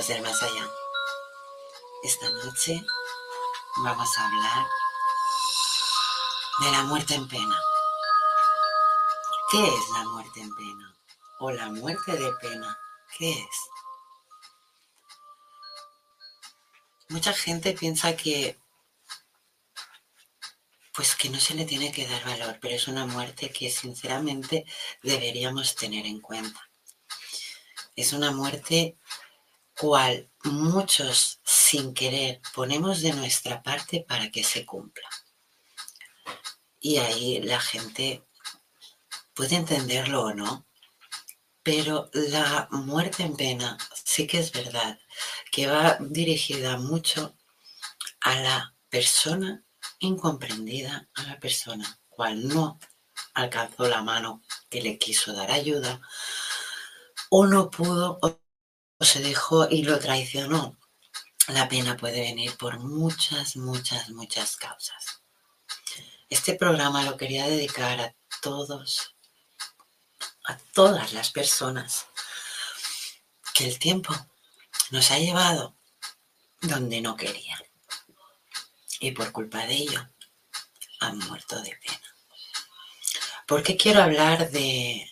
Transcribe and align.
Secretos 0.00 0.08
del 0.08 0.22
Más 0.22 0.42
Allá. 0.42 0.70
Esta 2.02 2.30
noche 2.30 2.82
vamos 3.84 4.16
a 4.16 4.26
hablar 4.26 4.66
de 6.60 6.72
la 6.72 6.82
muerte 6.84 7.14
en 7.14 7.28
pena. 7.28 7.60
¿Qué 9.50 9.66
es 9.66 9.90
la 9.92 10.04
muerte 10.04 10.40
en 10.40 10.54
pena? 10.54 10.96
¿O 11.40 11.50
la 11.50 11.68
muerte 11.70 12.12
de 12.12 12.32
pena? 12.40 12.78
¿Qué 13.18 13.30
es? 13.30 13.70
Mucha 17.08 17.34
gente 17.34 17.72
piensa 17.72 18.16
que 18.16 18.58
pues 20.94 21.14
que 21.14 21.28
no 21.30 21.38
se 21.38 21.54
le 21.54 21.64
tiene 21.64 21.92
que 21.92 22.06
dar 22.06 22.24
valor, 22.24 22.58
pero 22.60 22.74
es 22.74 22.88
una 22.88 23.06
muerte 23.06 23.50
que 23.50 23.70
sinceramente 23.70 24.64
deberíamos 25.02 25.74
tener 25.74 26.06
en 26.06 26.20
cuenta. 26.20 26.70
Es 27.96 28.12
una 28.12 28.30
muerte 28.30 28.96
cual 29.80 30.30
muchos 30.44 31.40
sin 31.42 31.94
querer 31.94 32.42
ponemos 32.54 33.00
de 33.00 33.14
nuestra 33.14 33.62
parte 33.62 34.04
para 34.06 34.30
que 34.30 34.44
se 34.44 34.66
cumpla. 34.66 35.08
Y 36.80 36.98
ahí 36.98 37.40
la 37.40 37.60
gente 37.60 38.22
puede 39.32 39.56
entenderlo 39.56 40.24
o 40.24 40.34
no, 40.34 40.66
pero 41.62 42.10
la 42.12 42.68
muerte 42.72 43.22
en 43.22 43.36
pena 43.36 43.78
sí 44.04 44.26
que 44.26 44.38
es 44.38 44.52
verdad 44.52 44.98
que 45.50 45.66
va 45.66 45.96
dirigida 46.00 46.76
mucho 46.76 47.34
a 48.20 48.34
la 48.38 48.74
persona 48.90 49.64
incomprendida, 49.98 51.08
a 51.14 51.22
la 51.22 51.40
persona 51.40 51.98
cual 52.08 52.48
no 52.48 52.78
alcanzó 53.32 53.88
la 53.88 54.02
mano 54.02 54.42
que 54.68 54.82
le 54.82 54.98
quiso 54.98 55.32
dar 55.32 55.50
ayuda, 55.50 56.00
o 57.30 57.46
no 57.46 57.70
pudo 57.70 58.18
se 59.04 59.20
dejó 59.20 59.68
y 59.70 59.82
lo 59.82 59.98
traicionó. 59.98 60.76
La 61.48 61.68
pena 61.68 61.96
puede 61.96 62.20
venir 62.20 62.56
por 62.56 62.78
muchas, 62.78 63.56
muchas, 63.56 64.10
muchas 64.10 64.56
causas. 64.56 65.22
Este 66.28 66.54
programa 66.54 67.02
lo 67.02 67.16
quería 67.16 67.48
dedicar 67.48 68.00
a 68.00 68.14
todos, 68.40 69.16
a 70.44 70.56
todas 70.74 71.12
las 71.12 71.30
personas 71.30 72.06
que 73.54 73.66
el 73.66 73.78
tiempo 73.78 74.14
nos 74.90 75.10
ha 75.10 75.18
llevado 75.18 75.76
donde 76.60 77.00
no 77.00 77.16
querían. 77.16 77.60
Y 79.00 79.12
por 79.12 79.32
culpa 79.32 79.66
de 79.66 79.74
ello 79.74 80.08
han 81.00 81.18
muerto 81.18 81.60
de 81.62 81.76
pena. 81.84 82.14
¿Por 83.46 83.62
qué 83.62 83.76
quiero 83.76 84.02
hablar 84.02 84.50
de, 84.50 85.10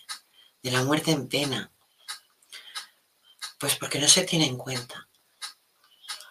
de 0.63 0.71
la 0.71 0.85
muerte 0.85 1.11
en 1.11 1.29
pena? 1.29 1.73
Pues 3.59 3.77
porque 3.77 3.99
no 3.99 4.09
se 4.09 4.23
tiene 4.23 4.47
en 4.47 4.57
cuenta. 4.57 5.09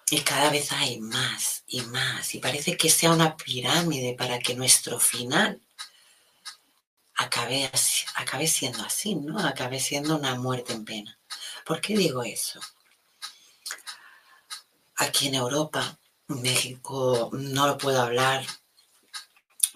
Y 0.09 0.21
cada 0.21 0.49
vez 0.49 0.71
hay 0.71 0.99
más 0.99 1.63
y 1.67 1.81
más. 1.81 2.33
Y 2.33 2.39
parece 2.39 2.77
que 2.77 2.89
sea 2.89 3.11
una 3.11 3.35
pirámide 3.35 4.13
para 4.13 4.39
que 4.39 4.55
nuestro 4.55 4.99
final 4.99 5.61
acabe, 7.15 7.69
acabe 8.15 8.47
siendo 8.47 8.81
así, 8.83 9.15
¿no? 9.15 9.39
Acabe 9.39 9.79
siendo 9.79 10.15
una 10.15 10.35
muerte 10.35 10.73
en 10.73 10.85
pena. 10.85 11.19
¿Por 11.65 11.81
qué 11.81 11.97
digo 11.97 12.23
eso? 12.23 12.61
Aquí 14.95 15.27
en 15.27 15.35
Europa, 15.35 15.99
México, 16.27 17.29
no 17.33 17.67
lo 17.67 17.77
puedo 17.77 18.01
hablar 18.01 18.45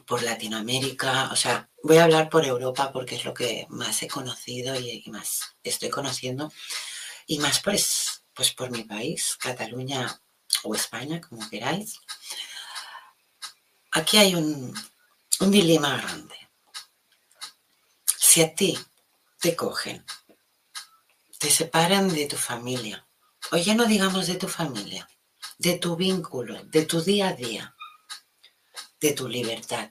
por 0.05 0.23
Latinoamérica, 0.23 1.29
o 1.31 1.35
sea, 1.35 1.69
voy 1.83 1.97
a 1.97 2.03
hablar 2.03 2.29
por 2.29 2.45
Europa 2.45 2.91
porque 2.91 3.15
es 3.15 3.23
lo 3.23 3.33
que 3.33 3.65
más 3.69 4.01
he 4.03 4.07
conocido 4.07 4.75
y, 4.75 5.03
más 5.07 5.55
estoy 5.63 5.89
conociendo 5.89 6.51
y 7.27 7.39
más 7.39 7.61
pues, 7.61 8.23
pues 8.33 8.51
por 8.53 8.71
mi 8.71 8.83
país, 8.83 9.35
Cataluña 9.39 10.21
o 10.63 10.75
España, 10.75 11.21
como 11.21 11.47
queráis. 11.49 11.99
Aquí 13.91 14.17
hay 14.17 14.35
un, 14.35 14.73
un 15.39 15.51
dilema 15.51 15.97
grande. 15.97 16.35
Si 18.05 18.41
a 18.41 18.53
ti 18.53 18.77
te 19.39 19.55
cogen, 19.55 20.05
te 21.39 21.49
separan 21.49 22.07
de 22.09 22.27
tu 22.27 22.37
familia, 22.37 23.05
o 23.51 23.57
ya 23.57 23.73
no 23.73 23.85
digamos 23.85 24.27
de 24.27 24.35
tu 24.35 24.47
familia, 24.47 25.09
de 25.57 25.77
tu 25.77 25.95
vínculo, 25.95 26.63
de 26.65 26.85
tu 26.85 27.01
día 27.01 27.29
a 27.29 27.33
día, 27.33 27.75
de 28.99 29.13
tu 29.13 29.27
libertad, 29.27 29.89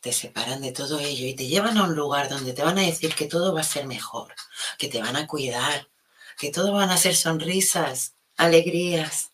te 0.00 0.12
separan 0.12 0.60
de 0.60 0.72
todo 0.72 0.98
ello 0.98 1.26
y 1.26 1.34
te 1.34 1.46
llevan 1.46 1.78
a 1.78 1.84
un 1.84 1.94
lugar 1.94 2.28
donde 2.28 2.52
te 2.52 2.62
van 2.62 2.78
a 2.78 2.82
decir 2.82 3.14
que 3.14 3.26
todo 3.26 3.54
va 3.54 3.60
a 3.60 3.64
ser 3.64 3.86
mejor, 3.86 4.34
que 4.76 4.88
te 4.88 5.00
van 5.00 5.16
a 5.16 5.26
cuidar, 5.26 5.88
que 6.38 6.50
todo 6.50 6.72
van 6.72 6.90
a 6.90 6.96
ser 6.96 7.16
sonrisas, 7.16 8.14
alegrías. 8.36 9.30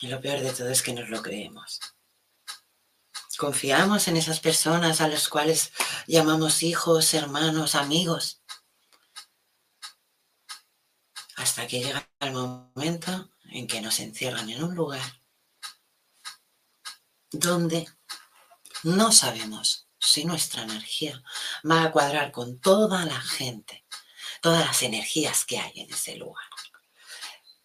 Y 0.00 0.08
lo 0.08 0.20
peor 0.20 0.40
de 0.40 0.52
todo 0.52 0.68
es 0.68 0.82
que 0.82 0.92
nos 0.92 1.08
lo 1.08 1.22
creemos. 1.22 1.80
Confiamos 3.36 4.06
en 4.08 4.16
esas 4.16 4.40
personas 4.40 5.00
a 5.00 5.08
las 5.08 5.28
cuales 5.28 5.72
llamamos 6.06 6.62
hijos, 6.62 7.14
hermanos, 7.14 7.74
amigos. 7.74 8.42
Hasta 11.36 11.66
que 11.66 11.80
llega 11.80 12.06
el 12.20 12.32
momento 12.32 13.30
en 13.44 13.66
que 13.66 13.80
nos 13.80 13.98
encierran 14.00 14.50
en 14.50 14.62
un 14.62 14.74
lugar 14.74 15.22
donde 17.30 17.88
no 18.82 19.12
sabemos 19.12 19.88
si 19.98 20.24
nuestra 20.24 20.62
energía 20.62 21.22
va 21.68 21.84
a 21.84 21.92
cuadrar 21.92 22.32
con 22.32 22.58
toda 22.58 23.04
la 23.04 23.20
gente, 23.20 23.84
todas 24.40 24.66
las 24.66 24.82
energías 24.82 25.44
que 25.44 25.58
hay 25.58 25.72
en 25.76 25.90
ese 25.90 26.16
lugar. 26.16 26.44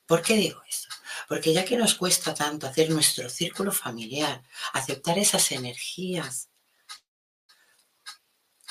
¿Por 0.05 0.21
qué 0.21 0.35
digo 0.35 0.61
eso? 0.67 0.89
Porque 1.27 1.53
ya 1.53 1.65
que 1.65 1.77
nos 1.77 1.95
cuesta 1.95 2.33
tanto 2.33 2.67
hacer 2.67 2.89
nuestro 2.89 3.29
círculo 3.29 3.71
familiar, 3.71 4.43
aceptar 4.73 5.17
esas 5.17 5.51
energías, 5.51 6.49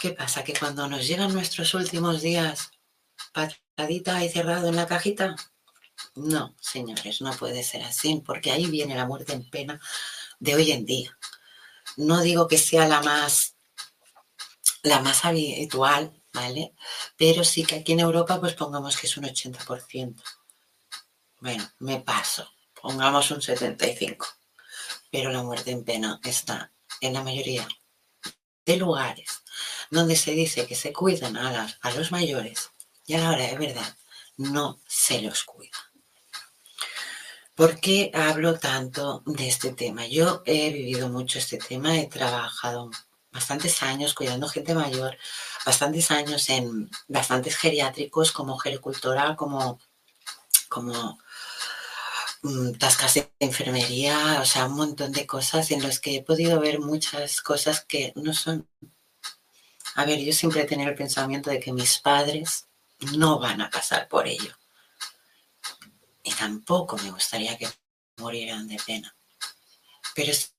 ¿qué 0.00 0.10
pasa? 0.10 0.44
Que 0.44 0.54
cuando 0.54 0.86
nos 0.88 1.06
llegan 1.06 1.32
nuestros 1.32 1.74
últimos 1.74 2.22
días 2.22 2.70
patadita 3.32 4.24
y 4.24 4.28
cerrado 4.28 4.68
en 4.68 4.76
la 4.76 4.86
cajita, 4.86 5.34
no, 6.14 6.54
señores, 6.60 7.20
no 7.20 7.32
puede 7.32 7.64
ser 7.64 7.82
así, 7.82 8.22
porque 8.24 8.52
ahí 8.52 8.66
viene 8.66 8.94
la 8.94 9.06
muerte 9.06 9.32
en 9.32 9.48
pena 9.48 9.80
de 10.38 10.54
hoy 10.54 10.72
en 10.72 10.86
día. 10.86 11.18
No 11.96 12.20
digo 12.20 12.46
que 12.46 12.58
sea 12.58 12.86
la 12.86 13.02
más, 13.02 13.56
la 14.82 15.00
más 15.00 15.24
habitual, 15.24 16.12
¿vale? 16.34 16.74
Pero 17.16 17.44
sí 17.44 17.64
que 17.64 17.76
aquí 17.76 17.92
en 17.92 18.00
Europa, 18.00 18.38
pues 18.40 18.54
pongamos 18.54 18.96
que 18.96 19.06
es 19.06 19.16
un 19.16 19.24
80%. 19.24 20.22
Bueno, 21.40 21.70
me 21.78 22.00
paso, 22.00 22.50
pongamos 22.80 23.30
un 23.30 23.40
75%. 23.40 24.18
Pero 25.10 25.30
la 25.30 25.42
muerte 25.42 25.70
en 25.70 25.84
pena 25.84 26.20
está 26.24 26.72
en 27.00 27.14
la 27.14 27.22
mayoría 27.22 27.66
de 28.66 28.76
lugares 28.76 29.44
donde 29.90 30.16
se 30.16 30.32
dice 30.32 30.66
que 30.66 30.74
se 30.74 30.92
cuidan 30.92 31.36
a, 31.36 31.68
a 31.80 31.90
los 31.92 32.10
mayores 32.10 32.70
y 33.06 33.14
a 33.14 33.20
la 33.20 33.30
hora 33.30 33.46
de 33.46 33.56
verdad 33.56 33.96
no 34.36 34.80
se 34.88 35.22
los 35.22 35.44
cuida. 35.44 35.78
¿Por 37.54 37.78
qué 37.78 38.10
hablo 38.12 38.58
tanto 38.58 39.22
de 39.26 39.46
este 39.46 39.72
tema? 39.72 40.06
Yo 40.06 40.42
he 40.44 40.72
vivido 40.72 41.08
mucho 41.08 41.38
este 41.38 41.58
tema, 41.58 41.96
he 41.96 42.08
trabajado 42.08 42.90
bastantes 43.30 43.82
años 43.82 44.14
cuidando 44.14 44.48
gente 44.48 44.74
mayor, 44.74 45.16
bastantes 45.64 46.10
años 46.10 46.48
en 46.50 46.90
bastantes 47.08 47.56
geriátricos 47.56 48.32
como 48.32 48.58
gericultora, 48.58 49.36
como, 49.36 49.80
como 50.68 51.18
mm, 52.42 52.72
tascas 52.72 53.14
de 53.14 53.32
enfermería, 53.38 54.40
o 54.40 54.44
sea, 54.44 54.66
un 54.66 54.74
montón 54.74 55.12
de 55.12 55.26
cosas 55.26 55.70
en 55.70 55.82
las 55.82 56.00
que 56.00 56.16
he 56.16 56.22
podido 56.22 56.60
ver 56.60 56.80
muchas 56.80 57.40
cosas 57.40 57.84
que 57.84 58.12
no 58.16 58.32
son... 58.34 58.68
A 59.96 60.04
ver, 60.04 60.18
yo 60.18 60.32
siempre 60.32 60.62
he 60.62 60.66
tenido 60.66 60.90
el 60.90 60.96
pensamiento 60.96 61.50
de 61.50 61.60
que 61.60 61.72
mis 61.72 61.98
padres 61.98 62.66
no 63.12 63.38
van 63.38 63.60
a 63.60 63.70
pasar 63.70 64.08
por 64.08 64.26
ello 64.26 64.54
y 66.24 66.32
tampoco 66.32 66.96
me 66.96 67.10
gustaría 67.10 67.56
que 67.56 67.68
murieran 68.16 68.66
de 68.66 68.80
pena. 68.84 69.14
Pero 70.14 70.32
es 70.32 70.53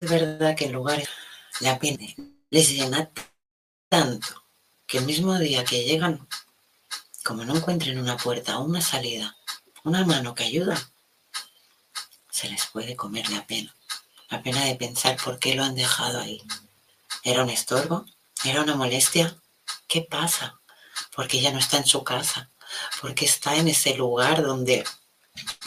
es 0.00 0.10
verdad 0.10 0.56
que 0.56 0.66
en 0.66 0.72
lugares 0.72 1.08
la 1.60 1.78
pena 1.78 2.06
les 2.50 2.70
llena 2.70 3.10
tanto 3.88 4.44
que 4.86 4.98
el 4.98 5.06
mismo 5.06 5.38
día 5.38 5.64
que 5.64 5.84
llegan, 5.84 6.26
como 7.24 7.44
no 7.44 7.56
encuentren 7.56 7.98
una 7.98 8.16
puerta 8.16 8.58
o 8.58 8.64
una 8.64 8.80
salida, 8.80 9.36
una 9.84 10.04
mano 10.04 10.34
que 10.34 10.44
ayuda, 10.44 10.76
se 12.30 12.48
les 12.48 12.66
puede 12.66 12.96
comer 12.96 13.28
la 13.30 13.46
pena. 13.46 13.74
La 14.28 14.42
pena 14.42 14.64
de 14.64 14.74
pensar 14.74 15.16
por 15.22 15.38
qué 15.38 15.54
lo 15.54 15.64
han 15.64 15.74
dejado 15.74 16.20
ahí. 16.20 16.42
¿Era 17.22 17.44
un 17.44 17.50
estorbo? 17.50 18.04
¿Era 18.44 18.62
una 18.62 18.74
molestia? 18.74 19.36
¿Qué 19.86 20.02
pasa? 20.02 20.60
Porque 21.14 21.38
ella 21.38 21.52
no 21.52 21.58
está 21.58 21.76
en 21.76 21.86
su 21.86 22.02
casa, 22.02 22.50
porque 23.00 23.24
está 23.24 23.56
en 23.56 23.68
ese 23.68 23.94
lugar 23.94 24.42
donde, 24.42 24.84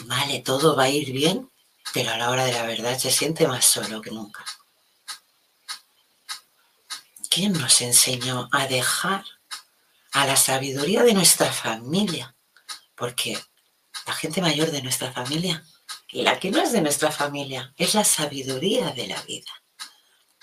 vale, 0.00 0.40
todo 0.40 0.76
va 0.76 0.84
a 0.84 0.90
ir 0.90 1.12
bien, 1.12 1.50
pero 1.92 2.10
a 2.10 2.16
la 2.16 2.30
hora 2.30 2.44
de 2.44 2.52
la 2.52 2.64
verdad 2.64 2.98
se 2.98 3.10
siente 3.10 3.46
más 3.46 3.64
solo 3.64 4.00
que 4.00 4.10
nunca. 4.10 4.44
¿Quién 7.30 7.52
nos 7.52 7.80
enseñó 7.80 8.48
a 8.52 8.66
dejar 8.66 9.24
a 10.12 10.26
la 10.26 10.36
sabiduría 10.36 11.02
de 11.02 11.14
nuestra 11.14 11.52
familia? 11.52 12.34
Porque 12.94 13.38
la 14.06 14.14
gente 14.14 14.40
mayor 14.40 14.70
de 14.70 14.82
nuestra 14.82 15.12
familia 15.12 15.64
y 16.10 16.22
la 16.22 16.38
que 16.38 16.50
no 16.50 16.62
es 16.62 16.72
de 16.72 16.80
nuestra 16.80 17.10
familia 17.10 17.72
es 17.76 17.94
la 17.94 18.04
sabiduría 18.04 18.90
de 18.92 19.06
la 19.06 19.20
vida. 19.22 19.52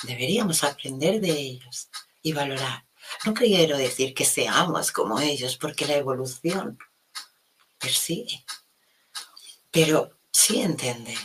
Deberíamos 0.04 0.64
aprender 0.64 1.20
de 1.20 1.32
ellos 1.32 1.90
y 2.22 2.34
valorar 2.34 2.86
no 3.26 3.34
quiero 3.34 3.78
decir 3.78 4.14
que 4.14 4.26
seamos 4.26 4.92
como 4.92 5.20
ellos, 5.20 5.58
porque 5.58 5.86
la 5.86 5.96
evolución 5.96 6.78
persigue. 7.80 8.46
Pero 9.72 10.18
sí 10.32 10.62
entender, 10.62 11.18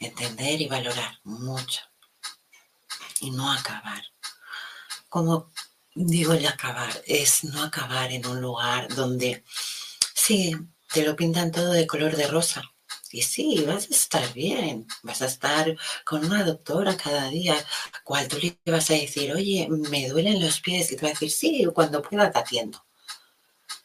entender 0.00 0.60
y 0.60 0.66
valorar 0.66 1.20
mucho. 1.24 1.82
Y 3.20 3.30
no 3.30 3.52
acabar. 3.52 4.02
Como 5.08 5.52
digo 5.94 6.32
el 6.32 6.46
acabar, 6.46 7.02
es 7.06 7.44
no 7.44 7.62
acabar 7.62 8.10
en 8.10 8.26
un 8.26 8.40
lugar 8.40 8.88
donde 8.94 9.44
sí, 10.14 10.56
te 10.92 11.04
lo 11.04 11.14
pintan 11.16 11.52
todo 11.52 11.72
de 11.72 11.86
color 11.86 12.16
de 12.16 12.26
rosa. 12.26 12.62
Y 13.12 13.22
sí, 13.22 13.64
vas 13.66 13.90
a 13.90 13.94
estar 13.94 14.32
bien, 14.32 14.86
vas 15.02 15.20
a 15.22 15.26
estar 15.26 15.76
con 16.04 16.24
una 16.24 16.44
doctora 16.44 16.96
cada 16.96 17.28
día, 17.28 17.56
cual 18.04 18.28
tú 18.28 18.38
le 18.38 18.56
vas 18.66 18.90
a 18.90 18.94
decir, 18.94 19.32
oye, 19.32 19.66
me 19.68 20.08
duelen 20.08 20.40
los 20.40 20.60
pies, 20.60 20.92
y 20.92 20.96
te 20.96 21.02
va 21.02 21.08
a 21.08 21.12
decir, 21.12 21.30
sí, 21.30 21.66
cuando 21.74 22.02
pueda 22.02 22.30
te 22.30 22.38
atiendo, 22.38 22.86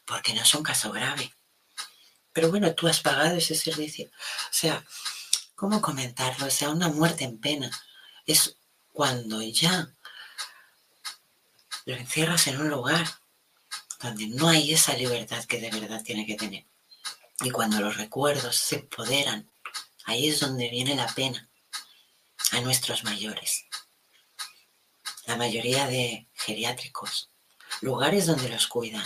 porque 0.04 0.32
no 0.32 0.42
es 0.42 0.54
un 0.54 0.62
caso 0.62 0.92
grave. 0.92 1.34
Pero 2.32 2.50
bueno, 2.50 2.72
tú 2.74 2.86
has 2.86 3.00
pagado 3.00 3.36
ese 3.36 3.56
servicio. 3.56 4.06
O 4.06 4.52
sea, 4.52 4.84
¿cómo 5.56 5.80
comentarlo? 5.80 6.46
O 6.46 6.50
sea, 6.50 6.70
una 6.70 6.88
muerte 6.88 7.24
en 7.24 7.40
pena 7.40 7.70
es 8.26 8.56
cuando 8.92 9.42
ya 9.42 9.92
lo 11.86 11.94
encierras 11.94 12.46
en 12.46 12.60
un 12.60 12.68
lugar 12.68 13.06
donde 14.00 14.28
no 14.28 14.48
hay 14.48 14.72
esa 14.72 14.94
libertad 14.94 15.44
que 15.44 15.60
de 15.60 15.70
verdad 15.70 16.02
tiene 16.04 16.26
que 16.26 16.36
tener. 16.36 16.66
Y 17.40 17.50
cuando 17.50 17.80
los 17.80 17.96
recuerdos 17.96 18.56
se 18.56 18.76
empoderan, 18.76 19.50
ahí 20.04 20.28
es 20.28 20.40
donde 20.40 20.68
viene 20.68 20.94
la 20.94 21.06
pena 21.08 21.48
a 22.52 22.60
nuestros 22.60 23.04
mayores. 23.04 23.66
La 25.26 25.36
mayoría 25.36 25.86
de 25.86 26.28
geriátricos, 26.34 27.30
lugares 27.80 28.26
donde 28.26 28.48
los 28.48 28.66
cuidan. 28.66 29.04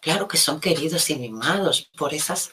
Claro 0.00 0.28
que 0.28 0.36
son 0.36 0.60
queridos 0.60 1.08
y 1.10 1.16
mimados 1.16 1.90
por 1.96 2.12
esas, 2.12 2.52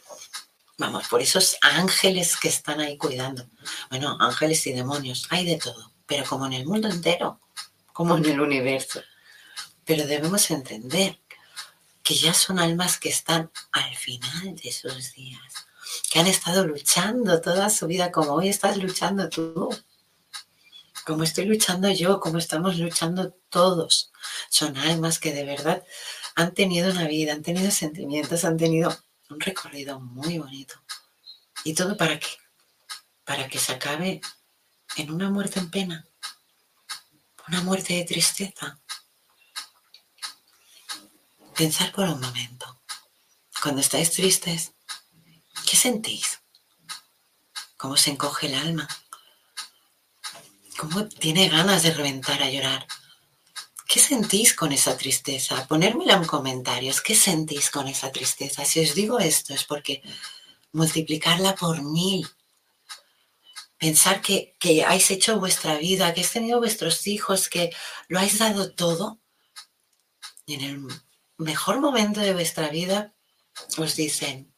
vamos, 0.82 1.08
por 1.08 1.22
esos 1.22 1.58
ángeles 1.62 2.36
que 2.36 2.50
están 2.50 2.80
ahí 2.80 2.98
cuidando. 2.98 3.48
Bueno, 3.90 4.18
ángeles 4.20 4.66
y 4.66 4.74
demonios, 4.74 5.28
hay 5.30 5.46
de 5.46 5.58
todo, 5.58 5.94
pero 6.08 6.26
como 6.26 6.48
en 6.48 6.54
el 6.54 6.66
mundo 6.66 6.90
entero, 6.90 7.40
como 7.94 8.18
en 8.18 8.26
el 8.26 8.42
universo. 8.42 9.02
Pero 9.86 10.08
debemos 10.08 10.50
entender 10.50 11.20
que 12.04 12.16
ya 12.16 12.34
son 12.34 12.58
almas 12.58 12.98
que 12.98 13.10
están 13.10 13.52
al 13.72 13.96
final 13.96 14.56
de 14.56 14.72
sus 14.72 15.14
días, 15.14 15.54
que 16.12 16.20
han 16.20 16.28
estado 16.28 16.66
luchando 16.66 17.40
toda 17.42 17.70
su 17.70 17.86
vida 17.86 18.12
como 18.12 18.34
hoy 18.34 18.50
estás 18.50 18.78
luchando 18.78 19.30
tú, 19.30 19.70
como 21.06 21.24
estoy 21.24 21.46
luchando 21.46 21.90
yo, 21.92 22.20
como 22.20 22.40
estamos 22.40 22.78
luchando 22.78 23.36
todos. 23.50 24.12
Son 24.50 24.76
almas 24.78 25.20
que 25.20 25.32
de 25.32 25.46
verdad 25.46 25.84
han 26.36 26.54
tenido 26.56 26.90
una 26.92 27.08
vida, 27.08 27.34
han 27.34 27.44
tenido 27.44 27.70
sentimientos, 27.70 28.46
han 28.46 28.58
tenido 28.58 28.98
un 29.32 29.40
recorrido 29.40 30.00
muy 30.00 30.38
bonito. 30.38 30.76
¿Y 31.64 31.74
todo 31.74 31.98
para 31.98 32.20
qué? 32.20 32.38
Para 33.24 33.48
que 33.48 33.60
se 33.60 33.74
acabe 33.74 34.22
en 34.98 35.12
una 35.12 35.30
muerte 35.30 35.60
en 35.60 35.70
pena, 35.70 36.08
una 37.48 37.62
muerte 37.62 37.94
de 37.94 38.06
tristeza, 38.06 38.82
Pensar 41.56 41.92
por 41.92 42.10
un 42.10 42.20
momento. 42.20 42.82
Cuando 43.62 43.82
estáis 43.82 44.10
tristes, 44.12 44.72
¿qué 45.70 45.78
sentís? 45.78 46.40
¿Cómo 47.78 47.98
se 47.98 48.10
encoge 48.10 48.48
el 48.48 48.56
alma? 48.56 48.88
¿Cómo 50.80 51.08
tiene 51.08 51.50
ganas 51.50 51.84
de 51.84 51.94
reventar 51.94 52.42
a 52.42 52.50
llorar? 52.50 52.88
¿Qué 53.92 54.00
sentís 54.00 54.54
con 54.54 54.72
esa 54.72 54.96
tristeza? 54.96 55.68
Ponérmela 55.68 56.14
en 56.14 56.24
comentarios. 56.24 57.02
¿Qué 57.02 57.14
sentís 57.14 57.70
con 57.70 57.90
esa 57.90 58.10
tristeza? 58.10 58.64
Si 58.64 58.80
os 58.80 58.96
digo 58.96 59.20
esto 59.20 59.54
es 59.54 59.66
porque 59.66 60.02
multiplicarla 60.72 61.56
por 61.56 61.84
mil. 61.84 62.26
Pensar 63.78 64.22
que, 64.22 64.56
que 64.58 64.86
habéis 64.86 65.12
hecho 65.12 65.42
vuestra 65.42 65.76
vida, 65.76 66.06
que 66.06 66.22
habéis 66.22 66.32
tenido 66.32 66.60
vuestros 66.60 67.06
hijos, 67.06 67.50
que 67.50 67.76
lo 68.08 68.20
habéis 68.20 68.40
dado 68.40 68.72
todo. 68.72 69.20
Y 70.46 70.54
en 70.54 70.62
el 70.62 70.88
mejor 71.38 71.82
momento 71.82 72.22
de 72.22 72.32
vuestra 72.32 72.70
vida 72.70 73.14
os 73.78 73.98
dicen, 73.98 74.56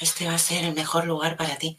este 0.00 0.26
va 0.26 0.34
a 0.34 0.38
ser 0.38 0.64
el 0.64 0.74
mejor 0.74 1.06
lugar 1.06 1.36
para 1.36 1.56
ti. 1.58 1.78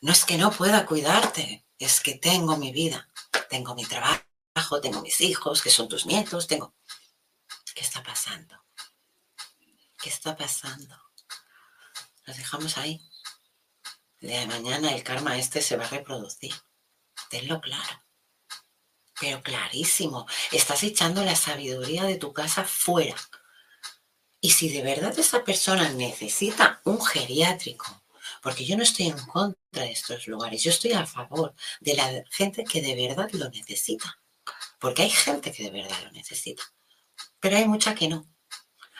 No 0.00 0.10
es 0.10 0.24
que 0.24 0.38
no 0.38 0.50
pueda 0.50 0.86
cuidarte, 0.86 1.64
es 1.78 2.00
que 2.00 2.16
tengo 2.16 2.56
mi 2.56 2.72
vida, 2.72 3.08
tengo 3.48 3.74
mi 3.74 3.84
trabajo, 3.84 4.80
tengo 4.82 5.00
mis 5.02 5.20
hijos, 5.20 5.62
que 5.62 5.70
son 5.70 5.88
tus 5.88 6.06
nietos, 6.06 6.46
tengo... 6.46 6.74
¿Qué 7.74 7.84
está 7.84 8.02
pasando? 8.02 8.64
¿Qué 10.00 10.10
está 10.10 10.36
pasando? 10.36 10.96
Nos 12.26 12.36
dejamos 12.36 12.76
ahí. 12.76 13.00
De 14.20 14.46
mañana 14.46 14.92
el 14.92 15.04
karma 15.04 15.38
este 15.38 15.62
se 15.62 15.76
va 15.76 15.84
a 15.84 15.88
reproducir. 15.88 16.54
Tenlo 17.30 17.60
claro. 17.60 18.02
Pero 19.20 19.42
clarísimo. 19.42 20.26
Estás 20.50 20.82
echando 20.82 21.24
la 21.24 21.36
sabiduría 21.36 22.04
de 22.04 22.16
tu 22.16 22.32
casa 22.32 22.64
fuera. 22.64 23.16
Y 24.40 24.50
si 24.50 24.68
de 24.68 24.82
verdad 24.82 25.18
esa 25.18 25.44
persona 25.44 25.88
necesita 25.90 26.80
un 26.84 27.04
geriátrico, 27.04 28.02
porque 28.42 28.64
yo 28.64 28.76
no 28.76 28.82
estoy 28.82 29.06
en 29.06 29.18
contra 29.26 29.82
de 29.84 29.92
estos 29.92 30.26
lugares, 30.26 30.62
yo 30.62 30.70
estoy 30.70 30.92
a 30.92 31.06
favor 31.06 31.54
de 31.80 31.94
la 31.94 32.24
gente 32.30 32.64
que 32.64 32.80
de 32.80 32.94
verdad 32.94 33.30
lo 33.32 33.48
necesita, 33.50 34.20
porque 34.78 35.02
hay 35.02 35.10
gente 35.10 35.52
que 35.52 35.64
de 35.64 35.70
verdad 35.70 35.96
lo 36.04 36.12
necesita, 36.12 36.62
pero 37.40 37.56
hay 37.56 37.66
mucha 37.66 37.94
que 37.94 38.08
no. 38.08 38.28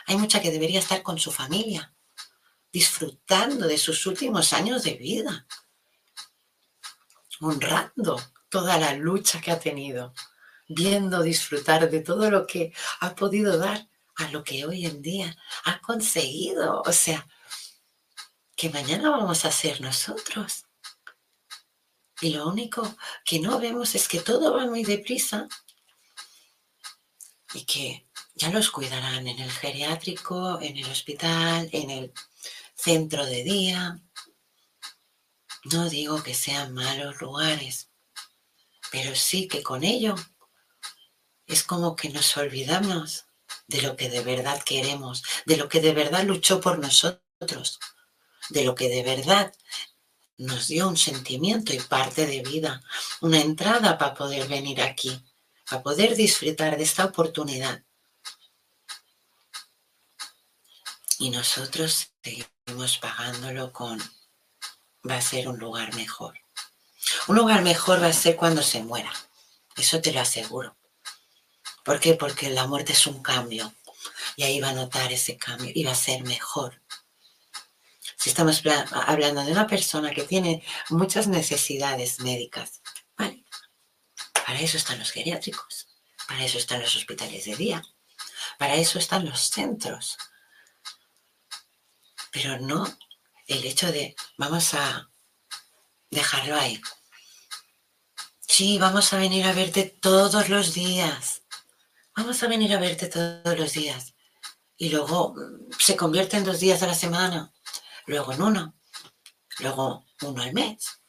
Hay 0.06 0.16
mucha 0.16 0.40
que 0.40 0.50
debería 0.50 0.80
estar 0.80 1.02
con 1.02 1.18
su 1.18 1.30
familia, 1.30 1.94
disfrutando 2.72 3.66
de 3.66 3.76
sus 3.76 4.06
últimos 4.06 4.52
años 4.52 4.84
de 4.84 4.94
vida, 4.94 5.46
honrando 7.40 8.20
toda 8.48 8.78
la 8.78 8.94
lucha 8.94 9.40
que 9.40 9.50
ha 9.50 9.60
tenido, 9.60 10.14
viendo 10.68 11.22
disfrutar 11.22 11.90
de 11.90 12.00
todo 12.00 12.30
lo 12.30 12.46
que 12.46 12.72
ha 13.00 13.14
podido 13.14 13.58
dar 13.58 13.88
a 14.16 14.30
lo 14.30 14.42
que 14.42 14.64
hoy 14.64 14.86
en 14.86 15.00
día 15.00 15.36
ha 15.64 15.80
conseguido. 15.80 16.82
O 16.84 16.92
sea, 16.92 17.26
que 18.58 18.70
mañana 18.70 19.10
vamos 19.10 19.44
a 19.44 19.52
ser 19.52 19.80
nosotros. 19.80 20.66
Y 22.20 22.30
lo 22.30 22.48
único 22.48 22.96
que 23.24 23.38
no 23.38 23.60
vemos 23.60 23.94
es 23.94 24.08
que 24.08 24.18
todo 24.18 24.52
va 24.52 24.66
muy 24.66 24.82
deprisa 24.82 25.46
y 27.54 27.64
que 27.64 28.08
ya 28.34 28.50
los 28.50 28.72
cuidarán 28.72 29.28
en 29.28 29.38
el 29.38 29.50
geriátrico, 29.52 30.60
en 30.60 30.76
el 30.76 30.90
hospital, 30.90 31.68
en 31.70 31.88
el 31.90 32.12
centro 32.74 33.24
de 33.24 33.44
día. 33.44 34.02
No 35.72 35.88
digo 35.88 36.20
que 36.24 36.34
sean 36.34 36.74
malos 36.74 37.20
lugares, 37.20 37.90
pero 38.90 39.14
sí 39.14 39.46
que 39.46 39.62
con 39.62 39.84
ello 39.84 40.16
es 41.46 41.62
como 41.62 41.94
que 41.94 42.08
nos 42.10 42.36
olvidamos 42.36 43.26
de 43.68 43.82
lo 43.82 43.94
que 43.94 44.08
de 44.08 44.22
verdad 44.22 44.60
queremos, 44.64 45.22
de 45.46 45.58
lo 45.58 45.68
que 45.68 45.80
de 45.80 45.92
verdad 45.92 46.24
luchó 46.24 46.60
por 46.60 46.80
nosotros, 46.80 47.78
de 48.50 48.64
lo 48.64 48.74
que 48.74 48.88
de 48.88 49.02
verdad 49.02 49.52
nos 50.38 50.68
dio 50.68 50.88
un 50.88 50.96
sentimiento 50.96 51.72
y 51.72 51.80
parte 51.80 52.26
de 52.26 52.42
vida, 52.42 52.82
una 53.20 53.40
entrada 53.40 53.98
para 53.98 54.14
poder 54.14 54.46
venir 54.46 54.80
aquí, 54.80 55.20
para 55.68 55.82
poder 55.82 56.14
disfrutar 56.14 56.76
de 56.76 56.84
esta 56.84 57.04
oportunidad. 57.04 57.82
Y 61.18 61.30
nosotros 61.30 62.12
seguimos 62.22 62.98
pagándolo 62.98 63.72
con, 63.72 63.98
va 65.08 65.16
a 65.16 65.22
ser 65.22 65.48
un 65.48 65.58
lugar 65.58 65.94
mejor. 65.94 66.38
Un 67.26 67.36
lugar 67.36 67.62
mejor 67.62 68.00
va 68.00 68.06
a 68.06 68.12
ser 68.12 68.36
cuando 68.36 68.62
se 68.62 68.82
muera, 68.82 69.12
eso 69.76 70.00
te 70.00 70.12
lo 70.12 70.20
aseguro. 70.20 70.76
¿Por 71.84 71.98
qué? 71.98 72.14
Porque 72.14 72.50
la 72.50 72.66
muerte 72.66 72.92
es 72.92 73.06
un 73.06 73.22
cambio 73.22 73.72
y 74.36 74.44
ahí 74.44 74.60
va 74.60 74.68
a 74.68 74.74
notar 74.74 75.12
ese 75.12 75.36
cambio 75.36 75.72
y 75.74 75.84
va 75.84 75.92
a 75.92 75.96
ser 75.96 76.22
mejor. 76.22 76.80
Si 78.18 78.30
estamos 78.30 78.62
hablando 79.06 79.44
de 79.44 79.52
una 79.52 79.68
persona 79.68 80.10
que 80.10 80.24
tiene 80.24 80.64
muchas 80.90 81.28
necesidades 81.28 82.18
médicas, 82.18 82.82
¿vale? 83.16 83.44
Para 84.44 84.60
eso 84.60 84.76
están 84.76 84.98
los 84.98 85.12
geriátricos, 85.12 85.86
para 86.26 86.44
eso 86.44 86.58
están 86.58 86.80
los 86.82 86.96
hospitales 86.96 87.44
de 87.44 87.54
día, 87.54 87.82
para 88.58 88.74
eso 88.74 88.98
están 88.98 89.24
los 89.24 89.38
centros. 89.50 90.18
Pero 92.32 92.58
no 92.58 92.84
el 93.46 93.64
hecho 93.64 93.92
de 93.92 94.16
vamos 94.36 94.74
a 94.74 95.08
dejarlo 96.10 96.58
ahí. 96.58 96.80
Sí, 98.40 98.78
vamos 98.78 99.12
a 99.12 99.18
venir 99.18 99.46
a 99.46 99.52
verte 99.52 99.84
todos 99.84 100.48
los 100.48 100.74
días. 100.74 101.42
Vamos 102.16 102.42
a 102.42 102.48
venir 102.48 102.74
a 102.74 102.80
verte 102.80 103.06
todos 103.06 103.56
los 103.56 103.74
días. 103.74 104.14
Y 104.76 104.88
luego 104.88 105.34
mm, 105.36 105.70
se 105.78 105.96
convierte 105.96 106.36
en 106.36 106.44
dos 106.44 106.58
días 106.58 106.82
a 106.82 106.88
la 106.88 106.94
semana 106.94 107.52
luego 108.08 108.32
en 108.32 108.42
uno, 108.42 108.74
luego 109.60 110.04
uno 110.22 110.42
al 110.42 110.52
mes. 110.52 111.00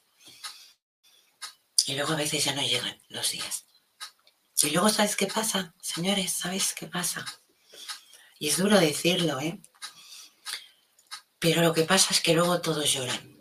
Y 1.87 1.95
luego 1.95 2.13
a 2.13 2.17
veces 2.17 2.43
ya 2.43 2.53
no 2.53 2.61
llegan 2.61 3.01
los 3.07 3.31
días. 3.31 3.65
Y 4.61 4.71
luego, 4.71 4.89
¿sabes 4.89 5.15
qué 5.15 5.25
pasa? 5.25 5.73
Señores, 5.81 6.33
¿sabéis 6.33 6.73
qué 6.73 6.87
pasa? 6.87 7.25
Y 8.37 8.49
es 8.49 8.57
duro 8.57 8.77
decirlo, 8.77 9.39
¿eh? 9.39 9.59
Pero 11.39 11.61
lo 11.61 11.73
que 11.73 11.83
pasa 11.83 12.13
es 12.13 12.19
que 12.19 12.33
luego 12.33 12.61
todos 12.61 12.91
lloran. 12.91 13.37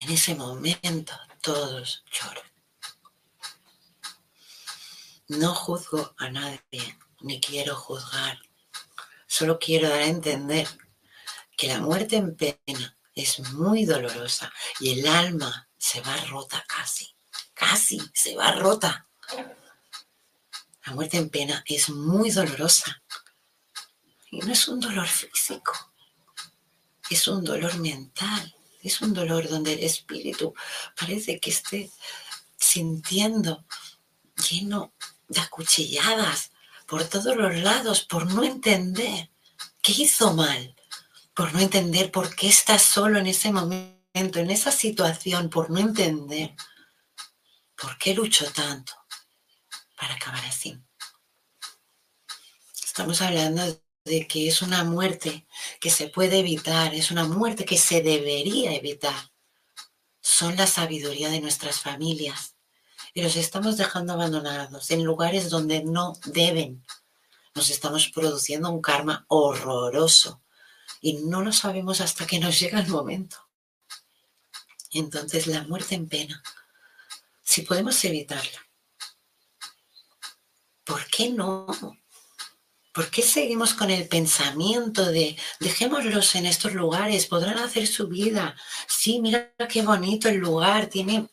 En 0.00 0.10
ese 0.10 0.34
momento 0.34 1.12
todos 1.42 2.02
lloran. 2.10 2.50
No 5.28 5.54
juzgo 5.54 6.14
a 6.16 6.30
nadie, 6.30 6.98
ni 7.20 7.38
quiero 7.38 7.76
juzgar. 7.76 8.40
Solo 9.32 9.60
quiero 9.60 9.88
dar 9.88 10.00
a 10.00 10.06
entender 10.06 10.66
que 11.56 11.68
la 11.68 11.80
muerte 11.80 12.16
en 12.16 12.34
pena 12.34 12.98
es 13.14 13.38
muy 13.52 13.84
dolorosa 13.84 14.52
y 14.80 14.98
el 14.98 15.06
alma 15.06 15.68
se 15.78 16.00
va 16.00 16.16
rota 16.26 16.64
casi, 16.66 17.14
casi 17.54 18.02
se 18.12 18.34
va 18.34 18.50
rota. 18.50 19.06
La 20.84 20.94
muerte 20.94 21.16
en 21.16 21.30
pena 21.30 21.62
es 21.64 21.90
muy 21.90 22.32
dolorosa 22.32 23.04
y 24.32 24.40
no 24.40 24.52
es 24.52 24.66
un 24.66 24.80
dolor 24.80 25.06
físico, 25.06 25.74
es 27.08 27.28
un 27.28 27.44
dolor 27.44 27.78
mental, 27.78 28.52
es 28.82 29.00
un 29.00 29.14
dolor 29.14 29.48
donde 29.48 29.74
el 29.74 29.84
espíritu 29.84 30.52
parece 30.98 31.38
que 31.38 31.50
esté 31.50 31.88
sintiendo 32.58 33.64
lleno 34.50 34.92
de 35.28 35.40
acuchilladas, 35.40 36.49
por 36.90 37.04
todos 37.04 37.36
los 37.36 37.54
lados 37.58 38.02
por 38.02 38.26
no 38.34 38.42
entender 38.42 39.30
qué 39.80 39.92
hizo 39.92 40.34
mal, 40.34 40.74
por 41.34 41.54
no 41.54 41.60
entender 41.60 42.10
por 42.10 42.34
qué 42.34 42.48
está 42.48 42.80
solo 42.80 43.20
en 43.20 43.28
ese 43.28 43.52
momento, 43.52 44.40
en 44.40 44.50
esa 44.50 44.72
situación, 44.72 45.48
por 45.50 45.70
no 45.70 45.78
entender 45.78 46.56
por 47.76 47.96
qué 47.96 48.12
luchó 48.12 48.50
tanto 48.50 48.92
para 49.96 50.14
acabar 50.14 50.44
así. 50.44 50.76
Estamos 52.82 53.22
hablando 53.22 53.62
de 54.04 54.26
que 54.26 54.48
es 54.48 54.60
una 54.60 54.82
muerte 54.82 55.46
que 55.80 55.90
se 55.90 56.08
puede 56.08 56.40
evitar, 56.40 56.92
es 56.92 57.12
una 57.12 57.24
muerte 57.24 57.64
que 57.64 57.78
se 57.78 58.02
debería 58.02 58.74
evitar. 58.74 59.30
Son 60.20 60.56
la 60.56 60.66
sabiduría 60.66 61.28
de 61.28 61.40
nuestras 61.40 61.78
familias, 61.78 62.56
y 63.14 63.22
los 63.22 63.36
estamos 63.36 63.76
dejando 63.76 64.12
abandonados 64.12 64.90
en 64.90 65.04
lugares 65.04 65.50
donde 65.50 65.82
no 65.84 66.14
deben. 66.26 66.84
Nos 67.54 67.70
estamos 67.70 68.08
produciendo 68.08 68.70
un 68.70 68.80
karma 68.80 69.24
horroroso 69.28 70.42
y 71.00 71.14
no 71.14 71.42
lo 71.42 71.52
sabemos 71.52 72.00
hasta 72.00 72.26
que 72.26 72.38
nos 72.38 72.58
llega 72.58 72.80
el 72.80 72.88
momento. 72.88 73.36
Entonces 74.92 75.46
la 75.46 75.62
muerte 75.64 75.94
en 75.94 76.08
pena, 76.08 76.42
si 77.42 77.62
podemos 77.62 78.04
evitarla, 78.04 78.66
¿por 80.84 81.06
qué 81.06 81.30
no? 81.30 81.66
¿Por 82.92 83.08
qué 83.08 83.22
seguimos 83.22 83.74
con 83.74 83.88
el 83.90 84.08
pensamiento 84.08 85.06
de 85.06 85.36
dejémoslos 85.60 86.34
en 86.34 86.46
estos 86.46 86.74
lugares, 86.74 87.26
podrán 87.26 87.58
hacer 87.58 87.86
su 87.86 88.08
vida? 88.08 88.56
Sí, 88.88 89.20
mira 89.20 89.52
qué 89.68 89.82
bonito 89.82 90.28
el 90.28 90.38
lugar, 90.38 90.86
tiene, 90.86 91.28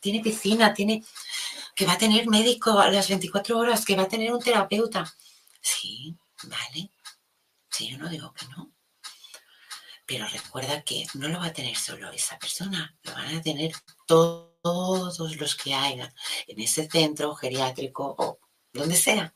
tiene 0.00 0.20
piscina, 0.20 0.74
tiene 0.74 1.04
que 1.76 1.86
va 1.86 1.92
a 1.92 1.98
tener 1.98 2.26
médico 2.26 2.80
a 2.80 2.90
las 2.90 3.08
24 3.08 3.58
horas, 3.58 3.84
que 3.84 3.94
va 3.94 4.04
a 4.04 4.08
tener 4.08 4.32
un 4.32 4.42
terapeuta. 4.42 5.04
Sí, 5.60 6.16
vale. 6.44 6.90
Sí, 7.70 7.88
yo 7.90 7.98
no 7.98 8.08
digo 8.08 8.32
que 8.32 8.46
no. 8.46 8.72
Pero 10.06 10.26
recuerda 10.26 10.82
que 10.82 11.06
no 11.14 11.28
lo 11.28 11.38
va 11.38 11.46
a 11.46 11.52
tener 11.52 11.76
solo 11.76 12.10
esa 12.10 12.38
persona, 12.38 12.96
lo 13.02 13.12
van 13.12 13.36
a 13.36 13.42
tener 13.42 13.72
todos 14.06 15.18
los 15.36 15.54
que 15.54 15.74
hayan 15.74 16.12
en 16.46 16.60
ese 16.60 16.88
centro 16.88 17.34
geriátrico 17.34 18.14
o 18.18 18.38
donde 18.72 18.96
sea 18.96 19.34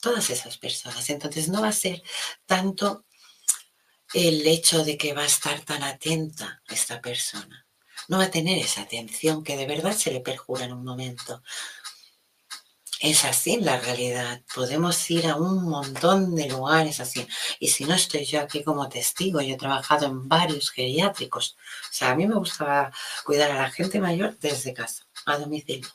todas 0.00 0.30
esas 0.30 0.58
personas. 0.58 1.08
Entonces 1.10 1.48
no 1.48 1.62
va 1.62 1.68
a 1.68 1.72
ser 1.72 2.02
tanto 2.46 3.04
el 4.14 4.46
hecho 4.46 4.84
de 4.84 4.96
que 4.96 5.12
va 5.12 5.22
a 5.22 5.26
estar 5.26 5.60
tan 5.60 5.82
atenta 5.82 6.62
esta 6.68 7.00
persona. 7.00 7.66
No 8.08 8.18
va 8.18 8.24
a 8.24 8.30
tener 8.30 8.58
esa 8.58 8.82
atención 8.82 9.44
que 9.44 9.56
de 9.56 9.66
verdad 9.66 9.92
se 9.92 10.10
le 10.10 10.20
perjura 10.20 10.64
en 10.64 10.72
un 10.72 10.84
momento. 10.84 11.42
es 13.00 13.24
así 13.24 13.58
la 13.60 13.78
realidad. 13.78 14.42
Podemos 14.54 15.08
ir 15.10 15.26
a 15.28 15.36
un 15.36 15.64
montón 15.64 16.34
de 16.34 16.48
lugares 16.48 17.00
así. 17.00 17.26
Y 17.60 17.68
si 17.68 17.84
no 17.84 17.94
estoy 17.94 18.24
yo 18.24 18.40
aquí 18.40 18.64
como 18.64 18.88
testigo, 18.88 19.40
yo 19.40 19.54
he 19.54 19.58
trabajado 19.58 20.06
en 20.06 20.28
varios 20.28 20.70
geriátricos. 20.70 21.56
O 21.90 21.92
sea, 21.92 22.10
a 22.10 22.14
mí 22.16 22.26
me 22.26 22.34
gusta 22.34 22.92
cuidar 23.24 23.50
a 23.52 23.62
la 23.62 23.70
gente 23.70 24.00
mayor 24.00 24.38
desde 24.38 24.74
casa, 24.74 25.06
a 25.26 25.38
domicilio. 25.38 25.88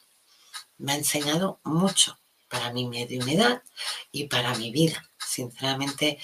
Me 0.77 0.93
ha 0.93 0.95
enseñado 0.97 1.59
mucho 1.63 2.19
para 2.53 2.71
mi 2.71 2.87
mediunidad 2.87 3.63
y 4.11 4.27
para 4.27 4.53
mi 4.53 4.71
vida. 4.71 5.03
Sinceramente, 5.17 6.19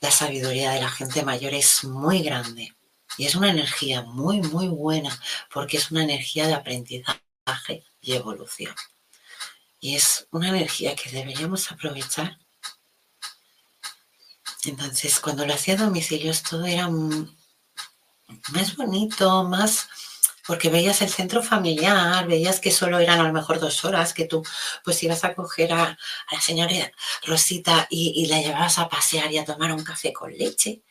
la 0.00 0.10
sabiduría 0.10 0.70
de 0.70 0.80
la 0.80 0.88
gente 0.88 1.22
mayor 1.22 1.52
es 1.52 1.84
muy 1.84 2.22
grande. 2.22 2.74
Y 3.18 3.26
es 3.26 3.34
una 3.34 3.50
energía 3.50 4.00
muy, 4.00 4.40
muy 4.40 4.68
buena, 4.68 5.14
porque 5.52 5.76
es 5.76 5.90
una 5.90 6.02
energía 6.02 6.46
de 6.46 6.54
aprendizaje 6.54 7.84
y 8.00 8.14
evolución. 8.14 8.74
Y 9.78 9.96
es 9.96 10.26
una 10.30 10.48
energía 10.48 10.96
que 10.96 11.10
deberíamos 11.10 11.70
aprovechar. 11.70 12.38
Entonces, 14.64 15.20
cuando 15.20 15.44
lo 15.44 15.52
hacía 15.52 15.74
a 15.74 15.84
domicilios, 15.84 16.42
todo 16.42 16.64
era 16.64 16.88
más 16.88 18.76
bonito, 18.76 19.44
más 19.44 19.88
porque 20.46 20.68
veías 20.70 21.02
el 21.02 21.10
centro 21.10 21.42
familiar, 21.42 22.26
veías 22.26 22.60
que 22.60 22.70
solo 22.70 22.98
eran 22.98 23.20
a 23.20 23.24
lo 23.24 23.32
mejor 23.32 23.60
dos 23.60 23.84
horas, 23.84 24.14
que 24.14 24.26
tú 24.26 24.42
pues 24.84 25.02
ibas 25.02 25.24
a 25.24 25.34
coger 25.34 25.72
a, 25.72 25.98
la 26.30 26.40
señora 26.40 26.92
Rosita 27.24 27.86
y, 27.90 28.26
la 28.26 28.40
llevabas 28.40 28.78
a 28.78 28.88
pasear 28.88 29.32
y 29.32 29.38
a 29.38 29.44
tomar 29.44 29.72
un 29.72 29.84
café 29.84 30.12
con 30.12 30.32
leche 30.32 30.82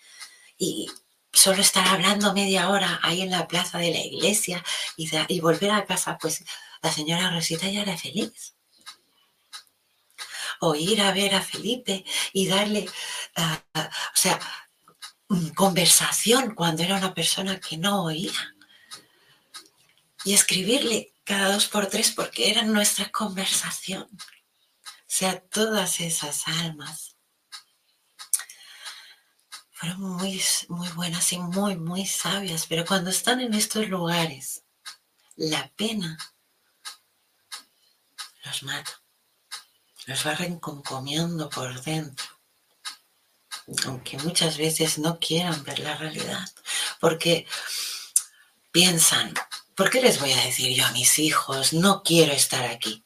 y 0.58 0.90
solo 1.32 1.62
estar 1.62 1.88
hablando 1.88 2.34
media 2.34 2.70
hora 2.70 3.00
ahí 3.04 3.22
en 3.22 3.32
la 3.32 3.48
plaza 3.48 3.78
de 3.80 3.92
la 3.92 4.00
iglesia 4.00 4.64
y, 4.98 5.40
volver 5.40 5.72
a 5.72 5.86
casa, 5.86 6.18
pues 6.20 6.44
la 6.82 6.92
señora 6.92 7.32
Rosita 7.32 7.68
ya 7.70 7.82
era 7.82 7.98
feliz 7.98 8.56
o 10.62 10.76
ir 10.76 11.02
a 11.02 11.12
ver 11.12 11.36
a 11.36 11.42
Felipe 11.42 12.06
y 12.34 12.48
darle, 12.48 12.88
ah, 13.36 13.62
ah, 13.74 13.90
o 13.92 14.18
sea, 14.18 14.40
conversación 15.56 16.56
cuando 16.56 16.84
era 16.84 16.98
una 16.98 17.14
persona 17.14 17.60
que 17.60 17.78
no 17.78 18.06
oía. 18.06 18.55
Y 20.26 20.34
escribirle 20.34 21.14
cada 21.24 21.54
dos 21.54 21.68
por 21.68 21.88
tres 21.88 22.12
porque 22.12 22.52
era 22.52 22.64
nuestra 22.64 23.10
conversación. 23.12 24.04
O 24.04 25.08
sea, 25.08 25.40
todas 25.40 26.02
esas 26.02 26.46
almas 26.48 27.16
fueron 29.72 30.02
muy, 30.02 30.44
muy 30.68 30.90
buenas 30.90 31.32
y 31.32 31.40
muy, 31.40 31.78
muy 31.78 32.06
sabias, 32.06 32.66
pero 32.68 32.84
cuando 32.86 33.12
están 33.12 33.40
en 33.40 33.54
estos 33.54 33.88
lugares, 33.88 34.64
la 35.38 35.72
pena 35.78 36.18
los 38.44 38.64
mata 38.64 39.06
los 40.06 40.26
va 40.26 40.36
recomiendo 40.36 41.50
por 41.50 41.82
dentro. 41.82 42.26
Aunque 43.86 44.18
muchas 44.20 44.58
veces 44.58 45.00
no 45.00 45.20
quieran 45.20 45.64
ver 45.64 45.80
la 45.80 45.96
realidad. 45.96 46.48
Porque 47.00 47.48
piensan, 48.72 49.34
¿por 49.76 49.90
qué 49.90 50.02
les 50.02 50.20
voy 50.20 50.32
a 50.32 50.44
decir 50.46 50.76
yo 50.76 50.86
a 50.86 50.92
mis 50.92 51.20
hijos, 51.20 51.74
no 51.74 52.02
quiero 52.04 52.32
estar 52.32 52.66
aquí? 52.66 53.04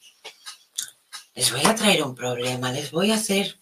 Les 1.33 1.51
voy 1.51 1.65
a 1.65 1.75
traer 1.75 2.03
un 2.03 2.15
problema, 2.15 2.71
les 2.71 2.91
voy 2.91 3.11
a 3.11 3.15
hacer... 3.15 3.59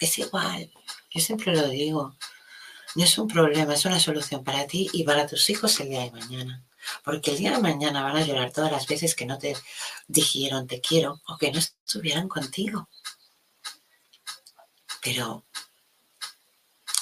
Es 0.00 0.18
igual, 0.18 0.70
yo 1.10 1.20
siempre 1.20 1.54
lo 1.54 1.68
digo. 1.68 2.16
No 2.94 3.04
es 3.04 3.16
un 3.18 3.28
problema, 3.28 3.74
es 3.74 3.84
una 3.84 3.98
solución 3.98 4.44
para 4.44 4.66
ti 4.66 4.90
y 4.92 5.04
para 5.04 5.26
tus 5.26 5.48
hijos 5.50 5.80
el 5.80 5.88
día 5.88 6.00
de 6.00 6.10
mañana. 6.10 6.64
Porque 7.02 7.30
el 7.30 7.38
día 7.38 7.52
de 7.52 7.58
mañana 7.58 8.02
van 8.02 8.16
a 8.16 8.24
llorar 8.24 8.52
todas 8.52 8.70
las 8.70 8.86
veces 8.86 9.14
que 9.14 9.24
no 9.24 9.38
te 9.38 9.56
dijeron 10.06 10.66
te 10.66 10.80
quiero 10.80 11.22
o 11.26 11.38
que 11.38 11.50
no 11.50 11.58
estuvieran 11.58 12.28
contigo. 12.28 12.88
Pero 15.00 15.44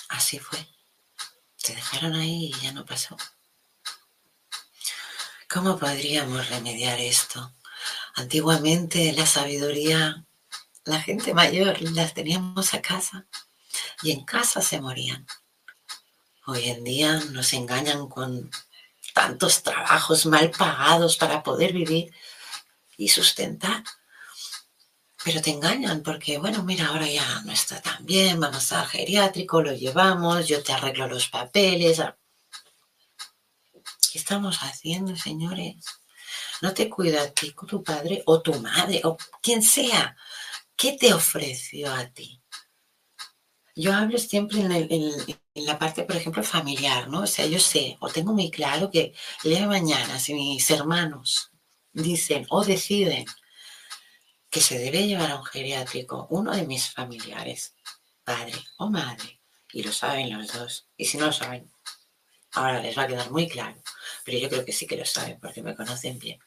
así 0.09 0.38
fue. 0.38 0.69
Te 1.61 1.75
dejaron 1.75 2.14
ahí 2.14 2.53
y 2.55 2.61
ya 2.61 2.73
no 2.73 2.85
pasó. 2.85 3.17
¿Cómo 5.53 5.79
podríamos 5.79 6.49
remediar 6.49 6.99
esto? 6.99 7.53
Antiguamente 8.15 9.12
la 9.12 9.27
sabiduría, 9.27 10.25
la 10.87 10.99
gente 11.03 11.35
mayor 11.35 11.83
las 11.83 12.15
teníamos 12.15 12.73
a 12.73 12.81
casa 12.81 13.27
y 14.03 14.12
en 14.12 14.25
casa 14.25 14.62
se 14.62 14.81
morían. 14.81 15.27
Hoy 16.47 16.71
en 16.71 16.83
día 16.85 17.21
nos 17.33 17.53
engañan 17.53 18.09
con 18.09 18.51
tantos 19.12 19.62
trabajos 19.62 20.25
mal 20.25 20.51
pagados 20.51 21.19
para 21.19 21.43
poder 21.43 21.75
vivir 21.75 22.15
y 22.97 23.11
sustentar. 23.11 23.85
Pero 25.23 25.43
te 25.43 25.51
engañan 25.51 26.03
porque, 26.03 26.38
bueno, 26.38 26.62
mira, 26.62 26.87
ahora 26.87 27.07
ya 27.07 27.43
no 27.43 27.53
está 27.53 27.83
tan 27.83 28.07
bien, 28.07 28.41
vamos 28.41 28.73
al 28.73 28.87
geriátrico, 28.87 29.61
lo 29.61 29.75
llevamos, 29.75 30.49
yo 30.49 30.62
te 30.62 30.73
arreglo 30.73 31.09
los 31.09 31.29
papeles. 31.29 32.01
¿Qué 34.12 34.18
estamos 34.18 34.59
haciendo, 34.59 35.16
señores? 35.16 35.77
No 36.61 36.75
te 36.75 36.90
cuida 36.90 37.22
a 37.22 37.31
ti, 37.31 37.55
tu 37.66 37.83
padre 37.83 38.22
o 38.27 38.42
tu 38.42 38.53
madre 38.61 39.01
o 39.05 39.16
quien 39.40 39.62
sea. 39.62 40.14
¿Qué 40.77 40.98
te 41.01 41.14
ofreció 41.14 41.90
a 41.90 42.05
ti? 42.11 42.42
Yo 43.75 43.94
hablo 43.94 44.18
siempre 44.18 44.61
en, 44.61 44.70
en, 44.70 45.64
la 45.64 45.79
parte, 45.79 46.03
por 46.03 46.16
ejemplo, 46.16 46.42
familiar, 46.42 47.09
¿no? 47.09 47.20
O 47.20 47.27
sea, 47.27 47.46
yo 47.46 47.59
sé 47.59 47.96
o 48.01 48.11
tengo 48.11 48.35
muy 48.35 48.51
claro 48.51 48.90
que 48.90 49.14
el 49.44 49.51
día 49.51 49.61
de 49.62 49.66
mañana, 49.66 50.18
si 50.18 50.35
mis 50.35 50.70
hermanos 50.70 51.51
dicen 51.94 52.46
o 52.51 52.62
deciden 52.62 53.25
que 54.51 54.61
se 54.61 54.79
debe 54.79 55.07
llevar 55.07 55.31
a 55.31 55.37
un 55.37 55.46
geriátrico 55.46 56.27
uno 56.29 56.55
de 56.55 56.66
mis 56.66 56.90
familiares, 56.90 57.75
padre 58.25 58.62
o 58.77 58.90
madre, 58.90 59.40
y 59.72 59.83
lo 59.83 59.90
saben 59.90 60.37
los 60.37 60.53
dos, 60.53 60.87
y 60.98 61.07
si 61.07 61.16
no 61.16 61.29
lo 61.29 61.33
saben, 61.33 61.72
ahora 62.53 62.83
les 62.83 62.96
va 62.98 63.05
a 63.05 63.09
quedar 63.09 63.31
muy 63.31 63.48
claro, 63.48 63.83
pero 64.25 64.39
yo 64.39 64.49
creo 64.49 64.65
que 64.65 64.73
sí 64.73 64.87
que 64.87 64.97
lo 64.97 65.05
saben 65.05 65.39
porque 65.41 65.63
me 65.63 65.75
conocen 65.75 66.19
bien. 66.19 66.39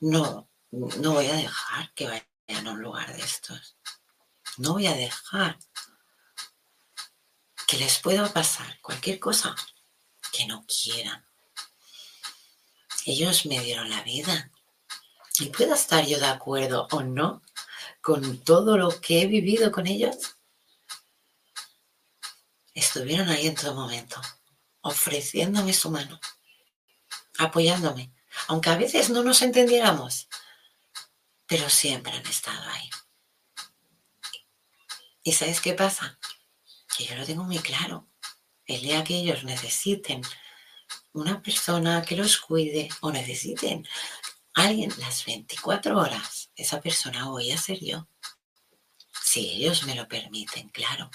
No, 0.00 0.48
no 0.70 1.12
voy 1.12 1.26
a 1.26 1.34
dejar 1.34 1.92
que 1.94 2.06
vayan 2.06 2.66
a 2.66 2.72
un 2.72 2.80
lugar 2.82 3.14
de 3.14 3.20
estos. 3.20 3.76
No 4.56 4.74
voy 4.74 4.86
a 4.86 4.94
dejar 4.94 5.58
que 7.66 7.76
les 7.76 7.98
pueda 7.98 8.32
pasar 8.32 8.80
cualquier 8.80 9.20
cosa 9.20 9.54
que 10.32 10.46
no 10.46 10.66
quieran. 10.66 11.24
Ellos 13.06 13.46
me 13.46 13.60
dieron 13.60 13.88
la 13.88 14.02
vida 14.02 14.50
y 15.38 15.46
puedo 15.46 15.74
estar 15.74 16.04
yo 16.06 16.18
de 16.18 16.26
acuerdo 16.26 16.88
o 16.90 17.02
no 17.02 17.42
con 18.00 18.38
todo 18.38 18.76
lo 18.76 19.00
que 19.00 19.22
he 19.22 19.26
vivido 19.26 19.70
con 19.70 19.86
ellos. 19.86 20.36
Estuvieron 22.74 23.28
ahí 23.28 23.46
en 23.46 23.54
todo 23.54 23.74
momento, 23.74 24.20
ofreciéndome 24.80 25.72
su 25.72 25.90
mano, 25.90 26.20
apoyándome, 27.44 28.12
aunque 28.48 28.70
a 28.70 28.76
veces 28.76 29.10
no 29.10 29.22
nos 29.22 29.42
entendiéramos, 29.42 30.28
pero 31.46 31.68
siempre 31.68 32.12
han 32.12 32.26
estado 32.26 32.62
ahí. 32.70 32.90
¿Y 35.22 35.32
sabes 35.32 35.60
qué 35.60 35.74
pasa? 35.74 36.18
yo 36.98 37.14
lo 37.16 37.24
tengo 37.24 37.44
muy 37.44 37.58
claro. 37.58 38.06
El 38.66 38.82
día 38.82 39.02
que 39.04 39.16
ellos 39.16 39.44
necesiten 39.44 40.22
una 41.12 41.42
persona 41.42 42.02
que 42.02 42.16
los 42.16 42.36
cuide 42.36 42.88
o 43.00 43.10
necesiten 43.10 43.86
alguien 44.54 44.92
las 44.98 45.24
24 45.24 45.98
horas, 45.98 46.50
esa 46.54 46.80
persona 46.80 47.26
voy 47.28 47.50
a 47.52 47.58
ser 47.58 47.80
yo. 47.80 48.06
Si 49.22 49.50
ellos 49.50 49.84
me 49.84 49.94
lo 49.94 50.06
permiten, 50.06 50.68
claro. 50.68 51.10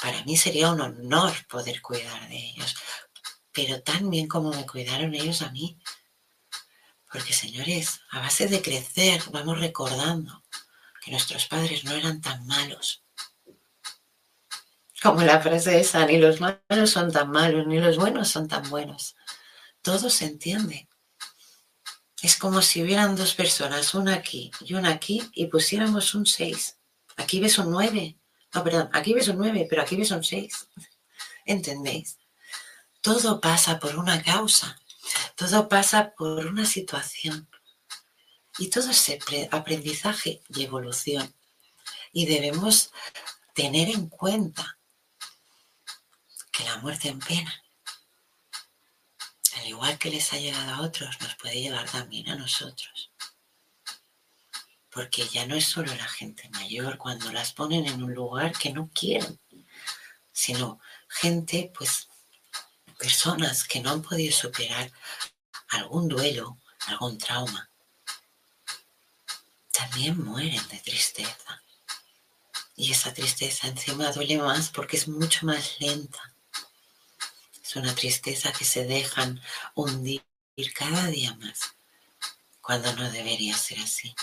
Para 0.00 0.22
mí 0.24 0.36
sería 0.36 0.70
un 0.70 0.80
honor 0.80 1.32
poder 1.48 1.80
cuidar 1.82 2.28
de 2.28 2.36
ellos, 2.36 2.76
pero 3.52 3.82
tan 3.82 4.10
bien 4.10 4.28
como 4.28 4.50
me 4.50 4.66
cuidaron 4.66 5.14
ellos 5.14 5.42
a 5.42 5.50
mí. 5.50 5.78
Porque, 7.10 7.32
señores, 7.32 8.00
a 8.10 8.20
base 8.20 8.48
de 8.48 8.62
crecer, 8.62 9.22
vamos 9.30 9.60
recordando 9.60 10.42
que 11.02 11.10
nuestros 11.10 11.46
padres 11.46 11.84
no 11.84 11.92
eran 11.92 12.20
tan 12.20 12.46
malos, 12.46 13.02
como 15.02 15.22
la 15.22 15.40
frase 15.40 15.80
esa, 15.80 16.06
ni 16.06 16.18
los 16.18 16.40
malos 16.40 16.90
son 16.90 17.10
tan 17.10 17.28
malos, 17.30 17.66
ni 17.66 17.80
los 17.80 17.96
buenos 17.96 18.28
son 18.28 18.46
tan 18.46 18.70
buenos. 18.70 19.16
Todo 19.82 20.08
se 20.08 20.26
entiende. 20.26 20.88
Es 22.22 22.36
como 22.36 22.62
si 22.62 22.84
hubieran 22.84 23.16
dos 23.16 23.34
personas, 23.34 23.94
una 23.94 24.14
aquí 24.14 24.52
y 24.60 24.74
una 24.74 24.90
aquí, 24.90 25.20
y 25.32 25.46
pusiéramos 25.46 26.14
un 26.14 26.24
6. 26.24 26.78
Aquí 27.16 27.40
ves 27.40 27.58
un 27.58 27.72
9. 27.72 28.16
No, 28.54 28.62
perdón, 28.62 28.90
aquí 28.92 29.12
ves 29.12 29.26
un 29.26 29.38
9, 29.38 29.66
pero 29.68 29.82
aquí 29.82 29.96
ves 29.96 30.12
un 30.12 30.22
6. 30.22 30.68
¿Entendéis? 31.46 32.16
Todo 33.02 33.40
pasa 33.40 33.78
por 33.78 33.96
una 33.96 34.22
causa. 34.22 34.80
Todo 35.36 35.68
pasa 35.68 36.14
por 36.16 36.46
una 36.46 36.64
situación. 36.64 37.48
Y 38.58 38.70
todo 38.70 38.90
es 38.90 39.10
aprendizaje 39.50 40.40
y 40.48 40.62
evolución. 40.64 41.34
Y 42.12 42.26
debemos 42.26 42.90
tener 43.54 43.88
en 43.90 44.08
cuenta 44.08 44.78
que 46.52 46.64
la 46.64 46.78
muerte 46.78 47.08
en 47.08 47.18
pena, 47.18 47.52
al 49.56 49.66
igual 49.66 49.98
que 49.98 50.10
les 50.10 50.32
ha 50.32 50.38
llegado 50.38 50.70
a 50.72 50.82
otros, 50.82 51.20
nos 51.20 51.34
puede 51.36 51.60
llegar 51.60 51.90
también 51.90 52.28
a 52.28 52.36
nosotros. 52.36 53.10
porque 54.90 55.26
ya 55.26 55.46
no 55.46 55.54
es 55.56 55.64
solo 55.64 55.94
la 55.94 56.06
gente 56.06 56.48
mayor 56.50 56.98
cuando 56.98 57.32
las 57.32 57.52
ponen 57.54 57.86
en 57.86 58.02
un 58.02 58.12
lugar 58.14 58.52
que 58.52 58.72
no 58.72 58.90
quieren, 58.92 59.40
sino 60.32 60.80
gente, 61.08 61.72
pues, 61.76 62.08
personas 63.02 63.64
que 63.64 63.80
no 63.80 63.90
han 63.90 64.02
podido 64.02 64.32
superar 64.32 64.90
algún 65.68 66.08
duelo, 66.08 66.58
algún 66.86 67.18
trauma, 67.18 67.68
también 69.72 70.22
mueren 70.22 70.66
de 70.68 70.78
tristeza. 70.78 71.62
Y 72.76 72.92
esa 72.92 73.12
tristeza 73.12 73.66
encima 73.66 74.12
duele 74.12 74.38
más 74.38 74.70
porque 74.70 74.96
es 74.96 75.08
mucho 75.08 75.46
más 75.46 75.80
lenta. 75.80 76.22
Es 77.62 77.76
una 77.76 77.94
tristeza 77.94 78.52
que 78.52 78.64
se 78.64 78.84
dejan 78.84 79.40
hundir 79.74 80.22
cada 80.74 81.06
día 81.06 81.34
más, 81.36 81.58
cuando 82.60 82.92
no 82.94 83.10
debería 83.10 83.56
ser 83.56 83.80
así 83.80 84.14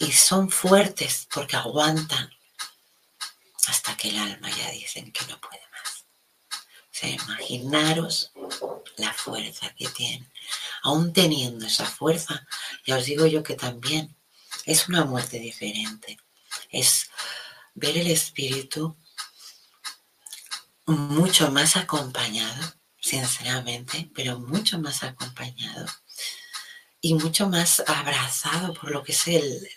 y 0.00 0.12
son 0.12 0.50
fuertes 0.50 1.28
porque 1.32 1.56
aguantan 1.56 2.32
hasta 3.68 3.96
que 3.96 4.08
el 4.08 4.18
alma 4.18 4.50
ya 4.50 4.70
dicen 4.70 5.12
que 5.12 5.26
no 5.26 5.38
puede 5.40 5.69
imaginaros 7.08 8.32
la 8.96 9.12
fuerza 9.12 9.72
que 9.74 9.88
tienen. 9.88 10.30
Aún 10.82 11.12
teniendo 11.12 11.66
esa 11.66 11.86
fuerza, 11.86 12.46
ya 12.86 12.96
os 12.96 13.04
digo 13.04 13.26
yo 13.26 13.42
que 13.42 13.54
también 13.54 14.16
es 14.64 14.88
una 14.88 15.04
muerte 15.04 15.38
diferente. 15.38 16.18
Es 16.70 17.10
ver 17.74 17.96
el 17.96 18.10
espíritu 18.10 18.96
mucho 20.86 21.50
más 21.50 21.76
acompañado, 21.76 22.74
sinceramente, 23.00 24.10
pero 24.14 24.38
mucho 24.38 24.78
más 24.78 25.02
acompañado 25.02 25.86
y 27.00 27.14
mucho 27.14 27.48
más 27.48 27.82
abrazado 27.86 28.74
por 28.74 28.90
lo 28.90 29.02
que 29.02 29.12
es 29.12 29.26
el, 29.28 29.68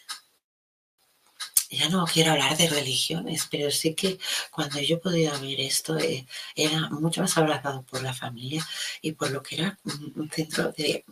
ya 1.77 1.89
no 1.89 2.05
quiero 2.05 2.31
hablar 2.31 2.57
de 2.57 2.69
religiones, 2.69 3.47
pero 3.49 3.71
sí 3.71 3.95
que 3.95 4.19
cuando 4.51 4.79
yo 4.79 4.99
podía 4.99 5.37
ver 5.39 5.59
esto 5.61 5.97
eh, 5.97 6.25
era 6.55 6.89
mucho 6.89 7.21
más 7.21 7.37
abrazado 7.37 7.83
por 7.83 8.01
la 8.03 8.13
familia 8.13 8.65
y 9.01 9.13
por 9.13 9.31
lo 9.31 9.41
que 9.43 9.55
era 9.55 9.79
un 9.85 10.29
centro 10.31 10.71
de, 10.73 11.05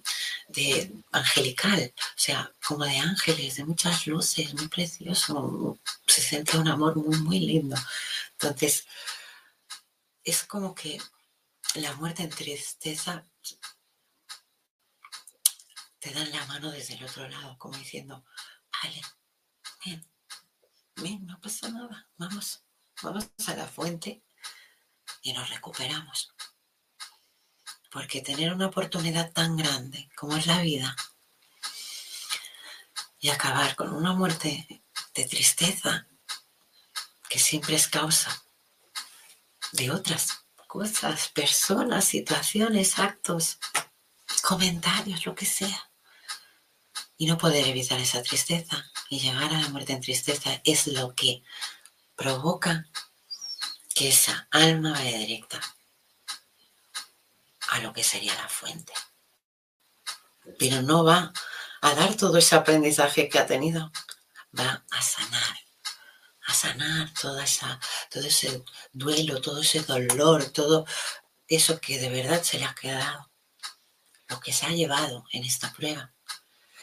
de, 0.50 0.92
angelical, 1.12 1.94
o 1.98 2.04
sea, 2.16 2.52
como 2.66 2.86
de 2.86 2.98
ángeles, 2.98 3.58
de 3.58 3.66
muchas 3.66 4.08
luces, 4.08 4.54
muy 4.54 4.68
precioso, 4.68 5.80
se 6.08 6.22
sentía 6.22 6.60
un 6.60 6.68
amor 6.68 6.96
muy, 6.96 7.18
muy 7.20 7.40
lindo. 7.40 7.76
Entonces, 8.34 8.86
es 10.24 10.44
como 10.44 10.76
que 10.76 11.00
la 11.76 11.94
muerte 11.94 12.24
en 12.24 12.30
tristeza 12.30 13.24
te 16.00 16.12
dan 16.12 16.32
la 16.32 16.46
mano 16.48 16.72
desde 16.72 16.96
el 16.96 17.04
otro 17.04 17.28
lado, 17.30 17.58
como 17.58 17.78
diciendo, 17.78 18.26
vale, 18.82 19.02
bien, 19.86 20.11
no 20.96 21.40
pasa 21.40 21.70
nada, 21.70 22.10
vamos, 22.18 22.64
vamos 23.02 23.28
a 23.48 23.56
la 23.56 23.68
fuente 23.68 24.24
y 25.22 25.34
nos 25.34 25.50
recuperamos. 25.50 26.34
Porque 27.90 28.22
tener 28.22 28.54
una 28.54 28.68
oportunidad 28.68 29.32
tan 29.32 29.58
grande 29.58 30.10
como 30.16 30.38
es 30.38 30.48
la 30.48 30.62
vida 30.62 30.96
y 33.20 33.30
acabar 33.30 33.76
con 33.76 33.94
una 33.94 34.14
muerte 34.14 34.84
de 35.14 35.26
tristeza 35.26 36.08
que 37.30 37.40
siempre 37.40 37.76
es 37.76 37.88
causa 37.88 38.44
de 39.74 39.92
otras 39.92 40.46
cosas, 40.68 41.30
personas, 41.30 42.06
situaciones, 42.06 42.98
actos, 42.98 43.60
comentarios, 44.42 45.26
lo 45.26 45.36
que 45.36 45.46
sea. 45.46 45.91
Y 47.22 47.28
no 47.28 47.38
poder 47.38 47.68
evitar 47.68 48.00
esa 48.00 48.24
tristeza 48.24 48.84
y 49.08 49.20
llegar 49.20 49.54
a 49.54 49.62
la 49.62 49.70
muerte 49.70 49.94
en 49.94 50.02
tristeza 50.02 50.60
es 50.64 50.88
lo 50.88 51.14
que 51.14 51.44
provoca 52.16 52.88
que 53.94 54.10
esa 54.10 54.48
alma 54.50 54.94
vaya 54.94 55.20
directa 55.20 55.62
a 57.70 57.80
lo 57.82 57.94
que 57.94 58.04
sería 58.04 58.34
la 58.34 58.50
fuente. 58.50 58.92
Pero 60.58 60.82
no 60.82 61.04
va 61.04 61.32
a 61.82 61.94
dar 61.94 62.16
todo 62.16 62.40
ese 62.40 62.56
aprendizaje 62.56 63.30
que 63.30 63.38
ha 63.38 63.46
tenido, 63.46 63.92
va 64.60 64.84
a 64.90 65.02
sanar, 65.04 65.58
a 66.48 66.54
sanar 66.56 67.14
toda 67.14 67.44
esa, 67.44 67.80
todo 68.10 68.24
ese 68.24 68.64
duelo, 68.94 69.42
todo 69.42 69.62
ese 69.62 69.82
dolor, 69.82 70.46
todo 70.50 70.88
eso 71.48 71.80
que 71.80 72.00
de 72.00 72.10
verdad 72.10 72.42
se 72.42 72.58
le 72.58 72.66
ha 72.66 72.74
quedado, 72.74 73.30
lo 74.28 74.40
que 74.40 74.52
se 74.52 74.66
ha 74.66 74.70
llevado 74.70 75.24
en 75.32 75.44
esta 75.44 75.72
prueba. 75.72 76.12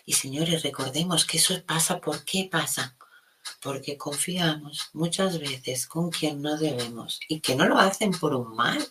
Y 0.09 0.15
señores, 0.15 0.63
recordemos 0.63 1.27
que 1.27 1.37
eso 1.37 1.55
pasa, 1.67 2.01
¿por 2.01 2.25
qué 2.25 2.49
pasa? 2.51 2.97
Porque 3.61 3.99
confiamos 3.99 4.89
muchas 4.95 5.39
veces 5.39 5.87
con 5.87 6.09
quien 6.09 6.41
no 6.41 6.57
debemos 6.57 7.21
y 7.29 7.41
que 7.41 7.55
no 7.55 7.67
lo 7.69 7.79
hacen 7.79 8.13
por 8.13 8.35
un 8.35 8.57
mal. 8.57 8.83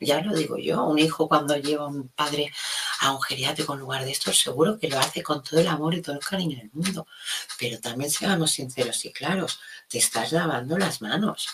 Ya 0.00 0.20
lo 0.20 0.34
digo 0.34 0.58
yo, 0.58 0.82
un 0.82 0.98
hijo 0.98 1.28
cuando 1.28 1.56
lleva 1.56 1.84
a 1.84 1.86
un 1.86 2.08
padre 2.08 2.52
a 2.98 3.12
un 3.12 3.22
geriátrico 3.22 3.74
en 3.74 3.78
lugar 3.78 4.04
de 4.04 4.10
esto, 4.10 4.32
seguro 4.32 4.76
que 4.76 4.88
lo 4.88 4.98
hace 4.98 5.22
con 5.22 5.44
todo 5.44 5.60
el 5.60 5.68
amor 5.68 5.94
y 5.94 6.02
todo 6.02 6.16
el 6.16 6.24
cariño 6.24 6.58
del 6.58 6.72
mundo. 6.72 7.06
Pero 7.56 7.78
también 7.78 8.10
seamos 8.10 8.50
sinceros 8.50 9.04
y 9.04 9.12
claros, 9.12 9.60
te 9.88 9.98
estás 9.98 10.32
lavando 10.32 10.76
las 10.76 11.00
manos 11.00 11.46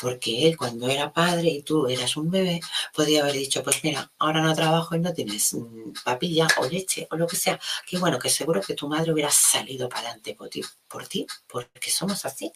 porque 0.00 0.46
él 0.46 0.56
cuando 0.56 0.88
era 0.88 1.12
padre 1.12 1.48
y 1.48 1.62
tú 1.62 1.86
eras 1.86 2.16
un 2.16 2.30
bebé, 2.30 2.60
podía 2.92 3.22
haber 3.22 3.34
dicho, 3.34 3.62
pues 3.62 3.82
mira, 3.82 4.10
ahora 4.18 4.42
no 4.42 4.54
trabajo 4.54 4.94
y 4.94 5.00
no 5.00 5.12
tienes 5.12 5.54
mm, 5.54 5.92
papilla 6.04 6.46
o 6.58 6.66
leche 6.66 7.06
o 7.10 7.16
lo 7.16 7.26
que 7.26 7.36
sea, 7.36 7.58
que 7.86 7.98
bueno, 7.98 8.18
que 8.18 8.28
seguro 8.28 8.60
que 8.60 8.74
tu 8.74 8.88
madre 8.88 9.12
hubiera 9.12 9.30
salido 9.30 9.88
para 9.88 10.02
adelante 10.02 10.34
por 10.34 10.48
ti, 10.48 10.62
por 10.88 11.06
porque 11.48 11.90
somos 11.90 12.24
así, 12.24 12.52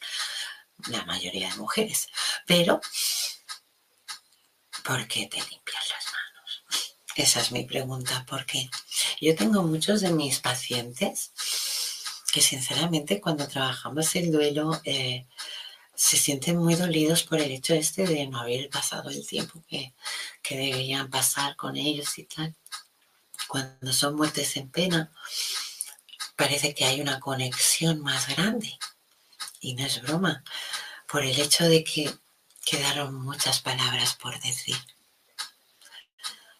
la 0.89 1.05
mayoría 1.05 1.51
de 1.51 1.57
mujeres, 1.57 2.09
pero 2.47 2.81
¿por 4.85 5.07
qué 5.07 5.27
te 5.27 5.39
limpias 5.39 5.89
las 5.89 6.07
manos? 6.13 6.65
Esa 7.17 7.41
es 7.41 7.53
mi 7.53 7.65
pregunta, 7.65 8.25
porque 8.29 8.69
yo 9.21 9.35
tengo 9.35 9.63
muchos 9.63 10.01
de 10.01 10.11
mis 10.11 10.41
pacientes 10.41 11.33
que 12.33 12.41
sinceramente 12.41 13.21
cuando 13.21 13.49
trabajamos 13.49 14.15
el 14.15 14.31
duelo, 14.31 14.81
eh, 14.85 15.27
se 16.01 16.17
sienten 16.17 16.57
muy 16.57 16.77
dolidos 16.77 17.25
por 17.25 17.43
el 17.43 17.51
hecho 17.51 17.75
este 17.75 18.07
de 18.07 18.27
no 18.27 18.41
haber 18.41 18.71
pasado 18.71 19.11
el 19.11 19.27
tiempo 19.27 19.63
que, 19.69 19.93
que 20.43 20.57
deberían 20.57 21.11
pasar 21.11 21.57
con 21.57 21.77
ellos 21.77 22.19
y 22.19 22.25
tal. 22.25 22.57
Cuando 23.47 23.93
son 23.93 24.17
muertes 24.17 24.57
en 24.57 24.71
pena, 24.71 25.13
parece 26.37 26.75
que 26.75 26.87
hay 26.87 27.03
una 27.03 27.21
conexión 27.21 28.01
más 28.01 28.35
grande. 28.35 28.79
Y 29.61 29.75
no 29.75 29.85
es 29.85 30.01
broma, 30.01 30.43
por 31.07 31.23
el 31.23 31.39
hecho 31.39 31.69
de 31.69 31.85
que 31.85 32.11
quedaron 32.65 33.15
muchas 33.15 33.61
palabras 33.61 34.15
por 34.15 34.41
decir. 34.41 34.79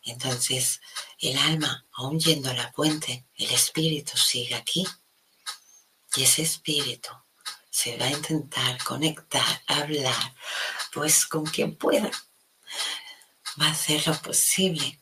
Entonces, 0.03 0.83
el 1.19 1.39
alma, 1.39 1.87
aún 1.93 2.21
yendo 2.21 2.51
a 2.51 2.55
la 2.55 2.71
puente, 2.73 3.25
el 3.37 3.51
espíritu 3.53 4.19
sigue 4.19 4.55
aquí. 4.55 4.87
Y 6.15 6.25
ese 6.25 6.43
espíritu 6.43 7.09
se 7.71 7.97
va 7.97 8.07
a 8.07 8.11
intentar 8.11 8.83
conectar, 8.83 9.63
hablar, 9.67 10.35
pues 10.93 11.25
con 11.25 11.47
quien 11.47 11.77
pueda. 11.77 12.11
Va 13.61 13.67
a 13.67 13.71
hacer 13.71 14.07
lo 14.07 14.21
posible 14.21 15.01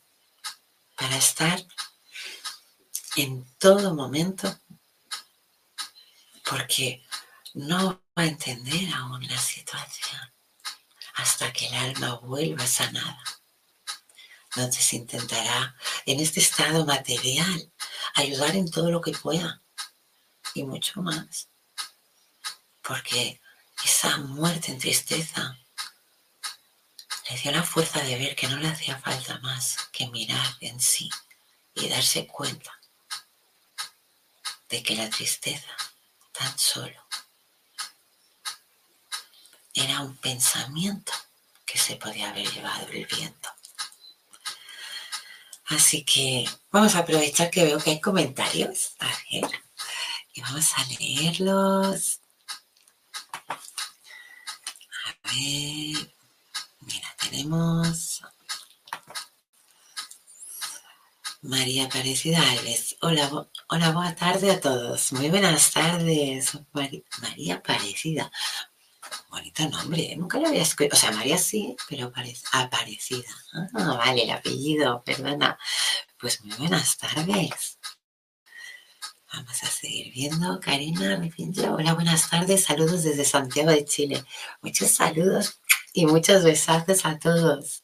para 0.95 1.17
estar 1.17 1.65
en 3.15 3.45
todo 3.57 3.95
momento, 3.95 4.59
porque 6.47 7.03
no 7.55 8.01
va 8.17 8.23
a 8.23 8.25
entender 8.25 8.93
aún 8.93 9.27
la 9.27 9.37
situación 9.39 10.21
hasta 11.15 11.51
que 11.51 11.67
el 11.67 11.73
alma 11.73 12.15
vuelva 12.19 12.65
sanada. 12.65 13.23
Entonces 14.55 14.93
intentará 14.93 15.75
en 16.05 16.19
este 16.19 16.39
estado 16.39 16.85
material 16.85 17.71
ayudar 18.15 18.55
en 18.55 18.69
todo 18.69 18.89
lo 18.91 19.01
que 19.01 19.11
pueda 19.11 19.61
y 20.53 20.63
mucho 20.63 21.01
más 21.01 21.48
porque 22.89 23.39
esa 23.85 24.17
muerte 24.17 24.71
en 24.71 24.79
tristeza 24.79 25.55
le 27.29 27.37
dio 27.37 27.51
la 27.51 27.61
fuerza 27.61 28.01
de 28.01 28.17
ver 28.17 28.35
que 28.35 28.47
no 28.47 28.57
le 28.57 28.67
hacía 28.67 28.97
falta 28.97 29.37
más 29.41 29.77
que 29.91 30.07
mirar 30.07 30.57
en 30.59 30.79
sí 30.81 31.07
y 31.75 31.87
darse 31.87 32.25
cuenta 32.25 32.71
de 34.69 34.81
que 34.81 34.95
la 34.95 35.07
tristeza 35.07 35.69
tan 36.31 36.57
solo 36.57 36.99
era 39.75 39.99
un 39.99 40.17
pensamiento 40.17 41.13
que 41.67 41.77
se 41.77 41.95
podía 41.95 42.31
haber 42.31 42.51
llevado 42.51 42.87
el 42.87 43.05
viento. 43.05 43.49
Así 45.67 46.03
que 46.03 46.49
vamos 46.71 46.95
a 46.95 46.99
aprovechar 46.99 47.51
que 47.51 47.65
veo 47.65 47.79
que 47.79 47.91
hay 47.91 48.01
comentarios. 48.01 48.95
A 48.99 49.11
y 49.29 50.41
vamos 50.41 50.65
a 50.75 50.83
leerlos. 50.85 52.19
Mira, 55.35 57.15
tenemos... 57.19 58.21
María 61.41 61.85
Aparecida 61.85 62.37
Alves. 62.51 62.97
Hola, 63.01 63.47
hola, 63.69 63.91
buena 63.91 64.13
tarde 64.15 64.51
a 64.51 64.59
todos. 64.59 65.13
Muy 65.13 65.29
buenas 65.29 65.71
tardes. 65.71 66.51
María 66.73 67.55
Aparecida. 67.55 68.29
Bonito 69.29 69.69
nombre, 69.69 70.11
¿eh? 70.11 70.17
nunca 70.17 70.37
lo 70.37 70.47
había 70.47 70.63
escuchado. 70.63 70.97
O 70.97 70.99
sea, 70.99 71.11
María 71.11 71.37
sí, 71.37 71.77
pero 71.87 72.11
Aparecida. 72.51 73.29
Ah, 73.73 73.95
vale, 73.97 74.23
el 74.23 74.31
apellido, 74.31 75.01
perdona. 75.03 75.57
Pues 76.19 76.43
muy 76.43 76.55
buenas 76.57 76.97
tardes. 76.97 77.79
Vamos 79.33 79.63
a 79.63 79.67
seguir 79.67 80.11
viendo. 80.11 80.59
Karina 80.59 81.21
Hola, 81.71 81.93
buenas 81.93 82.29
tardes. 82.29 82.63
Saludos 82.63 83.03
desde 83.03 83.23
Santiago 83.23 83.69
de 83.69 83.85
Chile. 83.85 84.23
Muchos 84.61 84.89
saludos 84.89 85.61
y 85.93 86.07
muchos 86.07 86.43
besazos 86.43 87.05
a 87.05 87.19
todos. 87.19 87.83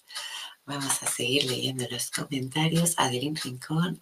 Vamos 0.65 1.03
a 1.03 1.07
seguir 1.07 1.43
leyendo 1.43 1.85
los 1.91 2.09
comentarios. 2.09 2.95
Adelín 2.97 3.35
Rincón. 3.35 3.99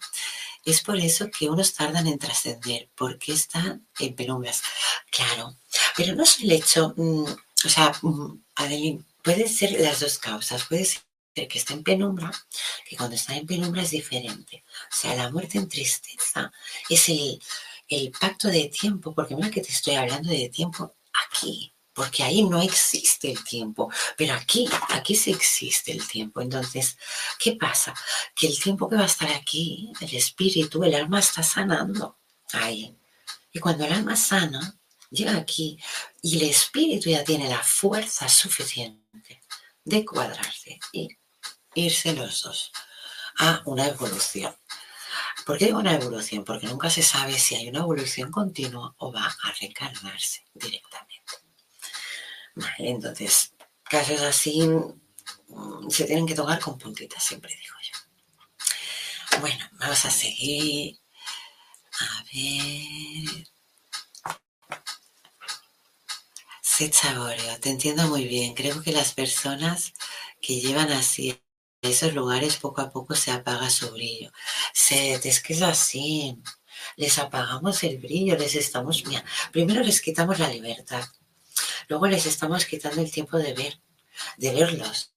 Es 0.64 0.80
por 0.80 0.96
eso 0.96 1.30
que 1.30 1.50
unos 1.50 1.74
tardan 1.74 2.06
en 2.06 2.18
trascender, 2.18 2.88
porque 2.94 3.32
están 3.32 3.86
en 3.98 4.14
penumbras. 4.14 4.62
Claro, 5.10 5.54
pero 5.96 6.14
no 6.14 6.22
es 6.22 6.40
el 6.40 6.50
hecho, 6.50 6.94
mm, 6.96 7.24
o 7.66 7.68
sea, 7.68 7.92
mm, 8.00 8.42
Adelín, 8.54 9.06
puede 9.22 9.48
ser 9.48 9.72
las 9.72 10.00
dos 10.00 10.18
causas. 10.18 10.64
Puede 10.64 10.86
ser 10.86 11.02
que 11.34 11.58
está 11.58 11.74
en 11.74 11.82
penumbra, 11.82 12.30
que 12.88 12.96
cuando 12.96 13.16
está 13.16 13.36
en 13.36 13.46
penumbra 13.46 13.82
es 13.82 13.90
diferente. 13.90 14.64
O 14.92 14.94
sea, 14.94 15.14
la 15.14 15.30
muerte 15.30 15.58
en 15.58 15.68
tristeza 15.68 16.52
es 16.88 17.08
el, 17.08 17.42
el 17.88 18.12
pacto 18.12 18.48
de 18.48 18.68
tiempo, 18.68 19.14
porque 19.14 19.34
mira 19.34 19.50
que 19.50 19.60
te 19.60 19.70
estoy 19.70 19.94
hablando 19.96 20.30
de 20.30 20.48
tiempo 20.48 20.94
aquí, 21.12 21.72
porque 21.92 22.22
ahí 22.22 22.42
no 22.44 22.62
existe 22.62 23.30
el 23.30 23.42
tiempo, 23.44 23.90
pero 24.16 24.34
aquí, 24.34 24.68
aquí 24.90 25.14
sí 25.14 25.32
existe 25.32 25.92
el 25.92 26.06
tiempo. 26.06 26.40
Entonces, 26.40 26.96
¿qué 27.38 27.52
pasa? 27.56 27.94
Que 28.34 28.46
el 28.46 28.58
tiempo 28.58 28.88
que 28.88 28.96
va 28.96 29.02
a 29.02 29.06
estar 29.06 29.30
aquí, 29.32 29.92
el 30.00 30.14
espíritu, 30.14 30.82
el 30.84 30.94
alma 30.94 31.20
está 31.20 31.42
sanando 31.42 32.18
ahí. 32.52 32.96
Y 33.52 33.58
cuando 33.60 33.84
el 33.84 33.92
alma 33.92 34.16
sana, 34.16 34.78
llega 35.10 35.36
aquí 35.36 35.78
y 36.22 36.36
el 36.38 36.50
espíritu 36.50 37.10
ya 37.10 37.22
tiene 37.24 37.48
la 37.48 37.62
fuerza 37.62 38.28
suficiente 38.28 39.42
de 39.84 40.04
cuadrarse 40.04 40.80
irse 41.74 42.14
los 42.14 42.42
dos 42.42 42.72
a 43.38 43.62
una 43.66 43.86
evolución. 43.86 44.54
¿Por 45.44 45.58
qué 45.58 45.72
una 45.72 45.94
evolución? 45.94 46.44
Porque 46.44 46.66
nunca 46.66 46.88
se 46.88 47.02
sabe 47.02 47.38
si 47.38 47.54
hay 47.54 47.68
una 47.68 47.80
evolución 47.80 48.30
continua 48.30 48.94
o 48.98 49.12
va 49.12 49.26
a 49.26 49.52
reencarnarse 49.60 50.44
directamente. 50.54 51.34
entonces, 52.78 53.52
casos 53.84 54.20
así 54.22 54.62
mm, 55.48 55.90
se 55.90 56.04
tienen 56.04 56.26
que 56.26 56.34
tocar 56.34 56.60
con 56.60 56.78
puntitas, 56.78 57.22
siempre 57.22 57.54
digo 57.54 57.76
yo. 57.82 59.40
Bueno, 59.40 59.68
vamos 59.72 60.04
a 60.04 60.10
seguir. 60.10 60.98
A 62.00 62.24
ver. 62.24 63.48
Sí, 66.62 66.90
Chagorio, 66.90 67.60
te 67.60 67.70
entiendo 67.70 68.08
muy 68.08 68.26
bien. 68.26 68.54
Creo 68.54 68.82
que 68.82 68.92
las 68.92 69.12
personas 69.12 69.92
que 70.40 70.60
llevan 70.60 70.90
así 70.90 71.40
esos 71.90 72.14
lugares 72.14 72.56
poco 72.56 72.80
a 72.80 72.90
poco 72.90 73.14
se 73.14 73.30
apaga 73.30 73.70
su 73.70 73.90
brillo. 73.90 74.32
Se, 74.72 75.14
es 75.14 75.40
que 75.40 75.52
es 75.52 75.62
así. 75.62 76.38
Les 76.96 77.18
apagamos 77.18 77.82
el 77.84 77.98
brillo, 77.98 78.36
les 78.36 78.54
estamos, 78.56 79.04
mira, 79.06 79.24
primero 79.52 79.82
les 79.82 80.00
quitamos 80.00 80.38
la 80.38 80.48
libertad, 80.48 81.04
luego 81.88 82.06
les 82.06 82.26
estamos 82.26 82.66
quitando 82.66 83.00
el 83.00 83.10
tiempo 83.10 83.38
de 83.38 83.54
ver, 83.54 83.80
de 84.36 84.52
verlos, 84.52 85.12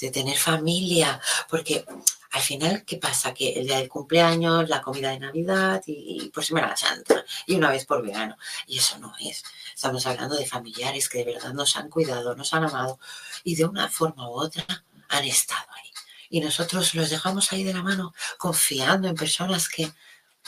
de 0.00 0.10
tener 0.10 0.36
familia, 0.36 1.20
porque 1.48 1.84
al 2.32 2.42
final, 2.42 2.84
¿qué 2.84 2.96
pasa? 2.96 3.32
Que 3.32 3.52
el 3.52 3.66
día 3.66 3.78
del 3.78 3.88
cumpleaños, 3.88 4.68
la 4.68 4.82
comida 4.82 5.10
de 5.10 5.20
Navidad 5.20 5.82
y, 5.86 6.24
y 6.24 6.28
por 6.30 6.44
Semana 6.44 6.76
Santa, 6.76 7.24
y 7.46 7.54
una 7.54 7.70
vez 7.70 7.86
por 7.86 8.04
verano, 8.04 8.36
y 8.66 8.78
eso 8.78 8.98
no 8.98 9.12
es. 9.20 9.42
Estamos 9.74 10.06
hablando 10.06 10.36
de 10.36 10.46
familiares 10.46 11.08
que 11.08 11.18
de 11.18 11.32
verdad 11.32 11.52
nos 11.52 11.76
han 11.76 11.88
cuidado, 11.88 12.34
nos 12.34 12.52
han 12.52 12.64
amado, 12.64 12.98
y 13.44 13.54
de 13.54 13.64
una 13.64 13.88
forma 13.88 14.28
u 14.28 14.32
otra 14.32 14.64
han 15.08 15.24
estado 15.24 15.66
ahí 15.72 15.85
y 16.30 16.40
nosotros 16.40 16.94
los 16.94 17.10
dejamos 17.10 17.52
ahí 17.52 17.64
de 17.64 17.74
la 17.74 17.82
mano 17.82 18.14
confiando 18.38 19.08
en 19.08 19.14
personas 19.14 19.68
que 19.68 19.92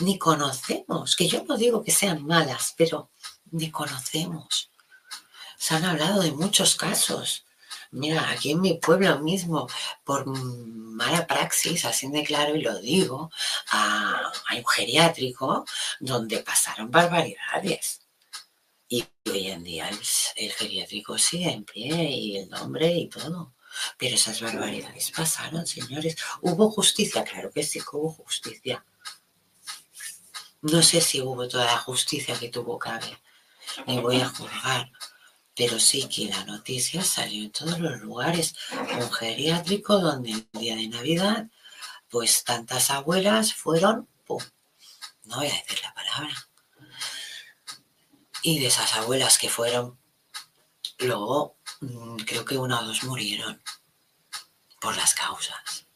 ni 0.00 0.18
conocemos, 0.18 1.16
que 1.16 1.28
yo 1.28 1.44
no 1.44 1.56
digo 1.56 1.82
que 1.82 1.90
sean 1.90 2.24
malas, 2.24 2.74
pero 2.76 3.10
ni 3.50 3.70
conocemos. 3.70 4.70
Se 5.56 5.74
han 5.74 5.84
hablado 5.84 6.22
de 6.22 6.32
muchos 6.32 6.76
casos. 6.76 7.44
Mira, 7.90 8.30
aquí 8.30 8.52
en 8.52 8.60
mi 8.60 8.74
pueblo 8.74 9.18
mismo, 9.20 9.66
por 10.04 10.26
mala 10.26 11.26
praxis, 11.26 11.84
así 11.84 12.08
de 12.10 12.22
claro 12.22 12.54
y 12.54 12.62
lo 12.62 12.78
digo, 12.78 13.30
hay 13.70 14.58
un 14.58 14.66
geriátrico 14.66 15.64
donde 16.00 16.38
pasaron 16.40 16.90
barbaridades. 16.90 18.02
Y 18.88 19.04
hoy 19.26 19.48
en 19.48 19.64
día 19.64 19.88
el, 19.88 19.98
el 20.36 20.52
geriátrico 20.52 21.18
sigue 21.18 21.50
en 21.50 21.64
pie 21.64 22.04
y 22.10 22.36
el 22.38 22.48
nombre 22.48 22.92
y 22.92 23.08
todo. 23.08 23.54
Pero 23.98 24.14
esas 24.14 24.40
barbaridades 24.40 25.10
pasaron, 25.10 25.66
señores. 25.66 26.16
¿Hubo 26.42 26.70
justicia? 26.70 27.24
Claro 27.24 27.50
que 27.50 27.62
sí 27.62 27.80
que 27.80 27.96
hubo 27.96 28.12
justicia. 28.12 28.84
No 30.62 30.82
sé 30.82 31.00
si 31.00 31.20
hubo 31.20 31.46
toda 31.46 31.64
la 31.66 31.78
justicia 31.78 32.38
que 32.38 32.48
tuvo 32.48 32.78
que 32.78 32.88
haber. 32.88 33.18
Me 33.86 34.00
voy 34.00 34.20
a 34.20 34.28
juzgar. 34.28 34.90
Pero 35.54 35.78
sí 35.80 36.08
que 36.08 36.26
la 36.26 36.44
noticia 36.44 37.02
salió 37.02 37.44
en 37.44 37.50
todos 37.50 37.78
los 37.80 38.00
lugares. 38.00 38.54
Un 38.72 39.12
geriátrico 39.12 39.98
donde 39.98 40.30
el 40.30 40.48
día 40.52 40.76
de 40.76 40.88
Navidad, 40.88 41.48
pues 42.08 42.44
tantas 42.44 42.90
abuelas 42.90 43.54
fueron, 43.54 44.08
¡pum! 44.24 44.42
No 45.24 45.36
voy 45.36 45.48
a 45.48 45.54
decir 45.54 45.80
la 45.82 45.92
palabra. 45.94 46.48
Y 48.42 48.60
de 48.60 48.66
esas 48.68 48.94
abuelas 48.94 49.36
que 49.36 49.48
fueron, 49.48 49.98
luego 51.00 51.57
creo 52.26 52.44
que 52.44 52.58
una 52.58 52.80
o 52.80 52.86
dos 52.86 53.04
murieron 53.04 53.62
por 54.80 54.96
las 54.96 55.14
causas. 55.14 55.86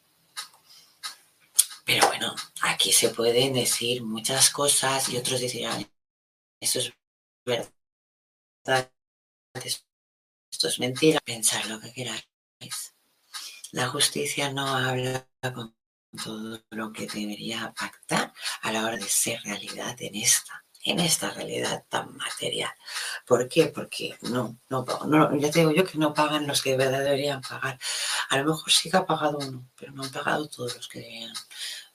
Pero 1.84 2.06
bueno, 2.06 2.34
aquí 2.62 2.92
se 2.92 3.10
pueden 3.10 3.54
decir 3.54 4.02
muchas 4.02 4.50
cosas 4.50 5.08
y 5.08 5.16
otros 5.16 5.40
dirán, 5.40 5.90
eso 6.60 6.78
es 6.78 6.92
verdad, 7.44 8.92
esto 10.50 10.68
es 10.68 10.78
mentira. 10.78 11.18
Pensar 11.24 11.66
lo 11.66 11.80
que 11.80 11.92
queráis. 11.92 12.28
La 13.72 13.88
justicia 13.88 14.52
no 14.52 14.66
habla 14.68 15.28
con 15.54 15.74
todo 16.22 16.62
lo 16.70 16.92
que 16.92 17.06
debería 17.06 17.72
pactar 17.76 18.32
a 18.60 18.72
la 18.72 18.84
hora 18.84 18.96
de 18.96 19.08
ser 19.08 19.40
realidad 19.42 19.96
en 20.00 20.14
esta 20.14 20.64
en 20.84 21.00
esta 21.00 21.30
realidad 21.30 21.84
tan 21.88 22.16
material. 22.16 22.72
¿Por 23.26 23.48
qué? 23.48 23.66
Porque 23.66 24.16
no, 24.22 24.58
no, 24.68 24.84
no, 25.06 25.36
ya 25.36 25.50
te 25.50 25.60
digo 25.60 25.72
yo 25.72 25.84
que 25.84 25.98
no 25.98 26.12
pagan 26.12 26.46
los 26.46 26.62
que 26.62 26.70
de 26.70 26.76
verdad 26.78 27.04
deberían 27.04 27.40
pagar. 27.40 27.78
A 28.30 28.38
lo 28.38 28.46
mejor 28.46 28.70
sí 28.70 28.90
que 28.90 28.96
ha 28.96 29.06
pagado 29.06 29.38
uno, 29.38 29.68
pero 29.76 29.92
no 29.92 30.02
han 30.02 30.10
pagado 30.10 30.48
todos 30.48 30.76
los 30.76 30.88
que 30.88 31.00
deberían 31.00 31.32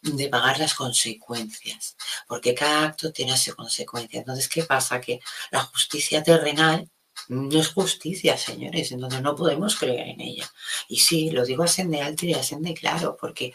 de 0.02 0.30
pagar 0.30 0.60
las 0.60 0.74
consecuencias, 0.74 1.98
porque 2.28 2.54
cada 2.56 2.86
acto 2.86 3.12
tiene 3.12 3.38
su 3.38 3.56
consecuencia. 3.56 4.20
Entonces, 4.20 4.48
¿qué 4.48 4.64
pasa? 4.64 5.02
Que 5.02 5.20
la 5.52 5.62
justicia 5.64 6.24
terrenal 6.24 6.90
no 7.30 7.60
es 7.60 7.70
justicia, 7.70 8.38
señores, 8.38 8.92
entonces 8.92 9.22
no 9.22 9.36
podemos 9.36 9.76
creer 9.76 10.08
en 10.10 10.22
ella. 10.22 10.50
Y 10.88 11.00
sí, 11.00 11.32
lo 11.32 11.46
digo 11.46 11.64
así 11.64 11.84
de 11.84 12.02
alto 12.02 12.26
y 12.26 12.34
así 12.34 12.56
de 12.60 12.74
claro, 12.74 13.18
porque 13.20 13.54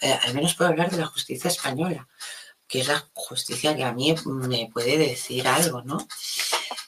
eh, 0.00 0.18
al 0.24 0.34
menos 0.34 0.54
puedo 0.54 0.70
hablar 0.70 0.90
de 0.90 0.98
la 0.98 1.06
justicia 1.06 1.48
española 1.48 2.06
que 2.74 2.80
es 2.80 2.88
la 2.88 3.08
justicia 3.14 3.76
que 3.76 3.84
a 3.84 3.92
mí 3.92 4.12
me 4.24 4.68
puede 4.72 4.98
decir 4.98 5.46
algo, 5.46 5.82
¿no? 5.82 6.08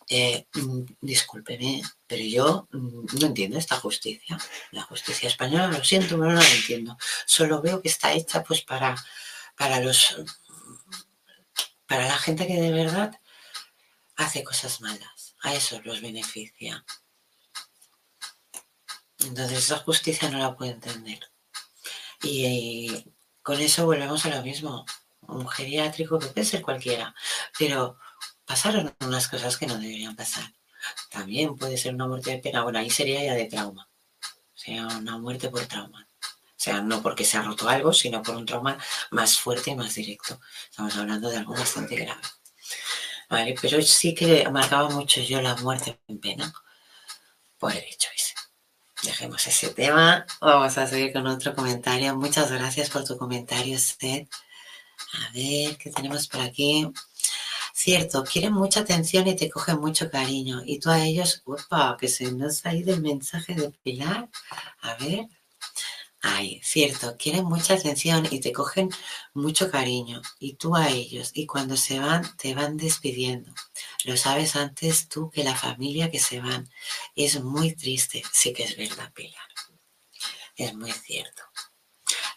Eh, 0.09 0.49
mm, 0.53 0.81
discúlpeme, 1.01 1.81
pero 2.09 2.25
yo 2.25 2.67
mm, 2.73 3.21
no 3.21 3.27
entiendo 3.29 3.57
esta 3.57 3.77
justicia. 3.77 4.37
La 4.73 4.83
justicia 4.83 5.29
española, 5.29 5.69
lo 5.69 5.85
siento, 5.85 6.19
pero 6.19 6.33
no 6.33 6.41
la 6.41 6.55
entiendo. 6.55 6.99
Solo 7.25 7.63
veo 7.63 7.81
que 7.83 7.89
está 7.89 8.13
hecha 8.15 8.43
pues 8.43 8.63
para, 8.63 8.97
para 9.57 9.79
los 9.79 10.17
para 11.87 12.09
la 12.09 12.19
gente 12.19 12.49
que 12.49 12.61
de 12.61 12.73
verdad 12.73 13.21
hace 14.17 14.43
cosas 14.43 14.81
malas. 14.81 15.37
A 15.43 15.55
eso 15.55 15.81
los 15.85 16.01
beneficia. 16.01 16.85
Entonces 19.21 19.59
esa 19.59 19.79
justicia 19.79 20.29
no 20.31 20.39
la 20.39 20.57
puedo 20.57 20.73
entender. 20.73 21.21
y 22.25 23.05
con 23.41 23.61
eso 23.61 23.87
volvemos 23.87 24.27
a 24.27 24.31
lo 24.31 24.43
mismo 24.43 24.85
un 25.29 25.49
geriátrico, 25.49 26.19
que 26.19 26.29
puede 26.29 26.47
ser 26.47 26.63
cualquiera, 26.63 27.15
pero 27.59 27.99
pasaron 28.45 28.95
unas 29.01 29.29
cosas 29.29 29.57
que 29.57 29.67
no 29.67 29.79
deberían 29.79 30.17
pasar. 30.17 30.45
También 31.11 31.57
puede 31.57 31.77
ser 31.79 31.95
una 31.95 32.07
muerte 32.07 32.31
de 32.33 32.39
pena, 32.39 32.63
bueno, 32.63 32.79
ahí 32.79 32.91
sería 32.91 33.23
ya 33.25 33.35
de 33.35 33.47
trauma, 33.47 33.89
sea, 34.67 34.87
una 34.87 35.19
muerte 35.19 35.49
por 35.49 35.65
trauma. 35.67 36.09
O 36.21 36.59
sea, 36.67 36.81
no 36.81 37.03
porque 37.03 37.25
se 37.25 37.37
ha 37.37 37.43
roto 37.43 37.69
algo, 37.69 37.93
sino 37.93 38.23
por 38.23 38.35
un 38.37 38.47
trauma 38.47 38.79
más 39.11 39.39
fuerte 39.39 39.71
y 39.71 39.77
más 39.77 39.95
directo. 39.95 40.41
Estamos 40.71 40.97
hablando 40.97 41.29
de 41.29 41.37
algo 41.39 41.55
bastante 41.55 41.97
grave. 41.97 42.21
Vale, 43.29 43.55
pero 43.61 43.81
sí 43.83 44.15
que 44.15 44.49
marcaba 44.51 44.89
mucho 44.89 45.21
yo 45.21 45.41
la 45.43 45.55
muerte 45.57 46.01
en 46.09 46.19
pena 46.19 46.53
por 47.59 47.73
el 47.73 47.85
hecho 47.85 48.09
ese. 48.15 48.35
Dejemos 49.03 49.47
ese 49.47 49.71
tema. 49.71 50.27
Vamos 50.41 50.77
a 50.79 50.87
seguir 50.87 51.13
con 51.13 51.27
otro 51.27 51.55
comentario. 51.55 52.17
Muchas 52.17 52.51
gracias 52.51 52.91
por 52.91 53.05
tu 53.05 53.17
comentario, 53.17 53.79
Seth. 53.79 54.29
A 55.17 55.33
ver, 55.33 55.77
¿qué 55.79 55.91
tenemos 55.91 56.29
por 56.29 56.41
aquí? 56.41 56.87
Cierto, 57.75 58.25
quieren 58.25 58.53
mucha 58.53 58.81
atención 58.81 59.27
y 59.29 59.37
te 59.37 59.51
cogen 59.51 59.79
mucho 59.81 60.11
cariño. 60.11 60.63
Y 60.65 60.79
tú 60.79 60.91
a 60.91 61.05
ellos, 61.05 61.43
upa, 61.45 61.97
que 61.99 62.09
se 62.09 62.33
nos 62.33 62.65
ha 62.67 62.75
ido 62.75 62.95
el 62.95 63.03
mensaje 63.03 63.55
de 63.55 63.71
Pilar. 63.71 64.29
A 64.81 64.95
ver. 64.95 65.27
Ay, 66.23 66.61
cierto, 66.65 67.17
quieren 67.17 67.45
mucha 67.45 67.75
atención 67.75 68.27
y 68.31 68.41
te 68.41 68.53
cogen 68.53 68.91
mucho 69.35 69.71
cariño. 69.71 70.23
Y 70.41 70.55
tú 70.55 70.75
a 70.75 70.89
ellos. 70.91 71.31
Y 71.35 71.47
cuando 71.47 71.77
se 71.77 72.01
van, 72.01 72.37
te 72.37 72.55
van 72.55 72.77
despidiendo. 72.77 73.53
Lo 74.05 74.17
sabes 74.17 74.57
antes 74.57 75.09
tú 75.09 75.31
que 75.31 75.45
la 75.45 75.55
familia 75.55 76.11
que 76.11 76.19
se 76.19 76.41
van. 76.41 76.69
Es 77.15 77.43
muy 77.43 77.75
triste. 77.75 78.23
Sí 78.33 78.53
que 78.53 78.65
es 78.65 78.77
verdad, 78.77 79.13
Pilar. 79.13 79.49
Es 80.57 80.75
muy 80.75 80.93
cierto. 80.93 81.43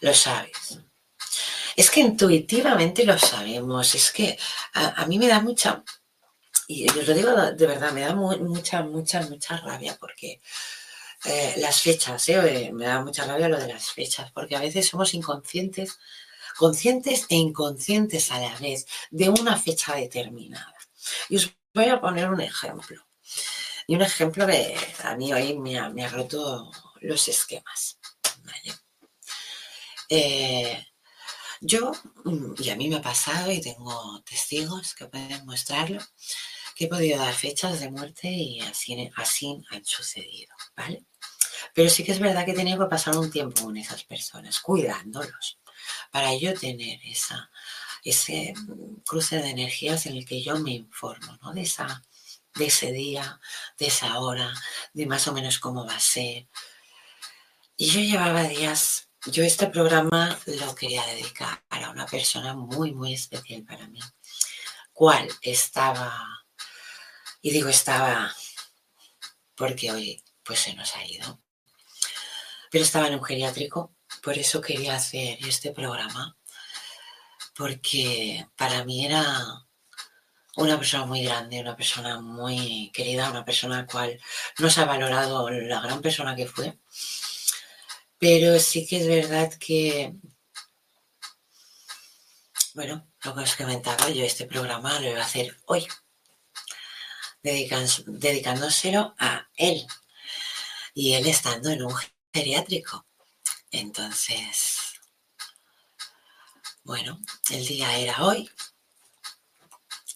Lo 0.00 0.14
sabes. 0.14 0.80
Es 1.76 1.90
que 1.90 2.00
intuitivamente 2.00 3.04
lo 3.04 3.18
sabemos. 3.18 3.94
Es 3.94 4.10
que 4.10 4.38
a, 4.74 5.06
mí 5.06 5.18
me 5.18 5.28
da 5.28 5.40
mucha, 5.40 5.82
y 6.68 6.88
os 6.88 7.08
lo 7.08 7.14
digo 7.14 7.30
de 7.30 7.66
verdad, 7.66 7.92
me 7.92 8.02
da 8.02 8.14
mucha, 8.14 8.82
mucha, 8.82 9.22
mucha 9.22 9.56
rabia 9.58 9.96
porque 9.98 10.40
eh, 11.24 11.54
las 11.58 11.82
fechas, 11.82 12.28
eh, 12.28 12.70
me 12.72 12.86
da 12.86 13.02
mucha 13.02 13.24
rabia 13.26 13.48
lo 13.48 13.58
de 13.58 13.68
las 13.68 13.90
fechas, 13.90 14.30
porque 14.32 14.56
a 14.56 14.60
veces 14.60 14.88
somos 14.88 15.12
inconscientes, 15.14 15.98
conscientes 16.56 17.26
e 17.28 17.36
inconscientes 17.36 18.30
a 18.32 18.40
la 18.40 18.56
vez 18.58 18.86
de 19.10 19.28
una 19.28 19.56
fecha 19.56 19.94
determinada. 19.96 20.74
Y 21.28 21.36
os 21.36 21.54
voy 21.74 21.86
a 21.86 22.00
poner 22.00 22.30
un 22.30 22.40
ejemplo. 22.40 23.06
Y 23.86 23.96
un 23.96 24.02
ejemplo 24.02 24.46
que 24.46 24.76
a 25.04 25.16
mí 25.16 25.32
hoy 25.32 25.58
me 25.58 25.78
ha, 25.78 25.90
me 25.90 26.04
ha 26.04 26.08
roto 26.08 26.70
los 27.00 27.28
esquemas. 27.28 27.98
Eh, 30.08 30.86
yo, 31.60 31.92
mm, 32.24 32.54
y 32.58 32.70
a 32.70 32.76
mí 32.76 32.88
me 32.88 32.96
ha 32.96 33.02
pasado 33.02 33.52
y 33.52 33.60
tengo 33.60 34.22
testigos 34.22 34.94
que 34.94 35.06
pueden 35.06 35.44
mostrarlo, 35.44 36.00
que 36.74 36.86
he 36.86 36.88
podido 36.88 37.18
dar 37.18 37.34
fechas 37.34 37.80
de 37.80 37.90
muerte 37.90 38.28
y 38.28 38.60
así, 38.60 39.10
así 39.16 39.62
han 39.70 39.84
sucedido, 39.84 40.54
¿vale? 40.76 41.04
Pero 41.74 41.90
sí 41.90 42.02
que 42.02 42.12
es 42.12 42.18
verdad 42.18 42.44
que 42.46 42.52
he 42.52 42.54
tenido 42.54 42.78
que 42.78 42.90
pasar 42.90 43.16
un 43.18 43.30
tiempo 43.30 43.64
con 43.64 43.76
esas 43.76 44.04
personas, 44.04 44.60
cuidándolos, 44.60 45.58
para 46.10 46.34
yo 46.34 46.54
tener 46.54 46.98
esa, 47.04 47.50
ese 48.02 48.54
mm, 48.56 49.02
cruce 49.06 49.36
de 49.36 49.50
energías 49.50 50.06
en 50.06 50.16
el 50.16 50.24
que 50.24 50.42
yo 50.42 50.58
me 50.58 50.72
informo, 50.72 51.38
¿no? 51.42 51.52
De, 51.52 51.62
esa, 51.62 52.02
de 52.54 52.66
ese 52.66 52.92
día, 52.92 53.38
de 53.78 53.86
esa 53.86 54.18
hora, 54.18 54.52
de 54.94 55.06
más 55.06 55.28
o 55.28 55.34
menos 55.34 55.58
cómo 55.58 55.86
va 55.86 55.96
a 55.96 56.00
ser. 56.00 56.48
Y 57.76 57.86
yo 57.90 58.00
llevaba 58.00 58.44
días 58.44 59.09
yo 59.26 59.44
este 59.44 59.66
programa 59.66 60.38
lo 60.46 60.74
quería 60.74 61.04
dedicar 61.06 61.62
a 61.68 61.90
una 61.90 62.06
persona 62.06 62.54
muy, 62.54 62.92
muy 62.92 63.12
especial 63.12 63.62
para 63.64 63.86
mí, 63.88 64.00
cual 64.92 65.28
estaba, 65.42 66.44
y 67.42 67.50
digo 67.50 67.68
estaba 67.68 68.34
porque 69.54 69.92
hoy 69.92 70.24
pues 70.42 70.60
se 70.60 70.74
nos 70.74 70.96
ha 70.96 71.04
ido, 71.04 71.38
pero 72.70 72.82
estaba 72.82 73.08
en 73.08 73.14
un 73.14 73.24
geriátrico, 73.24 73.94
por 74.22 74.38
eso 74.38 74.60
quería 74.60 74.94
hacer 74.94 75.38
este 75.46 75.72
programa, 75.72 76.36
porque 77.54 78.46
para 78.56 78.84
mí 78.84 79.04
era 79.04 79.66
una 80.56 80.78
persona 80.78 81.04
muy 81.04 81.24
grande, 81.24 81.60
una 81.60 81.76
persona 81.76 82.20
muy 82.20 82.90
querida, 82.94 83.30
una 83.30 83.44
persona 83.44 83.86
cual 83.86 84.18
no 84.58 84.70
se 84.70 84.80
ha 84.80 84.86
valorado 84.86 85.50
la 85.50 85.80
gran 85.80 86.00
persona 86.00 86.34
que 86.34 86.46
fue 86.46 86.78
pero 88.20 88.60
sí 88.60 88.86
que 88.86 88.98
es 88.98 89.06
verdad 89.06 89.50
que, 89.54 90.14
bueno, 92.74 93.10
lo 93.24 93.34
que 93.34 93.40
os 93.40 93.56
comentaba, 93.56 94.10
yo 94.10 94.22
este 94.24 94.44
programa 94.44 95.00
lo 95.00 95.08
voy 95.08 95.18
a 95.18 95.24
hacer 95.24 95.56
hoy, 95.64 95.88
dedicándoselo 97.42 99.14
a 99.18 99.48
él 99.56 99.86
y 100.92 101.14
él 101.14 101.26
estando 101.26 101.70
en 101.70 101.82
un 101.82 101.94
geriátrico. 102.30 103.06
Entonces, 103.70 105.00
bueno, 106.84 107.18
el 107.48 107.66
día 107.66 107.96
era 107.96 108.22
hoy 108.22 108.50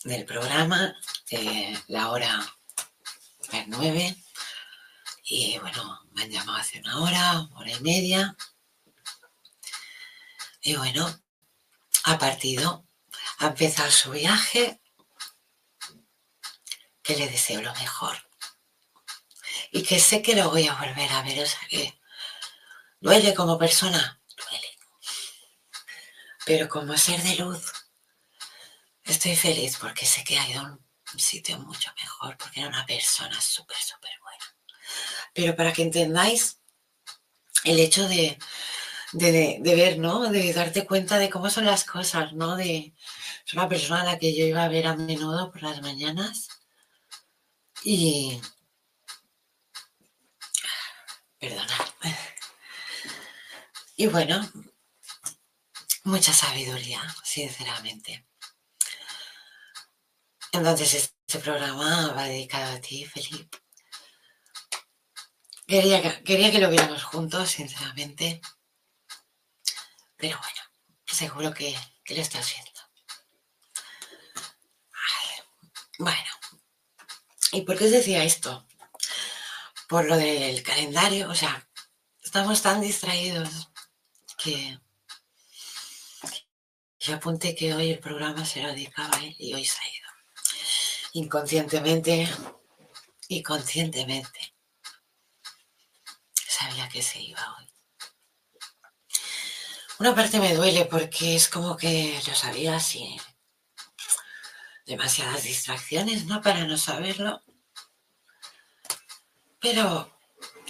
del 0.05 0.27
programa, 0.27 0.95
eh, 1.31 1.75
la 1.89 2.11
hora 2.11 2.55
es 3.51 3.67
nueve 3.69 4.24
y 5.27 5.59
bueno, 5.59 6.07
me 6.13 6.23
han 6.23 6.31
llamado 6.31 6.59
hace 6.59 6.81
una 6.81 7.01
hora, 7.01 7.49
hora 7.55 7.71
y 7.71 7.81
media. 7.81 8.37
Y 10.61 10.77
bueno, 10.77 11.23
ha 12.05 12.19
partido, 12.19 12.87
ha 13.39 13.47
empezado 13.47 13.91
su 13.91 14.11
viaje, 14.11 14.81
que 17.03 17.17
le 17.17 17.29
deseo 17.29 17.63
lo 17.63 17.73
mejor. 17.75 18.29
Y 19.73 19.83
que 19.83 19.99
sé 19.99 20.21
que 20.21 20.37
lo 20.37 20.51
voy 20.51 20.69
a 20.69 20.75
volver 20.75 21.11
a 21.11 21.23
ver, 21.23 21.43
o 21.43 21.47
sea 21.47 21.67
que 21.69 21.99
duele 23.01 23.35
como 23.35 23.59
persona, 23.59 24.21
duele. 24.37 24.79
Pero 26.45 26.69
como 26.69 26.97
ser 26.99 27.23
de 27.23 27.37
luz, 27.37 27.73
estoy 29.03 29.37
feliz 29.37 29.79
porque 29.79 30.05
sé 30.05 30.23
que 30.23 30.39
ha 30.39 30.49
ido 30.49 30.61
a 30.61 30.65
un 30.65 31.21
sitio 31.21 31.59
mucho 31.61 31.91
mejor, 31.97 32.37
porque 32.37 32.61
era 32.61 32.69
una 32.69 32.85
persona 32.85 33.41
súper, 33.41 33.79
súper 33.79 34.19
pero 35.35 35.57
para 35.57 35.73
que 35.73 35.83
entendáis 35.83 36.61
el 37.65 37.79
hecho 37.81 38.09
de, 38.09 38.39
ver, 39.13 39.99
¿no? 39.99 40.31
De 40.31 40.53
darte 40.53 40.87
cuenta 40.87 41.19
de 41.19 41.31
cómo 41.31 41.51
son 41.51 41.65
las 41.67 41.85
cosas, 41.85 42.33
¿no? 42.33 42.57
De, 42.57 42.95
es 43.47 43.53
una 43.55 43.69
persona 43.69 44.03
a 44.03 44.05
la 44.05 44.19
que 44.19 44.35
yo 44.37 44.45
iba 44.47 44.65
a 44.65 44.69
ver 44.69 44.87
a 44.87 44.97
menudo 44.97 45.51
por 45.51 45.63
las 45.63 45.83
mañanas 45.83 46.49
y... 47.85 48.41
Perdonad. 51.39 51.69
Y 53.97 54.09
bueno, 54.09 54.41
mucha 56.03 56.33
sabiduría, 56.33 57.01
sinceramente. 57.23 58.27
Entonces, 60.51 60.95
este 60.95 61.39
programa 61.39 62.13
va 62.13 62.25
dedicado 62.25 62.77
a 62.77 62.81
ti, 62.81 63.05
Felipe. 63.05 63.64
Quería, 65.67 66.03
que 66.53 66.59
lo 66.59 66.69
viéramos 66.69 67.05
juntos, 67.05 67.51
sinceramente. 67.51 68.43
Pero 70.17 70.39
bueno, 70.39 70.61
seguro 71.07 71.55
que, 71.55 71.75
lo 72.09 72.21
estás 72.21 72.53
viendo. 72.53 72.71
bueno. 75.99 76.31
¿Y 77.53 77.63
por 77.63 77.79
qué 77.79 77.85
os 77.85 77.93
decía 77.93 78.25
esto? 78.25 78.67
Por 79.89 80.07
lo 80.07 80.17
del 80.17 80.63
calendario, 80.63 81.31
o 81.31 81.35
sea, 81.35 81.69
estamos 82.23 82.61
tan 82.63 82.81
distraídos 82.81 83.71
que 84.37 84.79
yo 86.99 87.15
apunté 87.15 87.55
que 87.55 87.73
hoy 87.75 87.93
el 87.93 88.01
programa 88.01 88.45
se 88.45 88.61
lo 88.61 88.69
dedicaba 88.69 89.19
y 89.39 89.55
hoy 89.55 89.65
se 89.65 89.79
ha 89.81 89.89
ido. 89.89 90.09
Inconscientemente 91.13 92.29
y 93.29 93.43
conscientemente 93.43 94.54
sabía 96.65 96.89
que 96.89 97.03
se 97.03 97.21
iba 97.21 97.57
hoy. 97.57 97.67
Una 99.99 100.15
parte 100.15 100.41
me 100.41 100.55
duele 100.55 100.87
porque 100.87 101.37
es 101.37 101.49
como 101.49 101.77
que 101.77 102.21
lo 102.27 102.35
sabía 102.35 102.77
así. 102.77 103.21
Demasiadas 104.87 105.45
distracciones, 105.45 106.25
¿no? 106.25 106.41
Para 106.43 106.65
no 106.65 106.77
saberlo. 106.77 107.43
Pero 109.61 110.11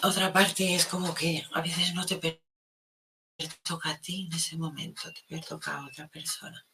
otra 0.02 0.32
parte 0.32 0.74
es 0.74 0.86
como 0.86 1.14
que 1.14 1.46
a 1.52 1.60
veces 1.60 1.94
no 1.94 2.04
te 2.04 2.42
toca 3.62 3.90
a 3.90 4.00
ti 4.00 4.26
en 4.26 4.36
ese 4.36 4.56
momento, 4.56 5.12
te 5.28 5.38
toca 5.40 5.76
a 5.76 5.86
otra 5.86 6.06
persona. 6.08 6.64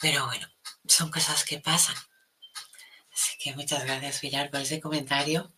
Pero 0.00 0.26
bueno, 0.26 0.48
son 0.86 1.10
cosas 1.10 1.44
que 1.44 1.58
pasan. 1.58 1.96
Así 3.12 3.36
que 3.38 3.54
muchas 3.54 3.84
gracias, 3.84 4.20
Villar, 4.20 4.50
por 4.50 4.60
ese 4.60 4.80
comentario. 4.80 5.52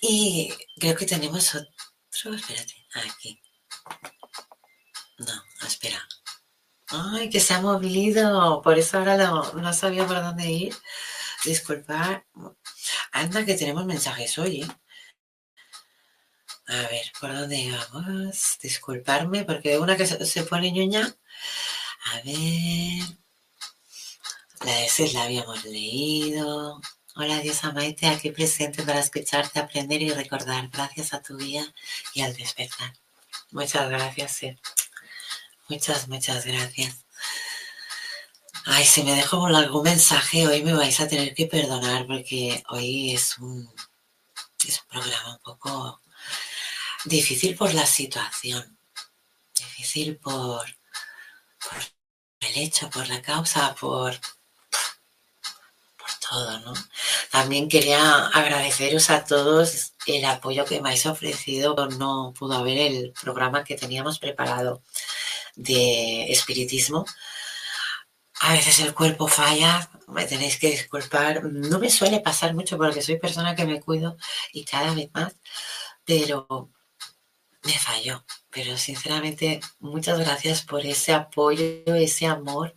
Y 0.00 0.52
creo 0.78 0.96
que 0.96 1.06
tenemos 1.06 1.54
otro. 1.54 2.34
Espérate, 2.34 2.86
aquí. 2.94 3.40
No, 5.18 5.66
espera. 5.66 6.06
Ay, 6.88 7.30
que 7.30 7.40
se 7.40 7.54
ha 7.54 7.60
movido. 7.60 8.62
Por 8.62 8.78
eso 8.78 8.98
ahora 8.98 9.16
no, 9.16 9.72
sabía 9.72 10.06
por 10.06 10.16
dónde 10.22 10.50
ir. 10.50 10.76
Disculpad. 11.44 12.22
Anda, 13.12 13.44
que 13.44 13.54
tenemos 13.54 13.84
mensajes 13.86 14.38
hoy, 14.38 14.62
¿eh? 14.62 14.68
A 16.68 16.76
ver, 16.88 17.12
¿por 17.20 17.32
dónde 17.34 17.70
vamos? 17.92 18.58
Disculparme, 18.62 19.44
porque 19.44 19.78
una 19.78 19.96
que 19.96 20.06
se 20.06 20.42
pone 20.44 20.72
ñoña. 20.72 21.02
A 22.12 22.16
ver. 22.22 23.20
La 24.64 24.72
de 24.74 24.86
ese 24.86 25.12
la 25.12 25.24
habíamos 25.24 25.64
leído. 25.64 26.80
Hola 27.16 27.40
Diosa 27.40 27.72
Maite, 27.72 28.06
aquí 28.06 28.30
presente 28.30 28.84
para 28.84 29.00
escucharte, 29.00 29.58
aprender 29.58 30.00
y 30.00 30.10
recordar. 30.12 30.68
Gracias 30.68 31.12
a 31.12 31.20
tu 31.20 31.36
guía 31.36 31.66
y 32.14 32.22
al 32.22 32.36
despertar. 32.36 32.92
Muchas 33.50 33.90
gracias, 33.90 34.40
Muchas, 35.68 36.06
muchas 36.06 36.46
gracias. 36.46 37.04
Ay, 38.64 38.84
si 38.84 39.02
me 39.02 39.14
dejo 39.16 39.44
algún 39.44 39.82
mensaje, 39.82 40.46
hoy 40.46 40.62
me 40.62 40.72
vais 40.72 41.00
a 41.00 41.08
tener 41.08 41.34
que 41.34 41.46
perdonar 41.46 42.06
porque 42.06 42.62
hoy 42.68 43.12
es 43.12 43.38
un, 43.38 43.68
es 44.66 44.80
un 44.80 44.86
programa 44.88 45.32
un 45.32 45.40
poco 45.40 46.00
difícil 47.06 47.56
por 47.56 47.74
la 47.74 47.86
situación, 47.86 48.78
difícil 49.56 50.16
por, 50.16 50.64
por 51.58 51.82
el 52.40 52.56
hecho, 52.56 52.88
por 52.88 53.08
la 53.08 53.20
causa, 53.20 53.74
por 53.74 54.16
También 57.30 57.68
quería 57.68 58.26
agradeceros 58.28 59.10
a 59.10 59.24
todos 59.24 59.92
el 60.06 60.24
apoyo 60.24 60.64
que 60.64 60.80
me 60.80 60.90
habéis 60.90 61.06
ofrecido. 61.06 61.74
No 61.98 62.32
pudo 62.38 62.54
haber 62.54 62.78
el 62.78 63.12
programa 63.20 63.64
que 63.64 63.76
teníamos 63.76 64.18
preparado 64.18 64.82
de 65.56 66.30
espiritismo. 66.30 67.04
A 68.40 68.54
veces 68.54 68.80
el 68.80 68.94
cuerpo 68.94 69.28
falla, 69.28 69.90
me 70.08 70.24
tenéis 70.24 70.58
que 70.58 70.70
disculpar. 70.70 71.44
No 71.44 71.78
me 71.78 71.90
suele 71.90 72.20
pasar 72.20 72.54
mucho 72.54 72.78
porque 72.78 73.02
soy 73.02 73.18
persona 73.18 73.54
que 73.54 73.66
me 73.66 73.80
cuido 73.80 74.16
y 74.52 74.64
cada 74.64 74.94
vez 74.94 75.10
más, 75.12 75.34
pero 76.04 76.70
me 77.64 77.78
falló. 77.78 78.24
Pero 78.50 78.76
sinceramente, 78.78 79.60
muchas 79.78 80.18
gracias 80.18 80.62
por 80.62 80.84
ese 80.86 81.12
apoyo, 81.12 81.94
ese 81.94 82.26
amor. 82.26 82.74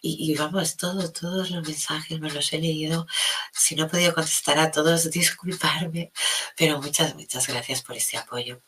Y, 0.00 0.34
vamos, 0.36 0.76
todo, 0.76 1.10
todos 1.12 1.50
los 1.50 1.66
mensajes 1.66 2.20
me 2.20 2.30
los 2.30 2.52
he 2.52 2.58
leído. 2.58 3.06
Si 3.52 3.74
no 3.74 3.84
he 3.84 3.88
podido 3.88 4.14
contestar 4.14 4.58
a 4.58 4.70
todos, 4.70 5.10
disculparme. 5.10 6.12
Pero 6.56 6.80
muchas, 6.80 7.14
muchas 7.14 7.46
gracias 7.46 7.82
por 7.82 7.96
ese 7.96 8.16
apoyo. 8.16 8.62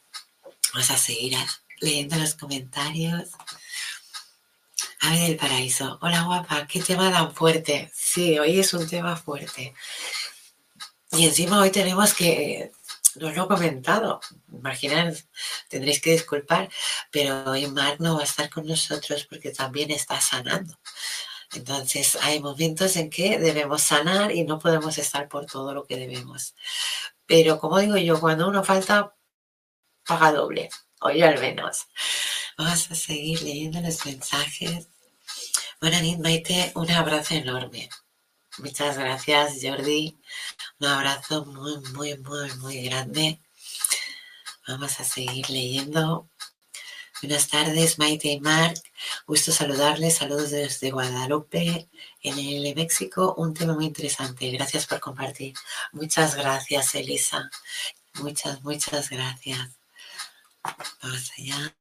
Vamos 0.73 0.91
a 0.91 0.97
seguir 0.97 1.37
leyendo 1.81 2.17
los 2.17 2.35
comentarios. 2.35 3.31
Ave 5.01 5.21
del 5.21 5.37
Paraíso. 5.37 5.99
Hola 6.03 6.23
guapa, 6.25 6.67
qué 6.67 6.83
tema 6.83 7.11
tan 7.11 7.35
fuerte. 7.35 7.91
Sí, 7.95 8.39
hoy 8.39 8.61
es 8.61 8.75
un 8.75 8.87
tema 8.87 9.17
fuerte. 9.17 9.75
Y 11.13 11.27
encima 11.27 11.59
hoy 11.61 11.71
tenemos 11.71 12.15
que, 12.15 12.71
no 13.17 13.31
lo 13.31 13.45
he 13.45 13.49
comentado, 13.49 14.21
imaginad, 14.53 15.15
tendréis 15.69 16.01
que 16.01 16.13
disculpar, 16.13 16.71
pero 17.11 17.45
hoy 17.51 17.67
Mark 17.67 17.97
no 18.01 18.17
va 18.17 18.23
a 18.23 18.25
estar 18.25 18.51
con 18.51 18.67
nosotros 18.67 19.27
porque 19.29 19.51
también 19.51 19.91
está 19.91 20.21
sanando. 20.21 20.79
Entonces 21.53 22.17
hay 22.23 22.41
momentos 22.41 22.97
en 22.97 23.11
que 23.11 23.39
debemos 23.39 23.83
sanar 23.83 24.33
y 24.33 24.45
no 24.45 24.59
podemos 24.59 24.99
estar 24.99 25.29
por 25.29 25.47
todo 25.47 25.75
lo 25.75 25.85
que 25.85 25.97
debemos. 25.97 26.55
Pero 27.27 27.59
como 27.59 27.79
digo 27.81 27.97
yo, 27.97 28.21
cuando 28.21 28.49
uno 28.49 28.63
falta, 28.65 29.15
paga 30.07 30.33
doble, 30.33 30.71
hoy 31.01 31.23
al 31.23 31.39
menos. 31.41 31.89
Vamos 32.57 32.91
a 32.91 32.95
seguir 32.95 33.43
leyendo 33.43 33.81
los 33.81 34.05
mensajes. 34.07 34.89
Noches, 35.81 36.19
Maite. 36.19 36.73
Un 36.75 36.91
abrazo 36.91 37.35
enorme. 37.35 37.89
Muchas 38.59 38.99
gracias, 38.99 39.59
Jordi. 39.63 40.21
Un 40.81 40.87
abrazo 40.87 41.45
muy, 41.45 41.79
muy, 41.93 42.17
muy, 42.17 42.51
muy 42.55 42.83
grande. 42.85 43.39
Vamos 44.67 44.99
a 44.99 45.05
seguir 45.05 45.51
leyendo. 45.51 46.31
Buenas 47.21 47.49
tardes, 47.49 47.99
Maite 47.99 48.29
y 48.29 48.41
Marc. 48.41 48.79
Gusto 49.27 49.53
saludarles. 49.53 50.17
Saludos 50.17 50.53
desde 50.53 50.91
Guadalupe, 50.91 51.91
en 52.23 52.39
el 52.39 52.75
México. 52.75 53.35
Un 53.37 53.53
tema 53.53 53.75
muy 53.75 53.85
interesante. 53.85 54.51
Gracias 54.53 54.87
por 54.87 55.01
compartir. 55.01 55.53
Muchas 55.93 56.35
gracias, 56.35 56.95
Elisa. 56.95 57.51
Muchas, 58.15 58.63
muchas 58.63 59.11
gracias. 59.11 59.69
Vamos 61.03 61.31
allá. 61.37 61.77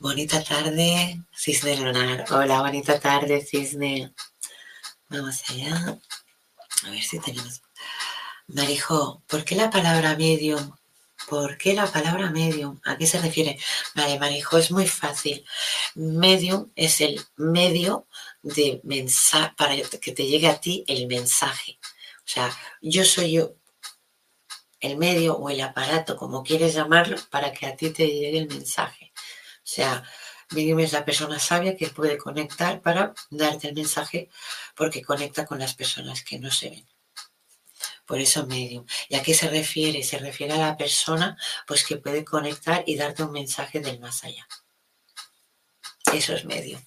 Bonita 0.00 0.44
tarde, 0.44 1.22
Cisne 1.34 1.78
Lunar. 1.78 2.26
Hola, 2.30 2.60
bonita 2.60 3.00
tarde, 3.00 3.42
Cisne. 3.42 4.12
Vamos 5.08 5.42
allá. 5.48 5.98
A 6.84 6.90
ver 6.90 7.02
si 7.02 7.18
tenemos. 7.18 7.62
Marijo, 8.48 9.22
¿por 9.26 9.44
qué 9.44 9.54
la 9.54 9.70
palabra 9.70 10.16
medium? 10.16 10.76
¿Por 11.28 11.58
qué 11.58 11.74
la 11.74 11.90
palabra 11.90 12.30
medium? 12.30 12.80
¿A 12.84 12.96
qué 12.96 13.06
se 13.06 13.20
refiere? 13.20 13.58
Vale, 13.94 14.18
Marijo, 14.18 14.58
es 14.58 14.70
muy 14.70 14.86
fácil. 14.86 15.44
Medium 15.94 16.70
es 16.76 17.00
el 17.00 17.20
medio 17.36 18.06
de 18.42 18.80
mensaje 18.84 19.52
para 19.56 19.74
que 19.76 20.12
te 20.12 20.26
llegue 20.26 20.48
a 20.48 20.60
ti 20.60 20.84
el 20.86 21.06
mensaje. 21.06 21.78
O 22.18 22.28
sea, 22.28 22.56
yo 22.80 23.04
soy 23.04 23.32
yo, 23.32 23.54
el 24.80 24.96
medio 24.96 25.36
o 25.36 25.50
el 25.50 25.60
aparato, 25.60 26.16
como 26.16 26.44
quieres 26.44 26.74
llamarlo, 26.74 27.16
para 27.30 27.52
que 27.52 27.66
a 27.66 27.76
ti 27.76 27.90
te 27.90 28.06
llegue 28.06 28.38
el 28.38 28.48
mensaje. 28.48 29.12
O 29.16 29.68
sea, 29.68 30.04
medium 30.50 30.80
es 30.80 30.92
la 30.92 31.04
persona 31.04 31.38
sabia 31.38 31.76
que 31.76 31.88
puede 31.88 32.18
conectar 32.18 32.80
para 32.80 33.14
darte 33.30 33.68
el 33.68 33.74
mensaje 33.74 34.30
porque 34.74 35.02
conecta 35.02 35.44
con 35.44 35.58
las 35.58 35.74
personas 35.74 36.22
que 36.22 36.38
no 36.38 36.50
se 36.50 36.70
ven. 36.70 36.86
Por 38.06 38.20
eso 38.20 38.46
medium. 38.46 38.86
¿Y 39.08 39.16
a 39.16 39.22
qué 39.22 39.34
se 39.34 39.48
refiere? 39.48 40.02
Se 40.04 40.18
refiere 40.18 40.54
a 40.54 40.58
la 40.58 40.76
persona 40.76 41.36
pues 41.66 41.84
que 41.84 41.96
puede 41.96 42.24
conectar 42.24 42.84
y 42.86 42.96
darte 42.96 43.24
un 43.24 43.32
mensaje 43.32 43.80
del 43.80 43.98
más 43.98 44.22
allá. 44.24 44.46
Eso 46.12 46.34
es 46.34 46.44
medium. 46.44 46.80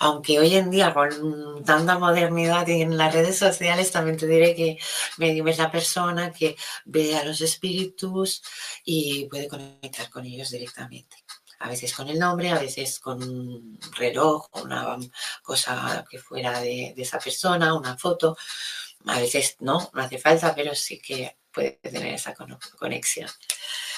Aunque 0.00 0.40
hoy 0.40 0.56
en 0.56 0.70
día 0.70 0.92
con 0.92 1.64
tanta 1.64 1.98
modernidad 1.98 2.68
en 2.68 2.96
las 2.96 3.14
redes 3.14 3.38
sociales 3.38 3.92
también 3.92 4.16
te 4.16 4.26
diré 4.26 4.56
que 4.56 4.78
medium 5.18 5.46
es 5.48 5.58
la 5.58 5.70
persona 5.70 6.32
que 6.32 6.56
ve 6.84 7.16
a 7.16 7.24
los 7.24 7.40
espíritus 7.40 8.42
y 8.84 9.26
puede 9.26 9.46
conectar 9.46 10.10
con 10.10 10.26
ellos 10.26 10.50
directamente. 10.50 11.16
A 11.58 11.68
veces 11.68 11.94
con 11.94 12.08
el 12.08 12.18
nombre, 12.18 12.50
a 12.50 12.58
veces 12.58 13.00
con 13.00 13.22
un 13.22 13.78
reloj, 13.96 14.48
una 14.62 14.98
cosa 15.42 16.04
que 16.08 16.18
fuera 16.18 16.60
de, 16.60 16.94
esa 16.96 17.18
persona, 17.18 17.74
una 17.74 17.96
foto. 17.96 18.36
A 19.06 19.20
veces 19.20 19.56
no, 19.60 19.90
no 19.94 20.02
hace 20.02 20.18
falta, 20.18 20.54
pero 20.54 20.74
sí 20.74 21.00
que 21.00 21.38
puede 21.52 21.72
tener 21.82 22.14
esa 22.14 22.34
conexión. 22.78 23.30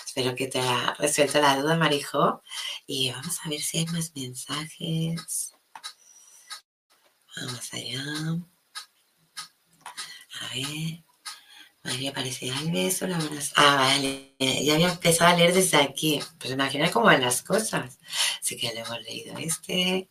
Espero 0.06 0.34
que 0.34 0.48
te 0.48 0.60
haya 0.60 0.94
resuelto 0.98 1.40
la 1.40 1.56
duda, 1.56 1.76
Marijo. 1.76 2.42
Y 2.86 3.10
vamos 3.10 3.38
a 3.44 3.48
ver 3.48 3.60
si 3.60 3.78
hay 3.78 3.86
más 3.86 4.12
mensajes. 4.14 5.52
Vamos 7.36 7.72
allá. 7.72 8.02
A 10.40 10.54
ver. 10.54 11.07
María 11.88 12.10
Aparecida 12.10 12.58
Alves, 12.58 13.00
hola, 13.00 13.16
buenas. 13.16 13.52
Ah, 13.56 13.76
vale. 13.76 14.34
Ya 14.38 14.74
había 14.74 14.90
empezado 14.90 15.30
a 15.30 15.36
leer 15.36 15.54
desde 15.54 15.78
aquí. 15.78 16.20
Pues 16.38 16.52
imagina 16.52 16.90
cómo 16.90 17.06
van 17.06 17.22
las 17.22 17.40
cosas. 17.40 17.98
Así 18.42 18.58
que 18.58 18.74
lo 18.74 18.80
hemos 18.80 19.00
leído 19.04 19.38
este. 19.38 20.10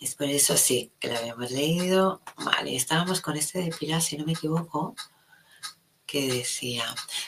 Es 0.00 0.14
por 0.14 0.28
eso 0.28 0.56
sí, 0.56 0.92
que 1.00 1.08
lo 1.08 1.18
habíamos 1.18 1.50
leído. 1.50 2.22
Vale, 2.36 2.76
estábamos 2.76 3.20
con 3.20 3.36
este 3.36 3.58
de 3.60 3.72
Pilar, 3.72 4.00
si 4.00 4.16
no 4.16 4.24
me 4.24 4.32
equivoco 4.32 4.94
que 6.06 6.28
decía, 6.28 6.84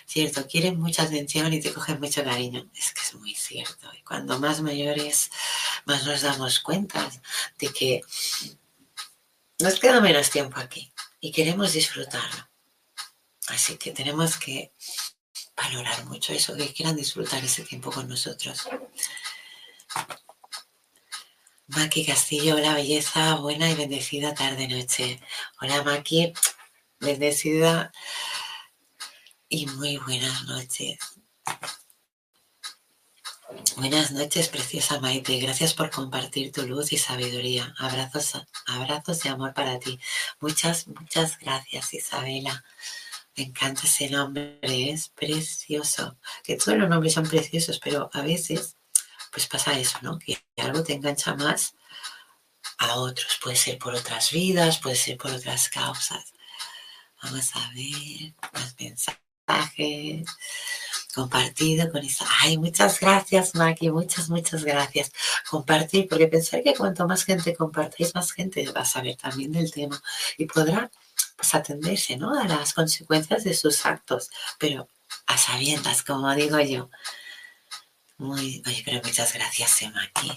cierto, 0.06 0.46
quieren 0.46 0.78
mucha 0.78 1.02
atención 1.02 1.52
y 1.52 1.60
te 1.60 1.72
cogen 1.72 1.98
mucho 1.98 2.22
cariño. 2.22 2.70
Es 2.76 2.92
que 2.92 3.00
es 3.00 3.14
muy 3.14 3.34
cierto. 3.34 3.92
Y 3.98 4.02
cuando 4.02 4.38
más 4.38 4.60
mayores, 4.60 5.32
más 5.86 6.06
nos 6.06 6.22
damos 6.22 6.60
cuenta 6.60 7.10
de 7.58 7.68
que 7.68 8.02
nos 9.58 9.80
queda 9.80 10.00
menos 10.00 10.30
tiempo 10.30 10.60
aquí 10.60 10.92
y 11.20 11.32
queremos 11.32 11.72
disfrutarlo. 11.72 12.51
Así 13.52 13.76
que 13.76 13.92
tenemos 13.92 14.38
que 14.38 14.72
valorar 15.54 16.06
mucho 16.06 16.32
eso, 16.32 16.56
que 16.56 16.72
quieran 16.72 16.96
disfrutar 16.96 17.44
ese 17.44 17.62
tiempo 17.62 17.90
con 17.90 18.08
nosotros. 18.08 18.66
Maki 21.66 22.06
Castillo, 22.06 22.56
hola 22.56 22.72
belleza, 22.72 23.34
buena 23.34 23.70
y 23.70 23.74
bendecida 23.74 24.32
tarde-noche. 24.32 25.20
Hola 25.60 25.82
Maki, 25.82 26.32
bendecida 26.98 27.92
y 29.50 29.66
muy 29.66 29.98
buenas 29.98 30.44
noches. 30.44 30.98
Buenas 33.76 34.12
noches, 34.12 34.48
preciosa 34.48 34.98
Maite. 34.98 35.38
Gracias 35.38 35.74
por 35.74 35.90
compartir 35.90 36.52
tu 36.52 36.66
luz 36.66 36.90
y 36.94 36.96
sabiduría. 36.96 37.74
Abrazos, 37.78 38.32
abrazos 38.64 39.20
de 39.20 39.28
amor 39.28 39.52
para 39.52 39.78
ti. 39.78 40.00
Muchas, 40.40 40.88
muchas 40.88 41.38
gracias, 41.38 41.92
Isabela. 41.92 42.64
Me 43.36 43.44
encanta 43.44 43.82
ese 43.84 44.10
nombre, 44.10 44.58
es 44.62 45.08
precioso. 45.08 46.18
Que 46.44 46.56
todos 46.56 46.78
los 46.78 46.88
nombres 46.88 47.14
son 47.14 47.26
preciosos, 47.26 47.80
pero 47.82 48.10
a 48.12 48.22
veces, 48.22 48.76
pues 49.32 49.46
pasa 49.46 49.78
eso, 49.78 49.98
¿no? 50.02 50.18
Que 50.18 50.38
algo 50.56 50.82
te 50.82 50.92
engancha 50.94 51.34
más 51.34 51.74
a 52.78 52.96
otros. 52.96 53.38
Puede 53.42 53.56
ser 53.56 53.78
por 53.78 53.94
otras 53.94 54.30
vidas, 54.32 54.78
puede 54.78 54.96
ser 54.96 55.16
por 55.16 55.30
otras 55.32 55.68
causas. 55.68 56.32
Vamos 57.22 57.50
a 57.54 57.70
ver 57.74 58.34
más 58.52 58.74
mensajes 58.78 60.26
compartido 61.14 61.90
con 61.90 62.04
eso. 62.04 62.24
Ay, 62.40 62.58
muchas 62.58 62.98
gracias, 63.00 63.54
Maki, 63.54 63.90
muchas, 63.90 64.28
muchas 64.30 64.64
gracias. 64.64 65.12
Compartir, 65.48 66.08
porque 66.08 66.28
pensar 66.28 66.62
que 66.62 66.74
cuanto 66.74 67.06
más 67.06 67.24
gente 67.24 67.54
compartáis, 67.54 68.14
más 68.14 68.32
gente 68.32 68.70
va 68.72 68.82
a 68.82 68.84
saber 68.84 69.16
también 69.16 69.52
del 69.52 69.70
tema 69.70 70.02
y 70.38 70.46
podrá 70.46 70.90
pues 71.42 71.54
atenderse, 71.56 72.16
¿no? 72.16 72.38
A 72.38 72.44
las 72.44 72.72
consecuencias 72.72 73.42
de 73.42 73.54
sus 73.54 73.84
actos, 73.84 74.30
pero 74.58 74.88
a 75.26 75.36
sabiendas, 75.36 76.04
como 76.04 76.32
digo 76.36 76.60
yo. 76.60 76.88
Muy, 78.18 78.62
pero 78.84 79.00
muchas 79.02 79.32
gracias, 79.32 79.82
aquí. 79.82 80.32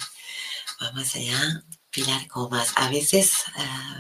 Vamos 0.82 1.16
allá. 1.16 1.64
Pilar 1.92 2.28
Comas. 2.28 2.74
A 2.76 2.90
veces 2.90 3.44
ah, 3.56 4.00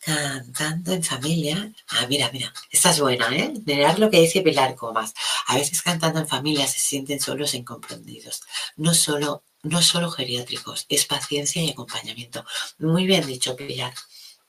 cantando 0.00 0.92
en 0.92 1.04
familia. 1.04 1.72
Ah, 1.88 2.06
mira, 2.08 2.30
mira, 2.32 2.52
esta 2.70 2.90
es 2.90 3.00
buena, 3.00 3.28
¿eh? 3.36 3.52
Mirar 3.66 3.98
lo 3.98 4.10
que 4.10 4.20
dice 4.20 4.40
Pilar 4.40 4.74
Comas. 4.74 5.12
A 5.46 5.56
veces 5.56 5.82
cantando 5.82 6.20
en 6.20 6.26
familia 6.26 6.66
se 6.66 6.78
sienten 6.78 7.20
solos 7.20 7.52
e 7.52 7.58
incomprendidos. 7.58 8.42
No 8.76 8.94
solo, 8.94 9.44
no 9.62 9.82
solo 9.82 10.10
geriátricos, 10.10 10.86
es 10.88 11.04
paciencia 11.04 11.62
y 11.62 11.70
acompañamiento. 11.70 12.46
Muy 12.78 13.06
bien 13.06 13.26
dicho, 13.26 13.54
Pilar. 13.56 13.92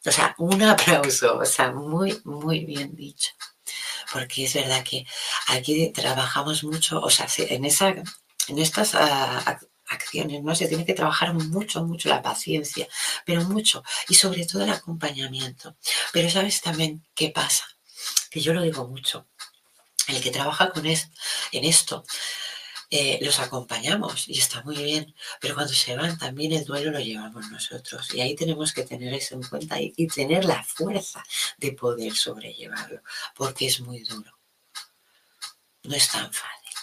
O 0.06 0.12
sea, 0.12 0.36
un 0.40 0.62
aplauso, 0.64 1.38
o 1.38 1.46
sea, 1.46 1.72
muy, 1.72 2.20
muy 2.24 2.66
bien 2.66 2.96
dicho. 2.96 3.32
Porque 4.12 4.46
es 4.46 4.54
verdad 4.54 4.84
que 4.84 5.06
aquí 5.48 5.92
trabajamos 5.92 6.64
mucho, 6.64 7.00
o 7.02 7.10
sea, 7.10 7.28
en, 7.38 7.66
esa, 7.66 7.90
en 7.90 8.60
estas 8.60 8.94
uh, 8.96 8.98
acciones, 9.88 10.44
¿no? 10.44 10.56
Se 10.56 10.68
tiene 10.68 10.86
que 10.86 10.94
trabajar 10.94 11.34
mucho, 11.34 11.84
mucho 11.86 12.10
la 12.10 12.22
paciencia, 12.22 12.88
pero 13.26 13.44
mucho, 13.44 13.84
y 14.10 14.16
sobre 14.16 14.46
todo 14.46 14.64
el 14.64 14.72
acompañamiento. 14.72 15.76
Pero 16.12 16.30
sabes 16.30 16.62
también 16.62 17.06
qué 17.14 17.30
pasa, 17.30 17.66
que 18.30 18.42
yo 18.42 18.54
lo 18.54 18.64
digo 18.64 18.88
mucho, 18.88 19.28
el 20.08 20.22
que 20.22 20.32
trabaja 20.32 20.72
con 20.72 20.86
esto, 20.86 21.16
en 21.52 21.66
esto, 21.66 22.04
eh, 22.94 23.20
los 23.22 23.40
acompañamos 23.40 24.28
y 24.28 24.38
está 24.38 24.62
muy 24.64 24.76
bien, 24.76 25.16
pero 25.40 25.56
cuando 25.56 25.74
se 25.74 25.96
van 25.96 26.18
también 26.18 26.52
el 26.52 26.66
duelo 26.66 26.92
lo 26.92 27.00
llevamos 27.00 27.50
nosotros 27.50 28.14
y 28.14 28.20
ahí 28.20 28.36
tenemos 28.36 28.74
que 28.74 28.84
tener 28.84 29.14
eso 29.14 29.36
en 29.36 29.44
cuenta 29.44 29.78
y, 29.80 30.08
tener 30.08 30.44
la 30.44 30.62
fuerza 30.62 31.24
de 31.58 31.72
poder 31.72 32.14
sobrellevarlo, 32.14 33.02
porque 33.34 33.68
es 33.68 33.80
muy 33.80 34.02
duro. 34.04 34.38
No 35.84 35.96
es 35.96 36.10
tan 36.10 36.34
fácil, 36.34 36.76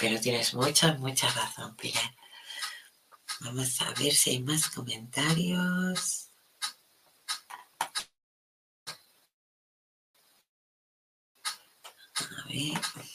pero 0.00 0.18
tienes 0.18 0.54
mucha, 0.54 0.94
mucha 0.94 1.28
razón, 1.28 1.76
Pilar. 1.76 2.14
Vamos 3.40 3.78
a 3.82 3.92
ver 4.00 4.14
si 4.14 4.30
hay 4.30 4.42
más 4.42 4.70
comentarios. 4.70 6.30
A 12.16 12.48
ver. 12.48 13.13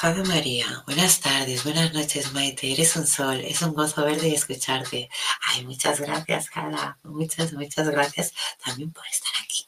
Jade 0.00 0.24
María, 0.24 0.82
buenas 0.86 1.20
tardes, 1.20 1.62
buenas 1.62 1.92
noches 1.92 2.32
Maite, 2.32 2.72
eres 2.72 2.96
un 2.96 3.06
sol, 3.06 3.38
es 3.40 3.60
un 3.60 3.74
gozo 3.74 4.02
verte 4.02 4.28
y 4.28 4.34
escucharte. 4.34 5.10
Ay, 5.42 5.66
muchas 5.66 6.00
gracias 6.00 6.48
Jada, 6.48 6.98
muchas, 7.02 7.52
muchas 7.52 7.86
gracias 7.90 8.32
también 8.64 8.92
por 8.92 9.06
estar 9.06 9.30
aquí. 9.44 9.66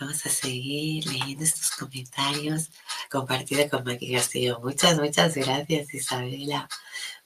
Vamos 0.00 0.26
a 0.26 0.28
seguir 0.28 1.06
leyendo 1.06 1.44
estos 1.44 1.70
comentarios 1.70 2.70
compartidos 3.08 3.70
con 3.70 3.84
Maki 3.84 4.12
Castillo. 4.12 4.58
Muchas, 4.58 4.98
muchas 4.98 5.36
gracias 5.36 5.94
Isabela. 5.94 6.68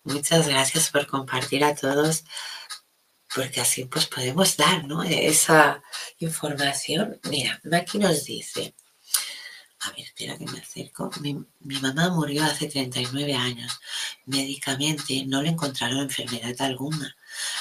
Muchas 0.05 0.49
gracias 0.49 0.91
por 0.91 1.07
compartir 1.07 1.65
a 1.65 1.75
todos, 1.75 2.25
porque 3.35 3.63
así 3.63 3.87
pues 3.87 4.05
podemos 4.05 4.59
dar 4.59 4.85
¿no? 4.85 5.03
esa 5.03 5.83
información. 6.19 7.19
Mira, 7.31 7.59
Maki 7.65 7.99
nos 7.99 8.27
dice, 8.27 8.75
a 9.87 9.91
ver, 9.91 10.01
espera 10.01 10.37
que 10.37 10.47
me 10.47 10.59
acerco. 10.59 11.11
Mi, 11.21 11.35
mamá 11.81 12.09
murió 12.11 12.45
hace 12.45 12.67
39 12.69 13.35
años. 13.35 13.81
Médicamente 14.25 15.25
no 15.27 15.43
le 15.43 15.51
encontraron 15.51 16.01
enfermedad 16.01 16.55
alguna. 16.61 17.17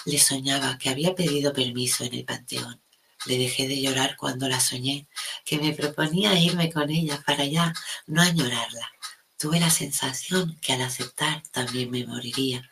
Le 0.06 0.18
soñaba 0.18 0.78
que 0.78 0.90
había 0.90 1.14
pedido 1.16 1.54
permiso 1.54 2.04
en 2.04 2.16
el 2.16 2.26
panteón. 2.26 2.82
Le 3.26 3.38
dejé 3.38 3.68
de 3.68 3.82
llorar 3.82 4.16
cuando 4.18 4.48
la 4.48 4.60
soñé, 4.60 5.08
que 5.46 5.58
me 5.58 5.74
proponía 5.74 6.40
irme 6.40 6.72
con 6.72 6.90
ella 6.90 7.22
para 7.26 7.44
allá, 7.44 7.74
no 8.08 8.22
añorarla. 8.22 8.92
Tuve 9.38 9.60
la 9.60 9.70
sensación 9.70 10.58
que 10.62 10.74
al 10.74 10.82
aceptar 10.82 11.44
también 11.52 11.92
me 11.92 12.06
moriría. 12.06 12.70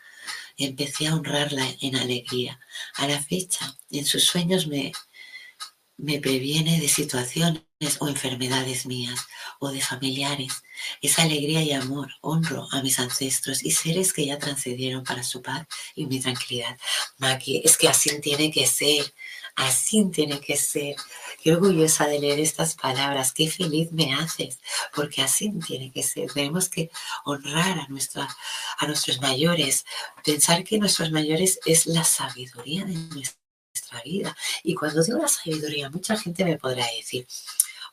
Empecé 0.58 1.08
a 1.08 1.16
honrarla 1.16 1.66
en 1.82 1.96
alegría. 1.96 2.60
A 2.96 3.08
la 3.08 3.22
fecha, 3.22 3.76
en 3.90 4.06
sus 4.06 4.24
sueños 4.24 4.68
me, 4.68 4.94
me 5.98 6.20
previene 6.20 6.80
de 6.80 6.88
situaciones 6.88 7.64
o 8.00 8.08
enfermedades 8.08 8.86
mías 8.86 9.28
o 9.60 9.72
de 9.72 9.82
familiares. 9.82 10.64
Esa 11.02 11.24
alegría 11.24 11.62
y 11.62 11.72
amor 11.72 12.12
honro 12.22 12.68
a 12.72 12.82
mis 12.82 13.00
ancestros 13.00 13.64
y 13.64 13.72
seres 13.72 14.14
que 14.14 14.26
ya 14.26 14.40
transcedieron 14.40 15.04
para 15.04 15.24
su 15.24 15.42
paz 15.42 15.68
y 15.96 16.06
mi 16.06 16.20
tranquilidad. 16.20 16.78
Maki, 17.18 17.62
es 17.64 17.78
que 17.78 17.88
así 17.88 18.20
tiene 18.22 18.52
que 18.52 18.66
ser. 18.68 19.14
Así 19.56 20.04
tiene 20.12 20.40
que 20.40 20.58
ser. 20.58 20.96
Qué 21.42 21.54
orgullosa 21.54 22.08
de 22.08 22.20
leer 22.20 22.40
estas 22.40 22.76
palabras. 22.76 23.34
Qué 23.34 23.50
feliz 23.50 23.92
me 23.92 24.14
haces. 24.16 24.60
Porque 24.96 25.22
así 25.22 25.52
tiene 25.66 25.92
que 25.92 26.02
ser. 26.02 26.32
Tenemos 26.32 26.70
que 26.70 26.90
honrar 27.24 27.80
a, 27.80 27.88
nuestra, 27.88 28.28
a 28.80 28.88
nuestros 28.88 29.22
mayores. 29.22 29.86
Pensar 30.24 30.64
que 30.64 30.80
nuestros 30.80 31.12
mayores 31.12 31.60
es 31.66 31.86
la 31.86 32.04
sabiduría 32.04 32.84
de 32.86 32.94
nuestra 32.94 33.43
vida. 34.04 34.36
Y 34.64 34.76
cuando 34.76 35.04
digo 35.04 35.20
la 35.20 35.28
sabiduría, 35.28 35.90
mucha 35.90 36.18
gente 36.18 36.44
me 36.46 36.58
podrá 36.58 36.86
decir, 36.96 37.28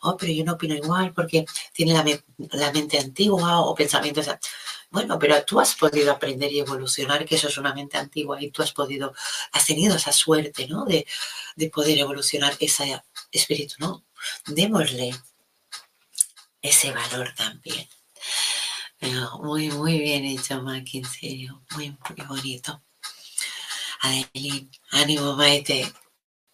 oh, 0.03 0.17
pero 0.17 0.33
yo 0.33 0.45
no 0.45 0.55
opino 0.55 0.75
igual 0.75 1.13
porque 1.13 1.45
tiene 1.73 1.93
la, 1.95 2.05
la 2.53 2.73
mente 2.73 2.99
antigua 2.99 3.61
o 3.61 3.75
pensamientos. 3.75 4.27
Bueno, 4.91 5.19
pero 5.19 5.45
tú 5.45 5.61
has 5.61 5.75
podido 5.77 6.11
aprender 6.13 6.53
y 6.53 6.61
evolucionar, 6.61 7.25
que 7.25 7.37
eso 7.37 7.49
es 7.49 7.59
una 7.59 7.75
mente 7.75 7.97
antigua, 7.97 8.43
y 8.43 8.51
tú 8.51 8.63
has 8.63 8.73
podido, 8.73 9.15
has 9.53 9.67
tenido 9.67 9.97
esa 9.97 10.13
suerte, 10.13 10.67
¿no? 10.67 10.85
De, 10.85 11.07
de 11.57 11.71
poder 11.71 11.99
evolucionar 11.99 12.57
ese 12.59 13.01
espíritu, 13.31 13.77
¿no? 13.79 14.05
Démosle 14.47 15.15
ese 16.63 16.93
valor 16.93 17.33
también. 17.37 17.89
Pero 18.99 19.39
muy, 19.39 19.71
muy 19.71 19.99
bien 19.99 20.25
hecho, 20.25 20.61
Maki, 20.63 20.99
en 20.99 21.05
serio. 21.05 21.63
Muy, 21.75 21.91
muy 21.91 22.27
bonito. 22.27 22.83
Adeline, 24.01 24.71
ánimo, 24.91 25.35
Maite. 25.37 25.93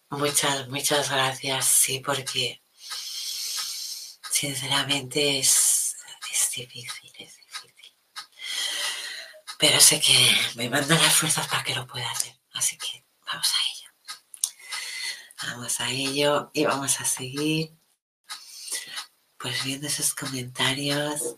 Muchas, 0.09 0.67
muchas 0.69 1.09
gracias, 1.09 1.65
sí, 1.65 1.99
porque 1.99 2.61
sinceramente 4.31 5.39
es, 5.39 5.95
es 6.31 6.51
difícil, 6.55 7.11
es 7.19 7.37
difícil. 7.37 7.95
Pero 9.57 9.79
sé 9.79 9.99
que 9.99 10.15
me 10.55 10.69
mandan 10.69 11.01
las 11.01 11.15
fuerzas 11.15 11.47
para 11.47 11.63
que 11.63 11.75
lo 11.75 11.87
pueda 11.87 12.09
hacer. 12.11 12.37
Así 12.53 12.77
que 12.77 13.05
vamos 13.25 13.47
a 13.47 13.57
ello. 13.71 13.89
Vamos 15.43 15.79
a 15.79 15.89
ello 15.89 16.51
y 16.53 16.65
vamos 16.65 16.99
a 16.99 17.05
seguir 17.05 17.71
pues 19.37 19.63
viendo 19.63 19.87
esos 19.87 20.13
comentarios. 20.13 21.37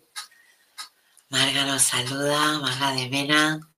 Marga 1.29 1.65
nos 1.65 1.83
saluda, 1.83 2.59
Marga 2.59 2.91
de 2.93 3.09
Mena. 3.09 3.68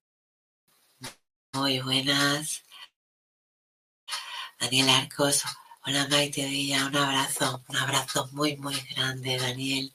Muy 1.54 1.80
buenas. 1.80 2.64
Daniel 4.58 4.88
Arcos, 4.88 5.44
Hola 5.86 6.08
Maite 6.08 6.46
Villa, 6.46 6.86
un 6.86 6.96
abrazo, 6.96 7.62
un 7.68 7.76
abrazo 7.76 8.30
muy, 8.32 8.56
muy 8.56 8.76
grande, 8.96 9.38
Daniel. 9.38 9.94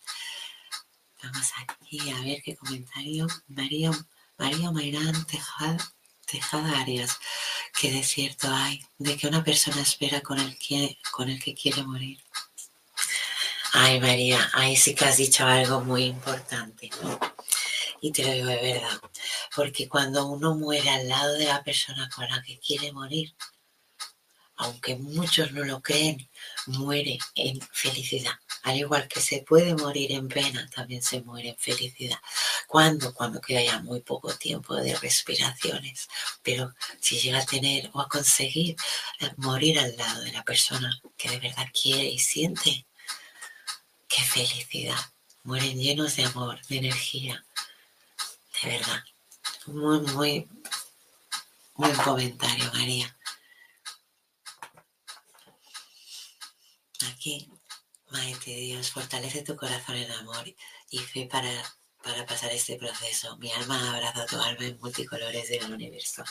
Vamos 1.23 1.53
aquí 1.57 2.11
a 2.11 2.21
ver 2.21 2.43
qué 2.43 2.57
comentario. 2.57 3.27
María, 3.49 3.91
María 4.37 4.71
Mayrán 4.71 5.25
Tejada, 5.25 5.79
Tejada 6.27 6.79
Arias. 6.79 7.19
Qué 7.73 7.91
desierto 7.91 8.49
hay 8.55 8.85
de 8.99 9.17
que 9.17 9.27
una 9.27 9.43
persona 9.43 9.81
espera 9.81 10.21
con 10.21 10.39
el 10.39 10.59
que, 10.59 10.99
con 11.11 11.31
el 11.31 11.43
que 11.43 11.55
quiere 11.55 11.83
morir. 11.85 12.23
Ay 13.73 13.99
María, 13.99 14.51
ahí 14.53 14.77
sí 14.77 14.95
que 14.95 15.07
has 15.07 15.17
dicho 15.17 15.47
algo 15.47 15.81
muy 15.81 16.05
importante. 16.05 16.91
Y 18.03 18.13
te 18.13 18.25
lo 18.25 18.33
digo 18.33 18.47
de 18.49 18.75
verdad. 18.75 19.01
Porque 19.57 19.89
cuando 19.89 20.27
uno 20.27 20.55
muere 20.55 20.91
al 20.91 21.09
lado 21.09 21.33
de 21.33 21.47
la 21.47 21.65
persona 21.65 22.11
con 22.15 22.29
la 22.29 22.43
que 22.43 22.59
quiere 22.59 22.93
morir, 22.93 23.35
aunque 24.57 24.97
muchos 24.97 25.51
no 25.53 25.65
lo 25.65 25.81
creen, 25.81 26.29
muere 26.67 27.19
en 27.35 27.59
felicidad. 27.73 28.33
Al 28.65 28.77
igual 28.77 29.09
que 29.09 29.21
se 29.21 29.43
puede 29.43 29.75
morir 29.75 30.13
en 30.13 30.29
pena, 30.29 30.69
también 30.75 31.03
se 31.03 31.23
muere 31.23 31.51
en 31.51 31.57
felicidad. 31.57 32.19
¿Cuándo? 32.67 33.15
Cuando 33.15 33.41
queda 33.41 33.63
ya 33.63 33.81
muy 33.81 34.01
poco 34.01 34.35
tiempo 34.35 34.75
de 34.75 34.95
respiraciones. 34.97 36.09
Pero 36.43 36.75
si 37.01 37.19
llega 37.19 37.39
a 37.39 37.47
tener 37.47 37.91
o 37.95 38.01
a 38.01 38.09
conseguir 38.09 38.77
eh, 39.21 39.31
morir 39.39 39.79
al 39.79 39.97
lado 39.97 40.21
de 40.21 40.33
la 40.33 40.45
persona 40.45 41.01
que 41.17 41.31
de 41.31 41.39
verdad 41.39 41.67
quiere 41.73 42.05
y 42.05 42.19
siente, 42.19 42.87
qué 44.07 44.23
felicidad. 44.23 45.01
Mueren 45.45 45.79
llenos 45.79 46.17
de 46.17 46.25
amor, 46.25 46.61
de 46.67 46.77
energía. 46.77 47.43
De 48.63 48.69
verdad. 48.69 49.03
Muy, 49.67 50.01
muy, 50.01 50.49
buen 51.75 51.95
comentario, 51.97 52.73
María. 52.73 53.17
Aquí, 57.11 57.51
Maite 58.11 58.53
Dios, 58.53 58.93
fortalece 58.93 59.43
tu 59.43 59.57
corazón 59.57 59.97
en 59.97 60.11
amor 60.13 60.45
y 60.91 60.99
fe 60.99 61.27
para, 61.27 61.51
para 62.03 62.25
pasar 62.27 62.53
este 62.53 62.77
proceso. 62.77 63.37
Mi 63.39 63.51
alma 63.53 63.93
abraza 63.93 64.25
tu 64.27 64.41
alma 64.41 64.67
en 64.67 64.79
multicolores 64.79 65.49
del 65.49 65.73
universo. 65.73 66.23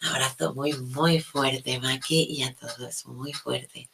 Un 0.00 0.08
abrazo 0.08 0.54
muy, 0.54 0.72
muy 0.72 1.20
fuerte, 1.20 1.78
Maki, 1.78 2.28
y 2.30 2.42
a 2.44 2.54
todos, 2.54 3.04
muy 3.04 3.34
fuerte. 3.34 3.90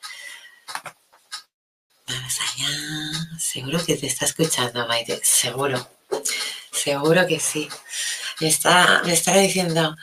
Vamos 2.07 2.41
allá. 2.41 3.39
Seguro 3.41 3.84
que 3.84 3.97
te 3.97 4.07
está 4.07 4.26
escuchando, 4.26 4.87
Maite. 4.87 5.20
Seguro. 5.24 5.91
Seguro 6.70 7.26
que 7.26 7.41
sí. 7.41 7.68
Me 8.41 8.49
está, 8.49 9.03
me 9.05 9.12
está 9.12 9.37
diciendo, 9.37 9.97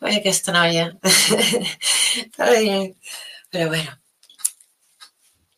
oye, 0.00 0.22
que 0.22 0.28
esto 0.30 0.52
no 0.52 0.60
bien. 2.60 2.96
Pero 3.50 3.68
bueno, 3.68 4.00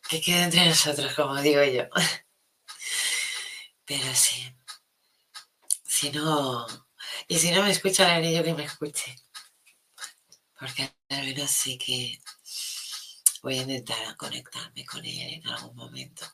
que 0.09 0.21
quede 0.21 0.43
entre 0.43 0.65
nosotros, 0.69 1.13
como 1.15 1.41
digo 1.41 1.63
yo. 1.63 1.83
Pero 3.85 4.13
sí. 4.15 4.53
Si 5.85 6.09
no, 6.11 6.65
y 7.27 7.39
si 7.39 7.51
no 7.51 7.63
me 7.63 7.71
escucha, 7.71 8.19
le 8.19 8.33
yo 8.33 8.43
que 8.43 8.53
me 8.53 8.65
escuche. 8.65 9.15
Porque 10.59 10.91
al 11.09 11.25
menos 11.25 11.51
sí 11.51 11.77
que 11.77 12.19
voy 13.43 13.59
a 13.59 13.61
intentar 13.61 14.17
conectarme 14.17 14.83
con 14.85 15.05
él 15.05 15.33
en 15.35 15.47
algún 15.47 15.75
momento. 15.75 16.25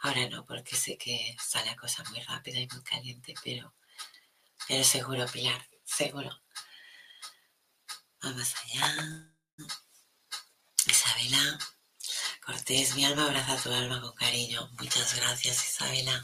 Ahora 0.00 0.26
no, 0.30 0.46
porque 0.46 0.76
sé 0.76 0.96
que 0.96 1.36
sale 1.38 1.66
la 1.66 1.76
cosa 1.76 2.02
muy 2.10 2.20
rápida 2.20 2.58
y 2.58 2.68
muy 2.68 2.82
caliente, 2.82 3.34
pero, 3.44 3.74
pero 4.68 4.84
seguro, 4.84 5.26
Pilar, 5.26 5.68
seguro. 5.84 6.30
Vamos 8.22 8.54
allá. 8.62 9.32
Isabela 10.86 11.58
Cortés, 12.44 12.96
mi 12.96 13.04
alma 13.04 13.26
abraza 13.26 13.56
tu 13.62 13.72
alma 13.72 14.00
con 14.00 14.14
cariño. 14.14 14.68
Muchas 14.78 15.14
gracias, 15.14 15.64
Isabela. 15.68 16.20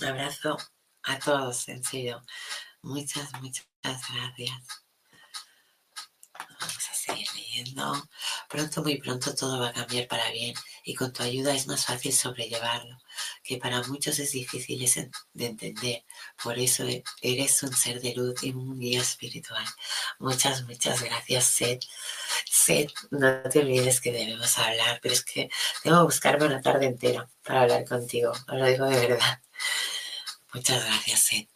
Un 0.00 0.06
abrazo 0.06 0.56
a 1.04 1.18
todos, 1.18 1.56
sencillo. 1.58 2.20
Muchas, 2.82 3.32
muchas 3.40 3.66
gracias. 3.82 4.58
Vamos 6.60 6.88
a 6.90 6.94
seguir 6.94 7.28
leyendo. 7.34 8.08
Pronto, 8.48 8.82
muy 8.82 8.98
pronto 8.98 9.34
todo 9.34 9.60
va 9.60 9.68
a 9.68 9.72
cambiar 9.72 10.08
para 10.08 10.30
bien 10.30 10.54
y 10.84 10.94
con 10.94 11.12
tu 11.12 11.22
ayuda 11.22 11.54
es 11.54 11.66
más 11.66 11.84
fácil 11.86 12.12
sobrellevarlo, 12.12 12.98
que 13.42 13.58
para 13.58 13.82
muchos 13.84 14.18
es 14.18 14.32
difícil 14.32 14.78
de 15.32 15.46
entender. 15.46 16.04
Por 16.42 16.58
eso 16.58 16.84
eres 17.22 17.62
un 17.62 17.74
ser 17.74 18.00
de 18.00 18.14
luz 18.14 18.42
y 18.42 18.52
un 18.52 18.78
guía 18.78 19.00
espiritual. 19.00 19.64
Muchas, 20.18 20.64
muchas 20.64 21.02
gracias, 21.02 21.44
Seth. 21.44 21.84
Seth, 22.50 22.92
no 23.10 23.42
te 23.42 23.60
olvides 23.60 24.00
que 24.00 24.12
debemos 24.12 24.58
hablar, 24.58 25.00
pero 25.02 25.14
es 25.14 25.24
que 25.24 25.48
tengo 25.82 25.98
que 25.98 26.04
buscarme 26.04 26.46
una 26.46 26.60
tarde 26.60 26.86
entera 26.86 27.28
para 27.42 27.62
hablar 27.62 27.84
contigo. 27.84 28.32
Os 28.32 28.58
lo 28.58 28.66
digo 28.66 28.86
de 28.86 29.08
verdad. 29.08 29.40
Muchas 30.52 30.84
gracias, 30.84 31.20
Seth. 31.20 31.48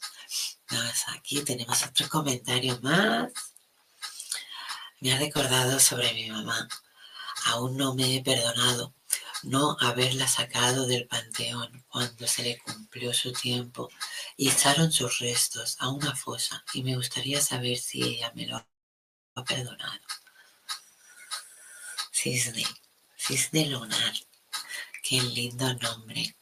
Vamos, 0.71 1.05
aquí 1.09 1.43
tenemos 1.43 1.85
otro 1.85 2.09
comentario 2.09 2.79
más. 2.81 3.33
Me 5.01 5.13
ha 5.13 5.19
recordado 5.19 5.81
sobre 5.81 6.13
mi 6.15 6.31
mamá. 6.31 6.69
Aún 7.47 7.77
no 7.77 7.95
me 7.95 8.17
he 8.17 8.23
perdonado 8.23 8.95
no 9.43 9.77
haberla 9.81 10.29
sacado 10.29 10.87
del 10.87 11.07
panteón 11.07 11.85
cuando 11.89 12.27
se 12.27 12.43
le 12.43 12.59
cumplió 12.59 13.13
su 13.15 13.33
tiempo 13.33 13.89
y 14.37 14.51
echaron 14.51 14.93
sus 14.93 15.19
restos 15.19 15.77
a 15.81 15.89
una 15.89 16.15
fosa 16.15 16.65
y 16.73 16.83
me 16.83 16.97
gustaría 16.97 17.41
saber 17.41 17.79
si 17.79 18.03
ella 18.03 18.33
me 18.35 18.47
lo 18.47 18.57
ha 19.35 19.45
perdonado. 19.45 20.01
Cisne, 22.13 22.67
cisne 23.17 23.67
lunar, 23.67 24.15
qué 25.03 25.23
lindo 25.23 25.73
nombre. 25.75 26.37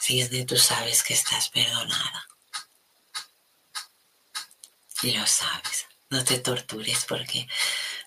Cisne, 0.00 0.44
tú 0.44 0.56
sabes 0.56 1.02
que 1.02 1.14
estás 1.14 1.50
perdonada. 1.50 2.28
Y 5.02 5.12
lo 5.12 5.26
sabes. 5.26 5.86
No 6.10 6.24
te 6.24 6.38
tortures 6.38 7.04
porque 7.04 7.46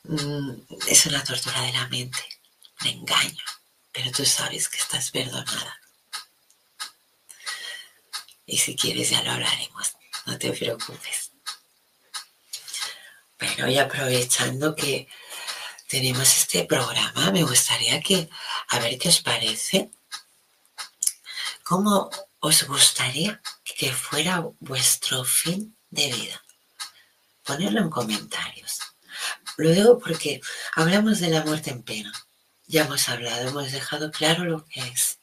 mm, 0.04 0.52
es 0.88 1.06
una 1.06 1.24
tortura 1.24 1.62
de 1.62 1.74
la 1.74 1.88
mente, 1.88 2.20
un 2.82 2.88
engaño. 2.88 3.44
Pero 3.92 4.12
tú 4.12 4.26
sabes 4.26 4.70
que 4.70 4.78
estás 4.78 5.12
perdonada. 5.12 5.80
Y 8.46 8.58
si 8.58 8.76
quieres 8.76 9.10
ya 9.10 9.22
lo 9.24 9.32
hablaremos. 9.32 9.94
No 10.26 10.38
te 10.38 10.52
preocupes. 10.52 11.32
Bueno, 13.40 13.68
y 13.68 13.78
aprovechando 13.78 14.76
que 14.76 15.08
tenemos 15.88 16.38
este 16.38 16.66
programa, 16.66 17.32
me 17.32 17.44
gustaría 17.44 18.00
que, 18.02 18.30
a 18.70 18.80
ver 18.80 18.98
qué 18.98 19.10
os 19.10 19.22
parece, 19.22 19.90
cómo 21.64 22.10
os 22.40 22.64
gustaría 22.64 23.42
que 23.64 23.92
fuera 23.92 24.44
vuestro 24.60 25.24
fin 25.24 25.76
de 25.90 26.12
vida 26.12 26.42
ponerlo 27.44 27.82
en 27.82 27.90
comentarios. 27.90 28.80
Lo 29.58 29.72
digo 29.72 30.00
porque 30.00 30.42
hablamos 30.76 31.20
de 31.20 31.30
la 31.30 31.44
muerte 31.44 31.72
en 31.72 31.84
pena. 31.84 32.12
Ya 32.72 32.86
hemos 32.86 33.10
hablado, 33.10 33.50
hemos 33.50 33.70
dejado 33.74 34.12
claro 34.12 34.46
lo 34.46 34.64
que 34.64 34.80
es. 34.80 35.20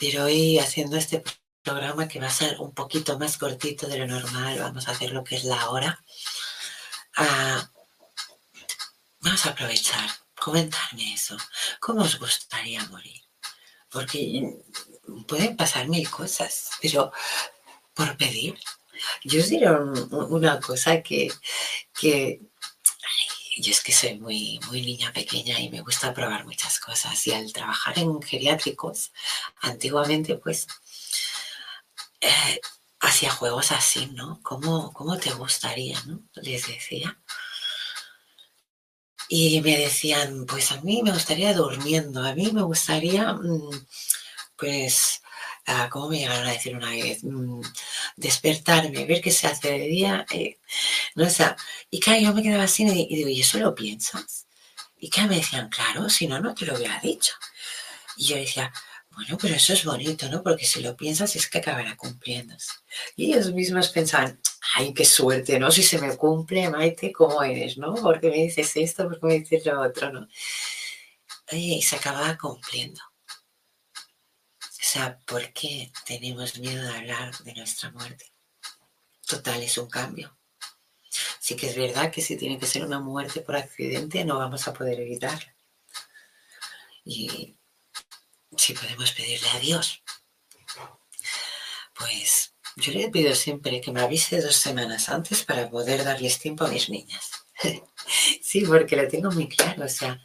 Pero 0.00 0.24
hoy 0.24 0.58
haciendo 0.58 0.96
este 0.96 1.22
programa 1.62 2.08
que 2.08 2.18
va 2.18 2.26
a 2.26 2.30
ser 2.30 2.58
un 2.58 2.74
poquito 2.74 3.16
más 3.16 3.38
cortito 3.38 3.86
de 3.86 3.98
lo 3.98 4.08
normal, 4.08 4.58
vamos 4.58 4.88
a 4.88 4.90
hacer 4.90 5.12
lo 5.12 5.22
que 5.22 5.36
es 5.36 5.44
la 5.44 5.70
hora. 5.70 6.02
Ah, 7.16 7.70
vamos 9.20 9.46
a 9.46 9.50
aprovechar, 9.50 10.10
comentarme 10.34 11.14
eso. 11.14 11.36
¿Cómo 11.78 12.02
os 12.02 12.18
gustaría 12.18 12.84
morir? 12.86 13.22
Porque 13.88 14.52
pueden 15.28 15.56
pasar 15.56 15.86
mil 15.86 16.10
cosas, 16.10 16.70
pero 16.82 17.12
por 17.94 18.16
pedir, 18.16 18.58
yo 19.22 19.42
os 19.42 19.48
diré 19.48 19.70
una 19.70 20.58
cosa 20.58 21.02
que, 21.02 21.30
que 21.94 22.49
yo 23.60 23.72
es 23.72 23.82
que 23.82 23.92
soy 23.92 24.18
muy, 24.18 24.60
muy 24.68 24.82
niña 24.82 25.12
pequeña 25.12 25.58
y 25.60 25.68
me 25.70 25.80
gusta 25.80 26.14
probar 26.14 26.44
muchas 26.46 26.78
cosas. 26.78 27.26
Y 27.26 27.32
al 27.32 27.52
trabajar 27.52 27.98
en 27.98 28.20
geriátricos, 28.22 29.12
antiguamente, 29.60 30.36
pues, 30.36 30.66
eh, 32.20 32.60
hacía 33.00 33.30
juegos 33.30 33.72
así, 33.72 34.06
¿no? 34.06 34.40
¿Cómo, 34.42 34.92
¿Cómo, 34.92 35.18
te 35.18 35.30
gustaría, 35.32 36.00
no? 36.06 36.20
Les 36.34 36.66
decía. 36.66 37.18
Y 39.28 39.60
me 39.60 39.78
decían, 39.78 40.44
pues 40.46 40.72
a 40.72 40.80
mí 40.80 41.02
me 41.02 41.12
gustaría 41.12 41.54
durmiendo, 41.54 42.22
a 42.24 42.34
mí 42.34 42.50
me 42.52 42.62
gustaría, 42.62 43.32
mm, 43.32 43.86
pues, 45.66 45.88
¿cómo 45.90 46.08
me 46.08 46.18
llegaron 46.18 46.46
a 46.46 46.52
decir 46.52 46.76
una 46.76 46.90
vez? 46.90 47.22
Mm, 47.24 47.60
despertarme, 48.16 49.04
ver 49.06 49.20
qué 49.20 49.30
se 49.30 49.46
hace 49.46 49.70
de 49.72 49.86
día. 49.86 50.26
Eh, 50.32 50.58
no, 51.14 51.26
o 51.26 51.56
y 51.90 52.00
claro, 52.00 52.20
yo 52.20 52.34
me 52.34 52.42
quedaba 52.42 52.64
así 52.64 52.84
y 52.84 53.16
digo, 53.16 53.28
¿y 53.28 53.40
eso 53.40 53.58
lo 53.58 53.74
piensas? 53.74 54.46
Y 54.98 55.10
claro, 55.10 55.30
me 55.30 55.36
decían, 55.36 55.68
claro, 55.68 56.08
si 56.10 56.26
no, 56.26 56.40
no 56.40 56.54
te 56.54 56.66
lo 56.66 56.76
hubiera 56.76 57.00
dicho. 57.00 57.34
Y 58.16 58.26
yo 58.26 58.36
decía, 58.36 58.72
bueno, 59.10 59.38
pero 59.40 59.54
eso 59.54 59.72
es 59.72 59.84
bonito, 59.84 60.28
¿no? 60.28 60.42
Porque 60.42 60.64
si 60.66 60.80
lo 60.82 60.96
piensas 60.96 61.36
es 61.36 61.48
que 61.48 61.58
acabará 61.58 61.96
cumpliéndose. 61.96 62.72
Y 63.16 63.32
ellos 63.32 63.52
mismos 63.52 63.88
pensaban, 63.90 64.40
ay, 64.76 64.94
qué 64.94 65.04
suerte, 65.04 65.58
¿no? 65.58 65.70
Si 65.70 65.82
se 65.82 65.98
me 65.98 66.16
cumple, 66.16 66.70
Maite, 66.70 67.12
¿cómo 67.12 67.42
eres, 67.42 67.78
no? 67.78 67.94
¿Por 67.94 68.20
qué 68.20 68.30
me 68.30 68.36
dices 68.44 68.76
esto? 68.76 69.04
¿Por 69.04 69.20
qué 69.20 69.26
me 69.26 69.38
dices 69.40 69.66
lo 69.66 69.80
otro, 69.82 70.12
no? 70.12 70.28
y 71.52 71.82
se 71.82 71.96
acababa 71.96 72.36
cumpliendo. 72.38 73.00
Sea, 74.92 75.20
¿por 75.24 75.52
qué 75.52 75.92
tenemos 76.04 76.58
miedo 76.58 76.82
de 76.82 76.92
hablar 76.92 77.38
de 77.44 77.54
nuestra 77.54 77.92
muerte? 77.92 78.32
Total, 79.24 79.62
es 79.62 79.78
un 79.78 79.88
cambio. 79.88 80.36
Sí 81.38 81.54
que 81.54 81.68
es 81.68 81.76
verdad 81.76 82.10
que 82.10 82.20
si 82.20 82.36
tiene 82.36 82.58
que 82.58 82.66
ser 82.66 82.84
una 82.84 82.98
muerte 82.98 83.40
por 83.40 83.54
accidente, 83.54 84.24
no 84.24 84.38
vamos 84.38 84.66
a 84.66 84.74
poder 84.74 84.98
evitarla. 84.98 85.54
Y 87.04 87.54
si 88.56 88.72
podemos 88.72 89.12
pedirle 89.12 89.48
a 89.50 89.60
Dios, 89.60 90.02
pues 91.94 92.56
yo 92.74 92.92
le 92.92 93.10
pido 93.10 93.32
siempre 93.36 93.80
que 93.80 93.92
me 93.92 94.00
avise 94.00 94.42
dos 94.42 94.56
semanas 94.56 95.08
antes 95.08 95.44
para 95.44 95.70
poder 95.70 96.02
darles 96.02 96.40
tiempo 96.40 96.64
a 96.64 96.68
mis 96.68 96.90
niñas. 96.90 97.30
sí, 98.42 98.62
porque 98.62 98.96
lo 98.96 99.06
tengo 99.06 99.30
muy 99.30 99.48
claro. 99.48 99.84
O 99.84 99.88
sea, 99.88 100.20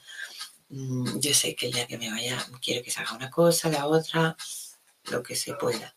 yo 0.70 1.34
sé 1.34 1.56
que 1.56 1.68
el 1.68 1.74
día 1.74 1.88
que 1.88 1.98
me 1.98 2.12
vaya 2.12 2.46
quiero 2.62 2.84
que 2.84 2.92
se 2.92 3.00
haga 3.02 3.14
una 3.14 3.30
cosa, 3.30 3.70
la 3.70 3.88
otra, 3.88 4.36
lo 5.06 5.24
que 5.24 5.36
se 5.36 5.54
pueda. 5.54 5.96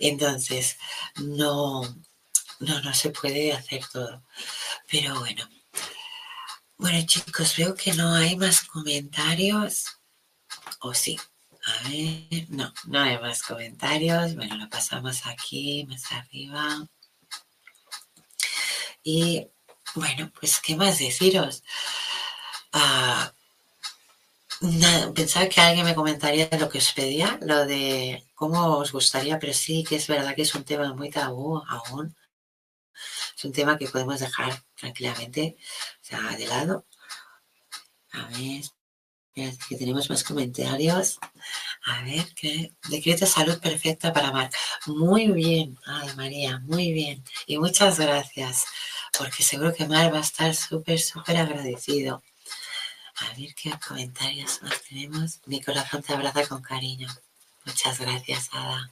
Entonces, 0.00 0.78
no, 1.16 1.82
no, 2.60 2.80
no 2.82 2.94
se 2.94 3.10
puede 3.10 3.52
hacer 3.52 3.86
todo. 3.92 4.24
Pero 4.90 5.18
bueno. 5.20 5.48
Bueno, 6.76 7.04
chicos, 7.06 7.56
veo 7.56 7.74
que 7.74 7.92
no 7.94 8.14
hay 8.14 8.36
más 8.36 8.62
comentarios. 8.62 9.86
¿O 10.80 10.94
sí? 10.94 11.18
A 11.66 11.88
ver, 11.88 12.48
no, 12.50 12.72
no 12.84 13.00
hay 13.00 13.18
más 13.18 13.42
comentarios. 13.42 14.34
Bueno, 14.36 14.56
lo 14.56 14.68
pasamos 14.68 15.26
aquí, 15.26 15.84
más 15.88 16.10
arriba. 16.12 16.88
Y 19.02 19.48
bueno, 19.94 20.30
pues, 20.38 20.60
¿qué 20.60 20.76
más 20.76 20.98
deciros? 20.98 21.62
Ah, 22.72 23.32
pensaba 25.14 25.48
que 25.48 25.60
alguien 25.60 25.86
me 25.86 25.94
comentaría 25.94 26.48
lo 26.58 26.68
que 26.68 26.78
os 26.78 26.92
pedía, 26.92 27.38
lo 27.42 27.66
de 27.66 28.24
cómo 28.34 28.78
os 28.78 28.92
gustaría, 28.92 29.38
pero 29.38 29.52
sí 29.52 29.84
que 29.84 29.96
es 29.96 30.06
verdad 30.06 30.34
que 30.34 30.42
es 30.42 30.54
un 30.54 30.64
tema 30.64 30.92
muy 30.94 31.10
tabú 31.10 31.62
aún. 31.68 32.16
Es 33.36 33.44
un 33.44 33.52
tema 33.52 33.78
que 33.78 33.88
podemos 33.88 34.18
dejar 34.20 34.52
tranquilamente 34.76 35.56
o 36.12 36.36
de 36.36 36.46
lado. 36.46 36.86
A 38.12 38.26
ver, 38.28 38.64
que 39.68 39.76
tenemos 39.76 40.10
más 40.10 40.24
comentarios. 40.24 41.18
A 41.84 42.02
ver, 42.02 42.26
¿qué? 42.34 42.72
Decreto 42.88 43.26
salud 43.26 43.60
perfecta 43.60 44.12
para 44.12 44.32
Mar. 44.32 44.50
Muy 44.86 45.28
bien, 45.28 45.78
María, 46.16 46.58
muy 46.64 46.92
bien. 46.92 47.22
Y 47.46 47.58
muchas 47.58 47.98
gracias, 48.00 48.64
porque 49.16 49.42
seguro 49.42 49.72
que 49.74 49.86
Mar 49.86 50.12
va 50.12 50.18
a 50.18 50.22
estar 50.22 50.54
súper, 50.54 50.98
súper 50.98 51.36
agradecido. 51.36 52.22
A 53.20 53.34
ver 53.36 53.54
qué 53.54 53.72
comentarios 53.86 54.62
más 54.62 54.82
tenemos. 54.82 55.40
Mi 55.46 55.60
corazón 55.62 56.02
te 56.02 56.12
abraza 56.12 56.46
con 56.46 56.62
cariño. 56.62 57.08
Muchas 57.64 57.98
gracias, 57.98 58.48
Ada. 58.52 58.90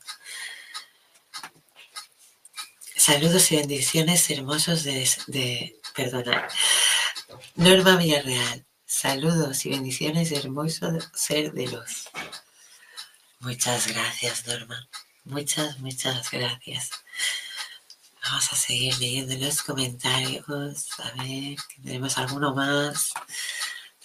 Saludos 2.96 3.52
y 3.52 3.56
bendiciones 3.56 4.28
hermosos 4.30 4.82
de, 4.82 5.08
de 5.28 5.80
perdona, 5.94 6.48
Norma 7.54 7.96
Villarreal. 7.96 8.66
Saludos 8.84 9.64
y 9.66 9.70
bendiciones, 9.70 10.32
hermoso 10.32 10.98
ser 11.14 11.52
de 11.52 11.68
luz. 11.68 12.08
Muchas 13.40 13.86
gracias, 13.86 14.46
Norma. 14.46 14.88
Muchas, 15.24 15.78
muchas 15.78 16.30
gracias. 16.30 16.90
Vamos 18.24 18.52
a 18.52 18.56
seguir 18.56 18.98
leyendo 18.98 19.36
los 19.36 19.62
comentarios. 19.62 20.88
A 20.98 21.22
ver, 21.22 21.56
tenemos 21.82 22.18
alguno 22.18 22.54
más. 22.54 23.12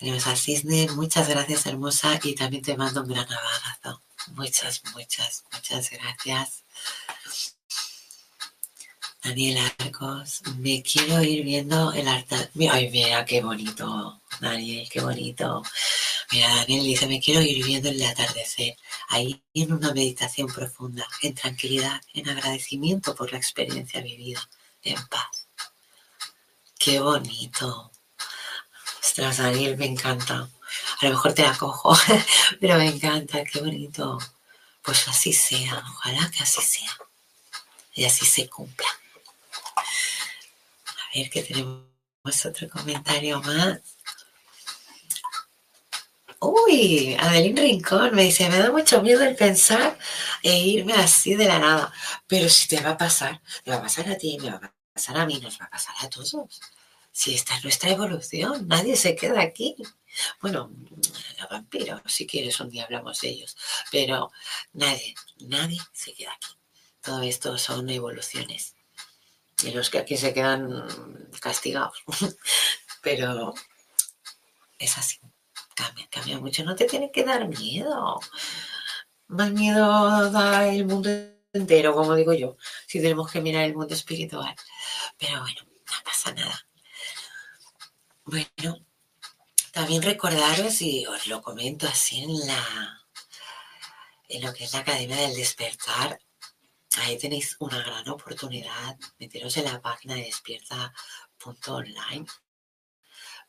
Tenemos 0.01 0.25
a 0.25 0.35
Cisne. 0.35 0.87
Muchas 0.95 1.29
gracias, 1.29 1.67
hermosa. 1.67 2.19
Y 2.23 2.33
también 2.33 2.63
te 2.63 2.75
mando 2.75 3.03
un 3.03 3.07
gran 3.07 3.27
abrazo. 3.31 4.01
Muchas, 4.29 4.81
muchas, 4.95 5.43
muchas 5.53 5.91
gracias. 5.91 6.63
Daniel 9.23 9.59
Arcos, 9.79 10.41
me 10.57 10.81
quiero 10.81 11.21
ir 11.21 11.45
viendo 11.45 11.93
el 11.93 12.07
arte. 12.07 12.49
Ay, 12.71 12.89
mira, 12.89 13.23
qué 13.25 13.43
bonito, 13.43 14.19
Daniel, 14.39 14.89
qué 14.89 15.01
bonito. 15.01 15.61
Mira, 16.31 16.49
Daniel 16.55 16.83
dice, 16.83 17.05
me 17.05 17.19
quiero 17.19 17.39
ir 17.41 17.63
viendo 17.63 17.89
el 17.89 18.01
atardecer, 18.01 18.75
ahí 19.09 19.43
en 19.53 19.71
una 19.71 19.93
meditación 19.93 20.47
profunda, 20.47 21.07
en 21.21 21.35
tranquilidad, 21.35 22.01
en 22.15 22.27
agradecimiento 22.27 23.13
por 23.13 23.31
la 23.31 23.37
experiencia 23.37 24.01
vivida, 24.01 24.49
en 24.81 24.97
paz. 25.09 25.47
Qué 26.79 26.99
bonito. 26.99 27.90
Ostras, 29.11 29.39
Daniel, 29.39 29.75
me 29.75 29.87
encanta. 29.87 30.35
A 31.01 31.05
lo 31.05 31.09
mejor 31.09 31.33
te 31.33 31.45
acojo, 31.45 31.93
pero 32.61 32.77
me 32.77 32.87
encanta, 32.87 33.43
qué 33.43 33.59
bonito. 33.59 34.17
Pues 34.81 35.05
así 35.09 35.33
sea, 35.33 35.83
ojalá 35.85 36.31
que 36.31 36.41
así 36.41 36.61
sea. 36.61 36.97
Y 37.93 38.05
así 38.05 38.25
se 38.25 38.47
cumpla. 38.47 38.87
A 39.75 39.83
ver 41.13 41.29
que 41.29 41.43
tenemos 41.43 42.45
otro 42.45 42.69
comentario 42.69 43.41
más. 43.41 43.81
Uy, 46.39 47.17
Adeline 47.19 47.61
Rincón 47.61 48.15
me 48.15 48.23
dice, 48.23 48.47
me 48.47 48.59
da 48.59 48.71
mucho 48.71 49.01
miedo 49.01 49.25
el 49.25 49.35
pensar 49.35 49.97
e 50.41 50.57
irme 50.57 50.93
así 50.93 51.35
de 51.35 51.47
la 51.49 51.59
nada. 51.59 51.93
Pero 52.27 52.47
si 52.47 52.69
te 52.69 52.79
va 52.79 52.91
a 52.91 52.97
pasar, 52.97 53.41
te 53.65 53.71
va 53.71 53.77
a 53.77 53.81
pasar 53.81 54.09
a 54.09 54.17
ti, 54.17 54.37
me 54.39 54.51
va 54.51 54.55
a 54.55 54.73
pasar 54.93 55.17
a 55.17 55.25
mí, 55.25 55.37
nos 55.41 55.59
va 55.59 55.65
a 55.65 55.69
pasar 55.69 55.95
a 55.99 56.09
todos. 56.09 56.61
Si 57.11 57.35
esta 57.35 57.57
es 57.57 57.63
nuestra 57.63 57.91
evolución, 57.91 58.67
nadie 58.67 58.95
se 58.95 59.15
queda 59.15 59.41
aquí. 59.41 59.75
Bueno, 60.41 60.71
los 61.39 61.49
vampiros, 61.49 62.01
si 62.05 62.25
quieres, 62.25 62.59
un 62.59 62.69
día 62.69 62.85
hablamos 62.85 63.19
de 63.21 63.29
ellos. 63.29 63.57
Pero 63.91 64.31
nadie, 64.73 65.15
nadie 65.39 65.79
se 65.93 66.13
queda 66.13 66.33
aquí. 66.33 66.55
Todo 67.01 67.21
esto 67.21 67.57
son 67.57 67.89
evoluciones 67.89 68.75
y 69.63 69.71
los 69.71 69.89
que 69.89 69.99
aquí 69.99 70.17
se 70.17 70.33
quedan 70.33 70.87
castigados. 71.39 72.03
Pero 73.01 73.53
es 74.79 74.97
así, 74.97 75.19
cambia, 75.75 76.07
cambia 76.09 76.39
mucho. 76.39 76.63
No 76.63 76.75
te 76.75 76.85
tiene 76.85 77.11
que 77.11 77.23
dar 77.23 77.47
miedo. 77.47 78.19
Más 79.27 79.51
miedo 79.51 80.29
da 80.31 80.67
el 80.67 80.85
mundo 80.85 81.09
entero, 81.53 81.93
como 81.93 82.15
digo 82.15 82.33
yo, 82.33 82.57
si 82.87 83.01
tenemos 83.01 83.31
que 83.31 83.41
mirar 83.41 83.63
el 83.63 83.75
mundo 83.75 83.93
espiritual. 83.93 84.55
Pero 85.17 85.41
bueno, 85.41 85.61
no 85.63 86.03
pasa 86.03 86.33
nada. 86.33 86.67
Bueno, 88.31 88.79
también 89.73 90.01
recordaros, 90.01 90.81
y 90.81 91.05
os 91.05 91.27
lo 91.27 91.41
comento 91.41 91.85
así 91.85 92.23
en 92.23 92.47
la 92.47 92.97
en 94.29 94.41
lo 94.41 94.53
que 94.53 94.63
es 94.63 94.71
la 94.71 94.79
Academia 94.79 95.17
del 95.17 95.35
Despertar, 95.35 96.17
ahí 96.99 97.17
tenéis 97.17 97.57
una 97.59 97.79
gran 97.79 98.07
oportunidad. 98.07 98.97
Meteros 99.19 99.57
en 99.57 99.65
la 99.65 99.81
página 99.81 100.15
de 100.15 100.23
despierta.online 100.23 102.25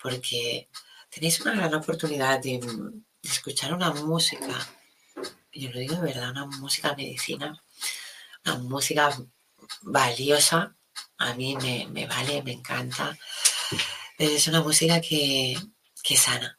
porque 0.03 0.69
tenéis 1.11 1.41
una 1.43 1.55
gran 1.55 1.75
oportunidad 1.75 2.41
de, 2.41 2.59
escuchar 3.23 3.73
una 3.73 3.93
música, 3.93 4.67
yo 5.53 5.71
lo 5.71 5.79
digo 5.79 5.95
de 5.95 6.13
verdad, 6.13 6.33
una 6.33 6.47
música 6.47 6.97
medicina, 6.97 7.63
una 8.45 8.57
música 8.57 9.17
valiosa, 9.83 10.75
a 11.19 11.35
mí 11.35 11.57
me, 11.57 12.07
vale, 12.09 12.43
me 12.43 12.55
encanta, 12.55 13.17
es 14.19 14.47
una 14.47 14.61
música 14.61 15.01
que, 15.01 15.57
sana. 16.17 16.59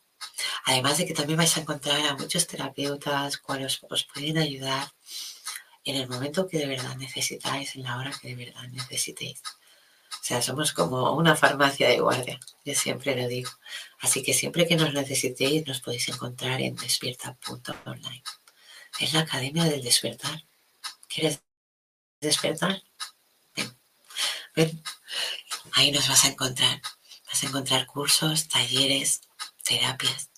Además 0.66 0.98
de 0.98 1.06
que 1.06 1.14
también 1.14 1.38
vais 1.38 1.56
a 1.58 1.62
encontrar 1.62 2.06
a 2.06 2.16
muchos 2.16 2.48
terapeutas 2.48 3.38
cuales 3.38 3.80
os 3.90 4.04
pueden 4.06 4.38
ayudar 4.38 4.92
en 5.84 5.96
el 5.98 6.08
momento 6.08 6.48
que 6.48 6.58
de 6.58 6.68
verdad 6.68 6.96
necesitáis, 6.96 7.76
en 7.76 7.84
la 7.84 7.98
hora 7.98 8.12
que 8.20 8.30
de 8.30 8.46
verdad 8.46 8.64
necesitéis. 8.70 9.42
O 10.12 10.26
sea, 10.26 10.42
somos 10.42 10.72
como 10.72 11.14
una 11.14 11.36
farmacia 11.36 11.90
de 11.90 12.00
guardia, 12.00 12.40
yo 12.64 12.74
siempre 12.74 13.16
lo 13.16 13.28
digo. 13.28 13.52
Así 14.00 14.24
que 14.24 14.34
siempre 14.34 14.68
que 14.68 14.78
nos 14.78 14.94
necesitéis 14.94 15.68
nos 15.68 15.82
podéis 15.82 16.08
encontrar 16.08 16.62
en 16.62 16.76
despierta.online. 16.76 18.24
Es 19.00 19.14
la 19.14 19.22
Academia 19.22 19.66
del 19.66 19.84
Despertar. 19.84 20.46
¿Quieres 21.08 21.42
despertar? 22.22 22.82
Ven. 23.56 23.78
Ven. 24.56 24.84
Ahí 25.74 25.92
nos 25.92 26.08
vas 26.08 26.24
a 26.26 26.30
encontrar. 26.30 26.82
Vas 27.34 27.44
a 27.44 27.48
encontrar 27.48 27.88
cursos, 27.88 28.48
talleres, 28.48 29.22
terapias, 29.64 30.30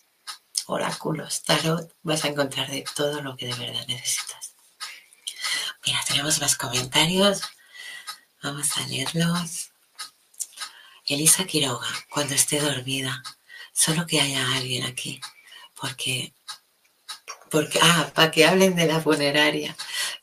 oráculos, 0.65 1.43
tarot. 1.43 1.93
Vas 2.03 2.23
a 2.23 2.29
encontrar 2.29 2.71
de 2.71 2.85
todo 2.95 3.21
lo 3.21 3.35
que 3.35 3.47
de 3.47 3.53
verdad 3.53 3.85
necesitas. 3.85 4.55
Mira, 5.85 5.99
tenemos 6.07 6.39
más 6.39 6.55
comentarios. 6.55 7.41
Vamos 8.41 8.77
a 8.77 8.87
leerlos. 8.87 9.71
Elisa 11.05 11.43
Quiroga, 11.43 11.89
cuando 12.09 12.33
esté 12.33 12.61
dormida, 12.61 13.21
solo 13.73 14.07
que 14.07 14.21
haya 14.21 14.55
alguien 14.55 14.85
aquí, 14.85 15.19
porque, 15.73 16.33
porque, 17.51 17.77
ah, 17.81 18.09
para 18.15 18.31
que 18.31 18.45
hablen 18.45 18.77
de 18.77 18.85
la 18.85 19.01
funeraria, 19.01 19.75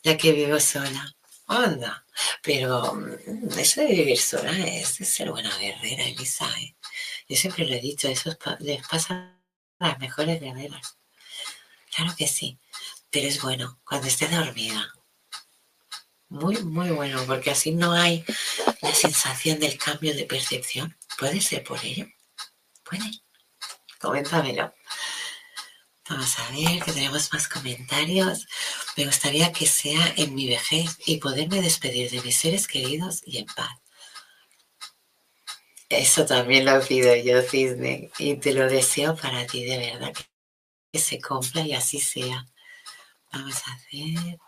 ya 0.02 0.16
que 0.16 0.32
vivo 0.32 0.58
sola. 0.58 1.14
Anda, 1.52 2.04
pero 2.42 2.94
mm, 2.94 3.58
eso 3.58 3.80
de 3.82 3.88
vivir 3.88 4.18
sola 4.18 4.52
es 4.66 4.88
ser 4.88 5.30
buena 5.30 5.56
guerrera, 5.58 6.04
Elisa. 6.04 6.48
¿eh? 6.60 6.74
Yo 7.28 7.36
siempre 7.36 7.66
lo 7.66 7.74
he 7.74 7.80
dicho, 7.80 8.08
eso 8.08 8.36
les 8.60 8.86
pasa 8.86 9.38
a 9.78 9.88
las 9.88 9.98
mejores 9.98 10.40
guerreras. 10.40 10.96
Claro 11.94 12.14
que 12.16 12.26
sí, 12.26 12.58
pero 13.10 13.28
es 13.28 13.40
bueno 13.42 13.80
cuando 13.84 14.08
esté 14.08 14.28
dormida, 14.28 14.92
muy, 16.32 16.56
muy 16.62 16.88
bueno, 16.88 17.22
porque 17.26 17.50
así 17.50 17.72
no 17.72 17.92
hay 17.92 18.24
la 18.80 18.94
sensación 18.94 19.60
del 19.60 19.76
cambio 19.76 20.14
de 20.14 20.24
percepción. 20.24 20.96
¿Puede 21.18 21.42
ser 21.42 21.62
por 21.62 21.84
ello? 21.84 22.06
¿Puede? 22.82 23.10
Coméntamelo. 24.00 24.72
Vamos 26.08 26.36
a 26.40 26.50
ver 26.50 26.82
que 26.82 26.92
tenemos 26.92 27.32
más 27.32 27.48
comentarios. 27.48 28.46
Me 28.96 29.06
gustaría 29.06 29.52
que 29.52 29.66
sea 29.66 30.14
en 30.16 30.34
mi 30.34 30.48
vejez 30.48 30.98
y 31.06 31.18
poderme 31.18 31.62
despedir 31.62 32.10
de 32.10 32.20
mis 32.22 32.36
seres 32.36 32.66
queridos 32.66 33.22
y 33.24 33.38
en 33.38 33.46
paz. 33.46 33.70
Eso 35.88 36.24
también 36.24 36.64
lo 36.64 36.80
pido 36.80 37.14
yo, 37.16 37.42
Cisne, 37.42 38.10
y 38.18 38.36
te 38.36 38.54
lo 38.54 38.66
deseo 38.68 39.14
para 39.14 39.46
ti 39.46 39.64
de 39.64 39.76
verdad, 39.76 40.12
que 40.90 40.98
se 40.98 41.20
cumpla 41.20 41.60
y 41.62 41.74
así 41.74 42.00
sea. 42.00 42.46
Vamos 43.30 43.56
a 43.66 43.72
hacer 43.74 44.38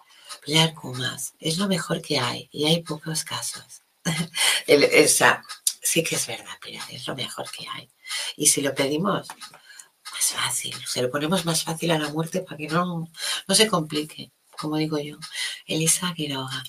Pilar 0.44 0.74
Kumas, 0.74 1.34
es 1.38 1.58
lo 1.58 1.68
mejor 1.68 2.00
que 2.00 2.18
hay 2.18 2.48
y 2.50 2.66
hay 2.66 2.82
pocos 2.82 3.24
casos. 3.24 3.82
o 4.04 5.08
sea, 5.08 5.44
sí 5.82 6.02
que 6.02 6.16
es 6.16 6.26
verdad, 6.26 6.58
Pilar, 6.62 6.84
es 6.90 7.06
lo 7.06 7.14
mejor 7.14 7.48
que 7.50 7.68
hay. 7.68 7.90
Y 8.36 8.46
si 8.46 8.62
lo 8.62 8.74
pedimos, 8.74 9.28
más 10.32 10.44
fácil, 10.44 10.74
se 10.86 11.02
lo 11.02 11.10
ponemos 11.10 11.44
más 11.44 11.64
fácil 11.64 11.90
a 11.90 11.98
la 11.98 12.08
muerte 12.08 12.40
para 12.40 12.56
que 12.56 12.68
no, 12.68 13.10
no 13.46 13.54
se 13.54 13.66
complique, 13.66 14.32
como 14.58 14.76
digo 14.76 14.98
yo. 14.98 15.18
Elisa 15.66 16.12
Quiroga. 16.14 16.62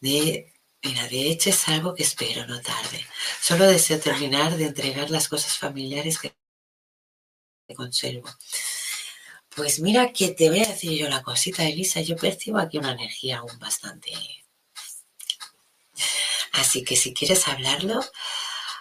De, 0.00 0.52
mira, 0.82 1.08
de 1.08 1.30
hecho 1.30 1.50
es 1.50 1.68
algo 1.68 1.94
que 1.94 2.02
espero, 2.02 2.46
no 2.46 2.60
tarde. 2.60 3.06
Solo 3.40 3.66
deseo 3.66 3.98
terminar 4.00 4.56
de 4.56 4.66
entregar 4.66 5.10
las 5.10 5.28
cosas 5.28 5.56
familiares 5.56 6.18
que 6.18 6.34
conservo. 7.74 8.28
Pues 9.56 9.80
mira 9.80 10.12
que 10.12 10.32
te 10.32 10.50
voy 10.50 10.60
a 10.60 10.68
decir 10.68 10.98
yo 10.98 11.08
la 11.08 11.22
cosita, 11.22 11.64
Elisa. 11.64 12.00
Yo 12.00 12.16
percibo 12.16 12.58
aquí 12.58 12.78
una 12.78 12.92
energía 12.92 13.38
aún 13.38 13.58
bastante. 13.58 14.10
Así 16.52 16.84
que 16.84 16.96
si 16.96 17.14
quieres 17.14 17.46
hablarlo, 17.48 18.00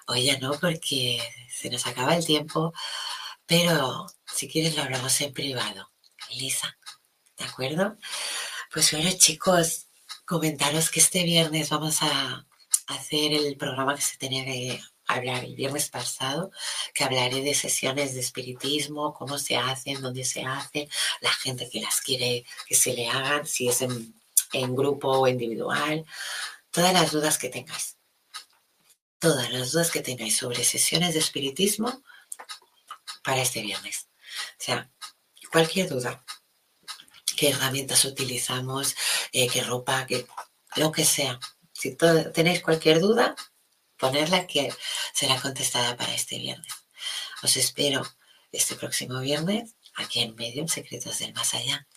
oye, 0.08 0.38
no, 0.40 0.54
porque 0.60 1.22
se 1.50 1.70
nos 1.70 1.88
acaba 1.88 2.16
el 2.16 2.26
tiempo. 2.26 2.74
Pero 3.56 4.08
si 4.26 4.48
quieres 4.48 4.76
lo 4.76 4.82
hablamos 4.82 5.22
en 5.22 5.32
privado, 5.32 5.92
Elisa, 6.32 6.76
¿de 7.38 7.46
acuerdo? 7.46 7.98
Pues 8.74 8.92
bueno 8.92 9.12
chicos, 9.16 9.86
comentaros 10.26 10.90
que 10.90 11.00
este 11.00 11.22
viernes 11.22 11.70
vamos 11.70 12.02
a 12.02 12.48
hacer 12.88 13.32
el 13.32 13.56
programa 13.56 13.96
que 13.96 14.02
se 14.02 14.18
tenía 14.18 14.44
que 14.44 14.82
hablar 15.06 15.44
el 15.46 15.54
viernes 15.54 15.92
pasado, 15.92 16.50
que 16.96 17.04
hablaré 17.04 17.42
de 17.42 17.54
sesiones 17.54 18.16
de 18.16 18.22
espiritismo, 18.22 19.14
cómo 19.14 19.38
se 19.38 19.56
hacen, 19.56 20.02
dónde 20.02 20.26
se 20.26 20.44
hacen, 20.44 20.90
la 21.22 21.32
gente 21.32 21.70
que 21.70 21.80
las 21.80 22.02
quiere 22.02 22.46
que 22.66 22.74
se 22.74 22.96
le 22.96 23.08
hagan, 23.08 23.46
si 23.46 23.68
es 23.68 23.84
en, 23.84 24.20
en 24.54 24.76
grupo 24.76 25.10
o 25.10 25.28
individual, 25.28 26.06
todas 26.72 26.92
las 26.92 27.12
dudas 27.12 27.38
que 27.38 27.50
tengáis. 27.50 27.98
Todas 29.20 29.52
las 29.52 29.74
dudas 29.74 29.92
que 29.92 30.02
tengáis 30.02 30.38
sobre 30.38 30.64
sesiones 30.64 31.14
de 31.14 31.20
espiritismo 31.20 32.02
para 33.24 33.42
este 33.42 33.62
viernes. 33.62 34.10
O 34.60 34.64
sea, 34.64 34.90
cualquier 35.52 35.90
duda, 35.90 36.24
qué 37.38 37.50
herramientas 37.50 38.06
utilizamos, 38.06 38.96
eh, 39.32 39.48
qué 39.48 39.62
ropa, 39.64 40.06
qué, 40.08 40.26
lo 40.76 40.92
que 40.92 41.06
sea. 41.06 41.40
Si 41.72 41.96
tenéis 42.34 42.62
cualquier 42.62 43.00
duda, 43.00 43.36
ponerla 43.98 44.48
que 44.48 44.74
será 45.14 45.40
contestada 45.40 45.96
para 45.96 46.14
este 46.14 46.38
viernes. 46.38 46.74
Os 47.42 47.58
espero 47.58 48.04
este 48.52 48.76
próximo 48.76 49.20
viernes 49.20 49.76
aquí 49.96 50.22
en 50.22 50.36
Medium 50.36 50.68
Secretos 50.68 51.20
del 51.20 51.34
Más 51.34 51.54
Allá. 51.54 51.88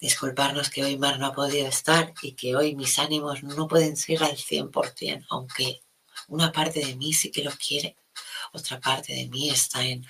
Disculparnos 0.00 0.70
que 0.70 0.84
hoy 0.84 0.96
Mar 0.96 1.18
no 1.18 1.26
ha 1.26 1.32
podido 1.32 1.68
estar 1.68 2.12
y 2.22 2.32
que 2.32 2.56
hoy 2.56 2.74
mis 2.74 2.98
ánimos 2.98 3.42
no 3.42 3.68
pueden 3.68 3.96
ser 3.96 4.22
al 4.22 4.36
100%, 4.36 5.26
aunque 5.28 5.82
una 6.28 6.52
parte 6.52 6.80
de 6.80 6.96
mí 6.96 7.12
sí 7.12 7.30
que 7.30 7.44
lo 7.44 7.52
quiere, 7.52 7.96
otra 8.52 8.80
parte 8.80 9.12
de 9.12 9.28
mí 9.28 9.50
está 9.50 9.84
en 9.84 10.06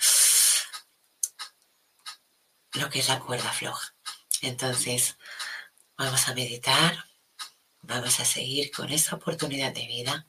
lo 2.74 2.88
que 2.88 3.00
es 3.00 3.08
la 3.08 3.20
cuerda 3.20 3.52
floja. 3.52 3.94
Entonces, 4.42 5.16
vamos 5.96 6.28
a 6.28 6.34
meditar, 6.34 7.04
vamos 7.82 8.20
a 8.20 8.24
seguir 8.24 8.70
con 8.70 8.90
esa 8.90 9.16
oportunidad 9.16 9.72
de 9.72 9.86
vida 9.86 10.26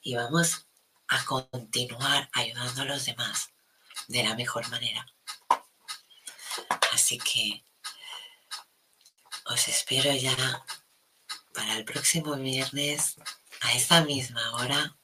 y 0.00 0.14
vamos 0.14 0.66
a 1.08 1.24
continuar 1.24 2.30
ayudando 2.32 2.82
a 2.82 2.86
los 2.86 3.04
demás 3.04 3.50
de 4.08 4.24
la 4.24 4.34
mejor 4.34 4.68
manera. 4.68 5.06
Así 6.92 7.18
que 7.18 7.64
os 9.46 9.68
espero 9.68 10.12
ya 10.14 10.64
para 11.54 11.76
el 11.76 11.84
próximo 11.84 12.36
viernes 12.36 13.16
a 13.60 13.74
esa 13.74 14.02
misma 14.02 14.52
hora 14.54 14.96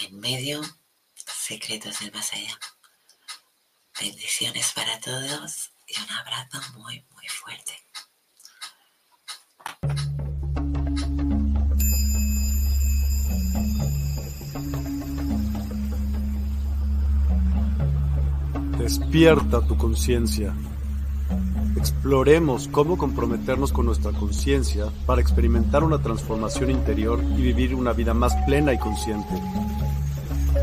en 0.00 0.18
medio 0.18 0.62
secretos 1.14 2.00
del 2.00 2.12
más 2.12 2.32
allá. 2.32 2.58
Bendiciones 3.98 4.72
para 4.74 5.00
todos 5.00 5.70
y 5.86 5.94
un 6.02 6.10
abrazo 6.10 6.58
muy, 6.76 7.02
muy 7.14 7.26
fuerte. 7.28 7.72
Despierta 18.78 19.66
tu 19.66 19.78
conciencia. 19.78 20.54
Exploremos 21.76 22.68
cómo 22.68 22.98
comprometernos 22.98 23.72
con 23.72 23.86
nuestra 23.86 24.12
conciencia 24.12 24.86
para 25.06 25.22
experimentar 25.22 25.82
una 25.82 26.02
transformación 26.02 26.70
interior 26.70 27.24
y 27.38 27.42
vivir 27.42 27.74
una 27.74 27.94
vida 27.94 28.12
más 28.12 28.34
plena 28.44 28.74
y 28.74 28.78
consciente. 28.78 29.34